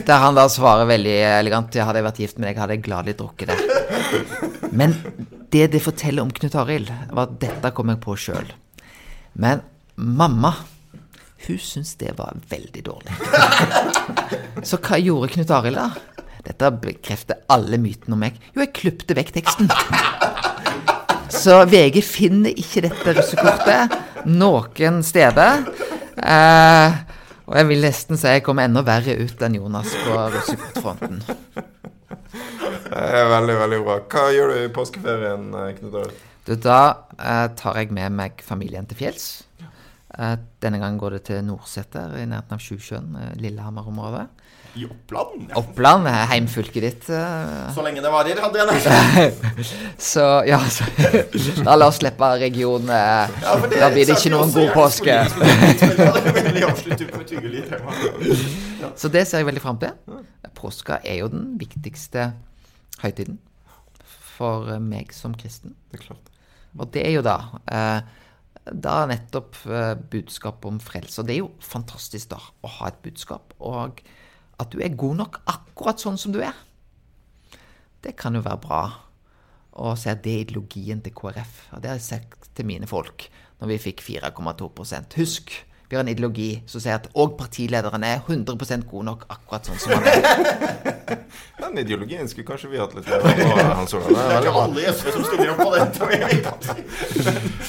der 0.08 0.21
han 0.23 0.38
da 0.38 0.45
svarer 0.47 0.88
veldig 0.88 1.15
elegant 1.41 1.76
ja, 1.76 1.84
Hadde 1.89 2.00
jeg 2.00 2.06
vært 2.06 2.19
gift 2.21 2.38
med 2.39 2.47
deg, 2.47 2.60
hadde 2.62 2.78
jeg 2.78 2.86
gladelig 2.86 3.17
drukket 3.19 3.50
det. 3.52 4.69
Men 4.71 4.95
det 5.52 5.65
det 5.73 5.82
forteller 5.84 6.23
om 6.23 6.32
Knut 6.32 6.56
Arild, 6.56 6.93
var 7.12 7.28
at 7.28 7.34
dette 7.41 7.73
kom 7.76 7.91
jeg 7.91 8.00
på 8.06 8.15
sjøl. 8.15 8.47
Men 9.36 9.65
mamma, 10.00 10.54
hun 11.50 11.60
syntes 11.60 11.97
det 12.00 12.15
var 12.15 12.39
veldig 12.47 12.86
dårlig. 12.88 13.19
Så 14.71 14.80
hva 14.80 15.02
gjorde 15.04 15.34
Knut 15.36 15.52
Arild, 15.60 15.84
da? 15.84 16.16
Dette 16.47 16.71
bekrefter 16.79 17.41
alle 17.51 17.79
mytene 17.81 18.15
om 18.15 18.21
meg. 18.23 18.38
Jo, 18.53 18.63
jeg 18.63 18.73
klipte 18.77 19.17
vekk 19.17 19.33
teksten. 19.36 19.67
Så 21.43 21.60
VG 21.67 21.99
finner 22.07 22.55
ikke 22.55 22.86
dette 22.86 23.13
russekortet 23.17 23.97
noen 24.31 25.01
steder. 25.03 25.65
Eh, 26.17 26.95
og 27.47 27.57
jeg 27.60 27.67
vil 27.69 27.83
nesten 27.83 28.19
si 28.19 28.31
jeg 28.31 28.43
kommer 28.45 28.67
enda 28.67 28.83
verre 28.88 29.17
ut 29.19 29.43
enn 29.43 29.57
Jonas 29.60 29.91
på 30.05 30.15
russekortfronten. 30.33 31.19
Det 32.88 33.03
er 33.19 33.27
veldig, 33.31 33.57
veldig 33.62 33.81
bra. 33.83 33.99
Hva 34.07 34.25
gjør 34.36 34.53
du 34.53 34.62
i 34.62 34.71
påskeferien, 34.73 35.49
eh, 35.51 35.73
Knut 35.77 35.99
Arild? 36.01 36.23
Da 36.63 36.79
eh, 37.19 37.47
tar 37.60 37.81
jeg 37.81 37.91
med 37.91 38.15
meg 38.15 38.39
familien 38.43 38.88
til 38.88 38.99
fjells. 39.03 39.27
Eh, 40.15 40.35
denne 40.63 40.79
gangen 40.79 40.97
går 41.01 41.17
det 41.17 41.23
til 41.27 41.41
Nordseter 41.43 42.13
i 42.21 42.25
nærheten 42.25 42.55
av 42.55 42.61
Sjusjøen, 42.63 43.09
eh, 43.19 43.33
Lillehammer-området. 43.43 44.27
I 44.77 44.85
Oppland? 44.85 45.49
Ja. 45.49 45.55
Oppland, 45.59 46.07
eh, 46.07 46.21
heimfylket 46.31 46.81
ditt. 46.85 47.09
eh, 47.09 47.73
Så 47.73 47.81
lenge 47.83 47.99
det 48.01 48.11
varer, 48.13 48.39
hadde 48.39 48.59
jeg 48.61 48.67
nær 48.67 49.63
Så 50.11 50.25
ja, 50.47 50.59
så, 50.69 50.85
da 51.65 51.75
la 51.75 51.87
oss 51.89 51.97
slippe 51.99 52.29
regionen. 52.39 52.87
Ja, 52.87 53.27
da 53.57 53.89
blir 53.91 54.05
det 54.07 54.15
ikke 54.15 54.31
noen 54.31 54.53
god 54.53 54.71
påske. 54.77 55.17
Så 58.97 59.09
det 59.13 59.25
ser 59.27 59.41
jeg 59.41 59.49
veldig 59.49 59.61
fram 59.63 59.79
til. 59.81 59.91
Påska 60.57 61.01
er 61.05 61.19
jo 61.21 61.27
den 61.33 61.51
viktigste 61.61 62.31
høytiden 63.03 63.37
for 64.37 64.69
eh, 64.71 64.79
meg 64.81 65.11
som 65.13 65.35
kristen. 65.37 65.75
Det 65.91 65.99
er 65.99 66.05
klart. 66.07 66.31
Og 66.77 66.89
det 66.93 67.03
er 67.05 67.13
jo 67.17 67.23
da 67.25 67.37
eh, 67.69 68.01
Da 68.73 69.06
nettopp 69.08 69.56
budskapet 69.63 70.10
budskap 70.12 70.65
om 70.65 70.80
frelse. 70.84 71.21
Og 71.21 71.27
det 71.27 71.36
er 71.36 71.43
jo 71.43 71.51
fantastisk 71.63 72.32
da 72.34 72.39
å 72.39 72.71
ha 72.80 72.91
et 72.91 73.01
budskap, 73.06 73.53
og 73.60 74.01
at 74.58 74.71
du 74.73 74.82
er 74.82 74.97
god 74.97 75.21
nok 75.21 75.41
akkurat 75.45 76.01
sånn 76.01 76.17
som 76.19 76.34
du 76.34 76.41
er. 76.41 76.56
Det 78.01 78.15
kan 78.17 78.36
jo 78.36 78.43
være 78.45 78.62
bra 78.63 78.82
å 79.77 79.93
se 79.99 80.10
at 80.12 80.23
det 80.25 80.34
er 80.34 80.45
ideologien 80.45 81.01
til 81.06 81.13
KrF. 81.17 81.67
Og 81.73 81.84
det 81.84 81.91
har 81.91 81.99
jeg 81.99 82.08
sagt 82.08 82.49
til 82.58 82.67
mine 82.69 82.89
folk 82.89 83.27
når 83.62 83.71
vi 83.73 83.80
fikk 83.88 84.03
4,2% 84.06 85.17
Husk, 85.17 85.53
vi 85.89 85.95
har 85.95 86.04
en 86.04 86.12
ideologi 86.12 86.50
som 86.67 86.84
sier 86.84 86.97
at 87.00 87.08
òg 87.15 87.38
partilederen 87.39 88.04
er 88.04 88.19
100% 88.26 88.89
god 88.91 89.08
nok 89.08 89.28
akkurat 89.32 89.69
sånn 89.69 89.80
som 89.80 89.95
han 89.95 90.10
er. 90.12 91.23
Den 91.58 91.78
ideologien 91.82 92.28
skulle 92.30 92.45
kanskje 92.45 92.69
vi 92.69 92.78
hatt 92.78 92.93
litt 92.93 93.08
mer 93.08 93.39
av, 93.47 93.71
Hans 93.80 93.93
Olav. 93.97 94.10
Det 94.12 94.15
Det 94.17 94.36
er 94.36 94.43
ikke 94.43 94.62
alle 94.62 94.82
i 94.82 94.91
SV 94.91 95.08
som 95.15 95.23
stiller 95.26 95.54
opp 95.54 95.62
på 95.63 95.69
dette. 95.73 96.76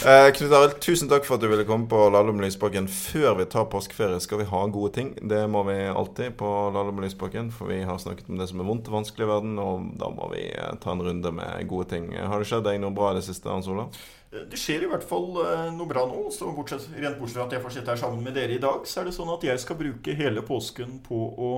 uh, 0.02 0.26
Knut 0.36 0.56
Arild, 0.58 0.74
tusen 0.84 1.08
takk 1.08 1.24
for 1.24 1.38
at 1.38 1.44
du 1.44 1.48
ville 1.48 1.64
komme 1.68 1.88
på 1.90 2.02
Lallum 2.12 2.42
Lysbakken. 2.42 2.90
Før 2.90 3.38
vi 3.38 3.48
tar 3.48 3.70
påskeferie, 3.72 4.20
skal 4.20 4.42
vi 4.42 4.48
ha 4.50 4.64
gode 4.66 4.92
ting. 4.98 5.14
Det 5.22 5.40
må 5.50 5.62
vi 5.70 5.78
alltid 5.88 6.36
på 6.40 6.52
Lallum 6.74 7.00
Lysbakken, 7.04 7.48
for 7.54 7.72
vi 7.72 7.80
har 7.86 8.02
snakket 8.02 8.28
om 8.28 8.42
det 8.42 8.50
som 8.50 8.60
er 8.60 8.68
vondt 8.68 8.90
og 8.90 8.98
vanskelig 8.98 9.24
i 9.28 9.30
verden, 9.32 9.56
og 9.62 9.88
da 10.02 10.12
må 10.12 10.28
vi 10.34 10.44
eh, 10.50 10.76
ta 10.82 10.92
en 10.92 11.06
runde 11.08 11.34
med 11.40 11.64
gode 11.70 11.88
ting. 11.94 12.12
Har 12.18 12.42
det 12.42 12.50
skjedd 12.50 12.66
deg 12.68 12.82
noe 12.82 12.94
bra 12.94 13.14
i 13.14 13.20
det 13.22 13.26
siste, 13.30 13.48
Hans 13.48 13.70
Olav? 13.72 13.94
Det 14.28 14.58
skjer 14.60 14.82
i 14.84 14.88
hvert 14.90 15.06
fall 15.08 15.38
eh, 15.40 15.70
noe 15.72 15.88
bra 15.88 16.04
nå. 16.08 16.26
Så 16.34 16.50
bortsett, 16.52 16.90
rent 16.92 17.16
bortsett 17.16 17.38
fra 17.38 17.46
at 17.46 17.54
jeg 17.56 17.64
får 17.64 17.74
sitte 17.78 17.92
her 17.94 18.00
sammen 18.00 18.24
med 18.24 18.36
dere 18.36 18.58
i 18.58 18.62
dag, 18.62 18.84
så 18.84 19.00
er 19.00 19.08
det 19.08 19.16
sånn 19.16 19.32
at 19.32 19.44
jeg 19.46 19.62
skal 19.62 19.78
bruke 19.80 20.16
hele 20.18 20.44
påsken 20.44 20.98
på 21.04 21.20
å 21.32 21.52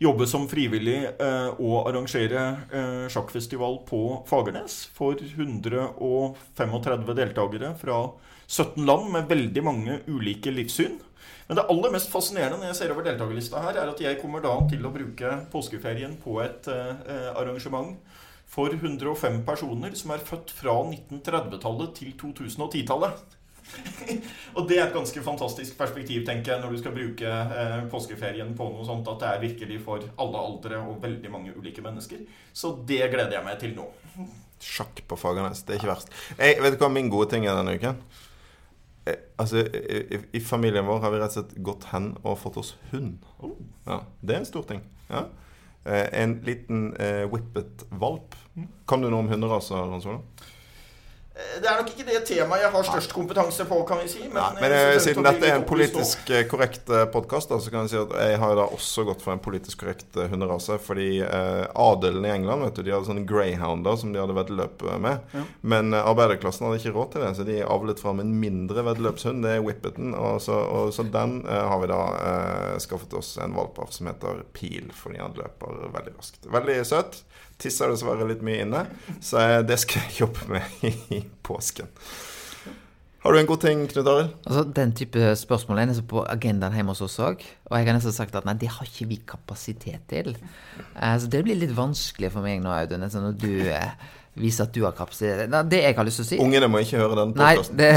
jobbe 0.00 0.28
som 0.30 0.46
frivillig 0.48 1.02
eh, 1.10 1.50
og 1.58 1.90
arrangere 1.90 2.44
eh, 2.70 3.06
sjakkfestival 3.12 3.80
på 3.88 4.00
Fagernes 4.28 4.86
for 4.94 5.18
135 5.20 7.12
deltakere 7.18 7.74
fra 7.80 7.98
17 8.46 8.86
land 8.88 9.10
med 9.12 9.28
veldig 9.28 9.64
mange 9.66 9.98
ulike 10.08 10.54
livssyn. 10.54 10.96
Men 11.48 11.58
det 11.58 11.66
aller 11.68 11.92
mest 11.92 12.12
fascinerende 12.12 12.62
når 12.62 12.70
jeg 12.70 12.78
ser 12.78 12.94
over 12.94 13.04
deltakerlista 13.04 13.60
her, 13.66 13.82
er 13.82 13.90
at 13.90 14.00
jeg 14.00 14.20
kommer 14.22 14.40
da 14.44 14.54
til 14.70 14.86
å 14.86 14.94
bruke 14.94 15.34
påskeferien 15.52 16.14
på 16.22 16.38
et 16.44 16.68
arrangement 16.68 17.96
for 18.48 18.72
105 18.72 19.42
personer 19.46 19.96
som 19.98 20.14
er 20.14 20.24
født 20.24 20.52
fra 20.56 20.78
1930-tallet 20.88 21.92
til 21.98 22.14
2010-tallet. 22.20 23.36
og 24.56 24.68
det 24.68 24.78
er 24.78 24.86
et 24.86 24.94
ganske 24.94 25.22
fantastisk 25.22 25.76
perspektiv, 25.76 26.22
tenker 26.26 26.54
jeg, 26.54 26.62
når 26.62 26.72
du 26.72 26.80
skal 26.80 26.94
bruke 26.96 27.32
eh, 27.32 27.80
påskeferien 27.92 28.54
på 28.56 28.68
noe 28.72 28.86
sånt, 28.88 29.08
at 29.12 29.20
det 29.20 29.30
er 29.30 29.42
virkelig 29.42 29.80
for 29.84 30.04
alle 30.24 30.44
aldre 30.50 30.80
og 30.80 31.02
veldig 31.02 31.32
mange 31.32 31.52
ulike 31.56 31.84
mennesker. 31.84 32.22
Så 32.56 32.72
det 32.88 33.02
gleder 33.12 33.36
jeg 33.36 33.44
meg 33.46 33.58
til 33.60 33.74
nå. 33.76 33.88
Sjakk 34.64 35.04
på 35.06 35.18
Fagernes. 35.20 35.60
Det 35.66 35.76
er 35.76 35.82
ikke 35.82 35.92
verst. 35.92 36.14
Jeg, 36.38 36.56
vet 36.64 36.78
du 36.78 36.80
hva 36.82 36.90
min 36.92 37.12
gode 37.12 37.28
ting 37.34 37.44
er 37.46 37.58
denne 37.58 37.76
uken? 37.76 38.00
Eh, 39.04 39.20
altså, 39.36 39.66
i, 39.68 40.00
i, 40.16 40.22
I 40.40 40.42
familien 40.44 40.88
vår 40.88 41.04
har 41.04 41.12
vi 41.12 41.20
rett 41.20 41.36
og 41.36 41.42
slett 41.42 41.60
gått 41.68 41.90
hen 41.92 42.14
og 42.24 42.40
fått 42.40 42.58
oss 42.64 42.72
hund. 42.94 43.20
Oh. 43.44 43.54
Ja, 43.84 44.02
Det 44.22 44.34
er 44.34 44.42
en 44.42 44.48
stor 44.48 44.66
ting. 44.72 44.82
Ja. 45.12 45.26
Eh, 45.84 46.22
en 46.22 46.40
liten 46.44 46.96
eh, 46.96 47.24
whippet-valp. 47.30 48.34
Kan 48.88 49.02
du 49.02 49.08
noe 49.08 49.22
om 49.22 49.30
hunderaser, 49.30 49.86
Hans 49.88 50.06
Olav? 50.08 50.24
Eh, 51.68 51.74
Det 51.74 51.74
er 51.74 51.82
nok 51.82 51.90
ikke 51.92 52.06
det 52.08 52.20
temaet 52.28 52.62
jeg 52.62 52.72
har 52.72 52.86
størst 52.88 53.12
kompetanse 53.12 53.64
på, 53.68 53.78
kan 53.88 53.98
vi 54.00 54.08
si. 54.08 54.22
Men, 54.24 54.38
Nei, 54.38 54.62
men 54.62 54.72
eh, 54.72 54.84
eh, 54.94 55.00
siden 55.04 55.26
dette 55.26 55.46
er 55.48 55.56
en 55.58 55.66
politisk 55.68 56.30
eh, 56.32 56.46
korrekt 56.48 56.88
podkast, 57.12 57.52
så 57.52 57.70
kan 57.72 57.84
jeg 57.84 57.92
si 57.92 57.98
at 58.00 58.14
jeg 58.24 58.38
har 58.40 58.54
da 58.56 58.64
også 58.72 59.04
gått 59.08 59.22
for 59.24 59.34
en 59.34 59.42
politisk 59.44 59.82
korrekt 59.82 60.16
eh, 60.16 60.30
hunderase. 60.32 60.78
Fordi 60.80 61.20
eh, 61.24 61.64
adelen 61.76 62.24
i 62.24 62.32
England 62.32 62.64
vet 62.64 62.78
du, 62.78 62.82
de 62.86 62.94
hadde 62.94 63.08
sånne 63.10 63.26
greyhounder 63.28 63.98
som 64.00 64.14
de 64.14 64.22
hadde 64.22 64.36
veddeløp 64.38 64.84
eh, 64.88 64.98
med. 65.04 65.20
Ja. 65.36 65.44
Men 65.74 65.92
eh, 65.92 66.08
arbeiderklassen 66.12 66.66
hadde 66.68 66.80
ikke 66.80 66.94
råd 66.96 67.12
til 67.14 67.26
det, 67.26 67.32
så 67.38 67.48
de 67.48 67.58
avlet 67.66 68.00
fram 68.02 68.22
en 68.24 68.32
mindre 68.40 68.86
veddeløpshund. 68.88 69.44
Det 69.44 69.58
er 69.58 69.64
Whippeten. 69.66 70.14
Og 70.16 70.40
så, 70.44 70.56
og 70.56 70.92
så 70.96 71.04
den 71.04 71.42
eh, 71.44 71.64
har 71.72 71.82
vi 71.84 71.92
da 71.92 72.00
eh, 72.16 72.78
skaffet 72.82 73.18
oss 73.20 73.34
en 73.44 73.56
valp 73.58 73.78
av 73.84 73.92
som 73.94 74.08
heter 74.10 74.40
Pil, 74.56 74.88
fordi 74.96 75.20
han 75.20 75.36
løper 75.36 75.84
veldig 75.92 76.16
raskt. 76.16 76.48
Veldig 76.48 76.80
søt. 76.88 77.20
Tisser 77.58 77.90
dessverre 77.90 78.26
litt 78.28 78.42
mye 78.46 78.62
inne, 78.62 78.84
så 79.24 79.40
eh, 79.42 79.60
det 79.66 79.80
skal 79.82 80.04
jeg 80.06 80.20
jobbe 80.22 80.46
med 80.52 80.82
i 81.16 81.22
påsken. 81.42 81.88
Har 83.24 83.34
du 83.34 83.38
en 83.40 83.48
god 83.50 83.60
ting, 83.64 83.80
Knut 83.90 84.06
Arild? 84.06 84.28
Altså, 84.46 84.62
Den 84.76 84.92
type 84.96 85.32
spørsmål 85.36 85.80
er 85.82 85.88
nesten 85.90 86.06
på 86.08 86.22
agendaen 86.30 86.76
hjemme 86.78 86.94
hos 86.94 87.02
oss 87.02 87.16
òg. 87.18 87.42
Og 87.66 87.74
jeg 87.74 87.88
har 87.88 87.96
nesten 87.96 88.14
sagt 88.14 88.36
at 88.38 88.46
nei, 88.46 88.54
det 88.62 88.70
har 88.70 88.86
ikke 88.86 89.08
vi 89.10 89.18
kapasitet 89.26 90.04
til. 90.08 90.36
Eh, 90.94 91.16
så 91.18 91.26
det 91.32 91.40
blir 91.44 91.58
litt 91.58 91.74
vanskelig 91.76 92.30
for 92.36 92.46
meg 92.46 92.62
nå, 92.62 92.70
Audun, 92.70 93.02
nesten 93.02 93.26
når 93.26 93.34
du 93.42 93.50
eh, 93.74 93.90
viser 94.38 94.68
at 94.68 94.72
du 94.78 94.84
har 94.86 94.94
kapasitet. 94.94 95.50
Nei, 95.50 95.64
det 95.66 95.82
jeg 95.82 95.98
har 95.98 96.06
lyst 96.06 96.22
til 96.22 96.28
å 96.28 96.30
si 96.30 96.38
Ungene 96.46 96.70
må 96.70 96.78
ikke 96.86 97.02
høre 97.02 97.18
den 97.24 97.34
podkasten. 97.34 97.82
det, 97.82 97.90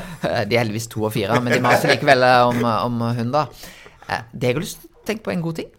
de 0.52 0.60
er 0.60 0.64
heldigvis 0.66 0.90
to 0.92 1.08
og 1.08 1.14
fire, 1.16 1.40
men 1.40 1.56
de 1.56 1.64
maser 1.64 1.94
likevel 1.96 2.28
om, 2.52 2.60
om 2.68 3.02
hund, 3.16 3.32
da. 3.32 3.46
Eh, 4.12 4.28
Det 4.36 4.52
jeg 4.52 4.60
har 4.60 4.66
lyst 4.68 4.84
til 4.84 4.92
å 4.92 5.04
tenke 5.08 5.24
på, 5.24 5.32
en 5.38 5.46
god 5.48 5.62
ting, 5.64 5.72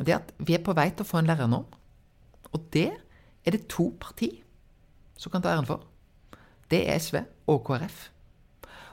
det 0.00 0.08
er 0.16 0.22
at 0.24 0.32
vi 0.40 0.56
er 0.56 0.64
på 0.64 0.72
vei 0.80 0.88
til 0.96 1.04
å 1.04 1.12
få 1.12 1.20
en 1.20 1.28
lærernorm. 1.28 1.68
Og 2.54 2.68
det 2.74 2.90
er 3.44 3.54
det 3.54 3.66
to 3.72 3.90
parti 4.00 4.30
som 5.18 5.32
kan 5.32 5.42
ta 5.44 5.52
æren 5.52 5.68
for. 5.68 5.84
Det 6.70 6.84
er 6.88 6.98
SV 6.98 7.20
og 7.50 7.64
KrF. 7.66 8.08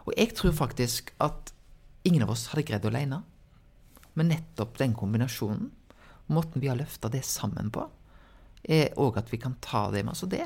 Og 0.05 0.13
jeg 0.17 0.33
tror 0.35 0.55
faktisk 0.57 1.13
at 1.21 1.53
ingen 2.03 2.25
av 2.25 2.33
oss 2.33 2.49
hadde 2.51 2.65
greid 2.67 2.83
det 2.83 2.91
alene. 2.91 3.21
Men 4.17 4.31
nettopp 4.33 4.77
den 4.81 4.95
kombinasjonen, 4.97 5.69
måten 6.31 6.63
vi 6.63 6.69
har 6.71 6.79
løfta 6.79 7.09
det 7.11 7.23
sammen 7.27 7.71
på, 7.71 7.85
er 8.63 8.93
òg 8.99 9.17
at 9.21 9.31
vi 9.31 9.39
kan 9.41 9.55
ta 9.63 9.87
det 9.93 10.03
med 10.05 10.13
oss. 10.13 10.25
Og 10.25 10.33
det, 10.33 10.43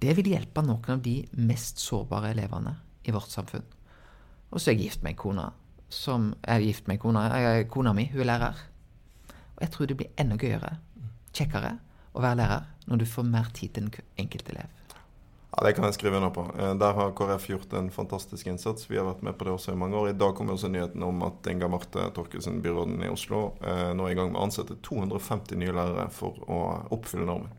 det 0.00 0.14
vil 0.18 0.32
hjelpe 0.32 0.64
noen 0.64 0.96
av 0.96 1.02
de 1.04 1.20
mest 1.36 1.82
sårbare 1.82 2.32
elevene 2.34 2.76
i 3.04 3.14
vårt 3.14 3.32
samfunn. 3.32 3.66
Og 4.50 4.60
så 4.60 4.70
er 4.70 4.76
jeg 4.76 4.88
gift 4.88 5.04
med 5.04 5.14
en 5.14 5.22
kone 5.24 5.48
som 5.94 6.32
er 6.42 6.64
gift 6.64 6.88
med 6.88 6.96
en 6.96 7.02
kone, 7.02 7.24
eh, 7.38 7.66
kona 7.70 7.92
mi. 7.94 8.08
Hun 8.12 8.24
er 8.24 8.30
lærer. 8.30 8.62
Og 9.54 9.60
jeg 9.62 9.70
tror 9.70 9.86
det 9.86 9.96
blir 9.98 10.14
enda 10.18 10.36
gøyere, 10.40 10.76
kjekkere, 11.32 11.76
å 12.14 12.22
være 12.22 12.40
lærer 12.42 12.64
når 12.88 13.00
du 13.00 13.06
får 13.08 13.28
mer 13.28 13.50
tid 13.56 13.74
til 13.74 13.86
den 13.88 14.08
enkelte 14.20 14.54
elev. 14.54 14.72
Ja, 15.54 15.62
Det 15.62 15.74
kan 15.76 15.84
jeg 15.84 15.94
skrive 15.94 16.16
under 16.18 16.30
på. 16.34 16.44
Eh, 16.58 16.74
Der 16.74 16.92
har 16.92 17.12
KrF 17.12 17.48
gjort 17.48 17.72
en 17.72 17.90
fantastisk 17.90 18.46
innsats. 18.46 18.88
Vi 18.90 18.96
har 18.96 19.06
vært 19.06 19.22
med 19.22 19.38
på 19.38 19.44
det 19.44 19.52
også 19.54 19.72
i 19.72 19.78
mange 19.78 19.96
år. 19.96 20.08
I 20.10 20.18
dag 20.18 20.34
kommer 20.34 20.54
også 20.54 20.68
nyheten 20.68 21.02
om 21.02 21.22
at 21.22 21.46
Inga 21.46 21.68
Marte 21.68 22.10
Torkelsen, 22.14 22.62
byråden 22.62 23.04
i 23.04 23.08
Oslo, 23.08 23.54
eh, 23.62 23.92
nå 23.94 24.06
er 24.06 24.12
i 24.12 24.14
gang 24.18 24.32
med 24.32 24.40
å 24.40 24.44
ansette 24.48 24.80
250 24.82 25.56
nye 25.56 25.72
lærere 25.72 26.10
for 26.10 26.34
å 26.48 26.88
oppfylle 26.90 27.26
normen. 27.26 27.52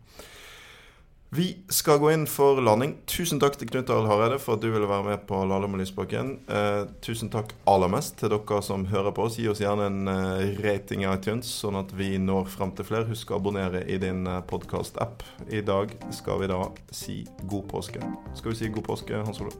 Vi 1.29 1.57
skal 1.69 1.99
gå 1.99 2.11
inn 2.13 2.23
for 2.29 2.61
landing. 2.61 2.93
Tusen 3.09 3.41
takk 3.41 3.57
til 3.59 3.67
Knut 3.67 3.89
Arild 3.91 4.07
Hareide 4.07 4.37
for 4.39 4.55
at 4.55 4.61
du 4.63 4.69
ville 4.71 4.87
være 4.87 5.03
med 5.09 5.23
på 5.27 5.41
Lahlum 5.49 5.73
og 5.75 5.81
Lysbakken. 5.81 6.29
Eh, 6.47 6.85
tusen 7.03 7.31
takk 7.33 7.51
aller 7.67 7.91
mest 7.91 8.15
til 8.21 8.31
dere 8.31 8.61
som 8.63 8.85
hører 8.87 9.11
på 9.15 9.25
oss. 9.25 9.39
Gi 9.41 9.49
oss 9.51 9.59
gjerne 9.63 9.89
en 9.89 10.11
eh, 10.11 10.55
rating 10.63 11.03
i 11.03 11.09
iTunes, 11.11 11.49
sånn 11.49 11.79
at 11.81 11.91
vi 11.97 12.13
når 12.21 12.47
frem 12.53 12.71
til 12.77 12.87
flere. 12.87 13.09
Husk 13.09 13.33
å 13.33 13.39
abonnere 13.41 13.83
i 13.89 13.99
din 13.99 14.23
eh, 14.29 14.41
podkast-app. 14.47 15.25
I 15.51 15.65
dag 15.65 15.91
skal 16.15 16.39
vi 16.43 16.51
da 16.53 16.61
si 16.93 17.17
god 17.43 17.67
påske. 17.73 18.03
Skal 18.37 18.53
vi 18.53 18.61
si 18.61 18.71
god 18.77 18.87
påske, 18.87 19.25
Hans 19.25 19.43
Ole? 19.43 19.51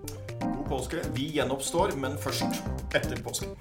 God 0.45 0.67
påske. 0.69 1.03
Vi 1.17 1.33
gjenoppstår, 1.35 1.97
men 1.99 2.15
først 2.21 2.61
etter 2.95 3.19
påske. 3.25 3.51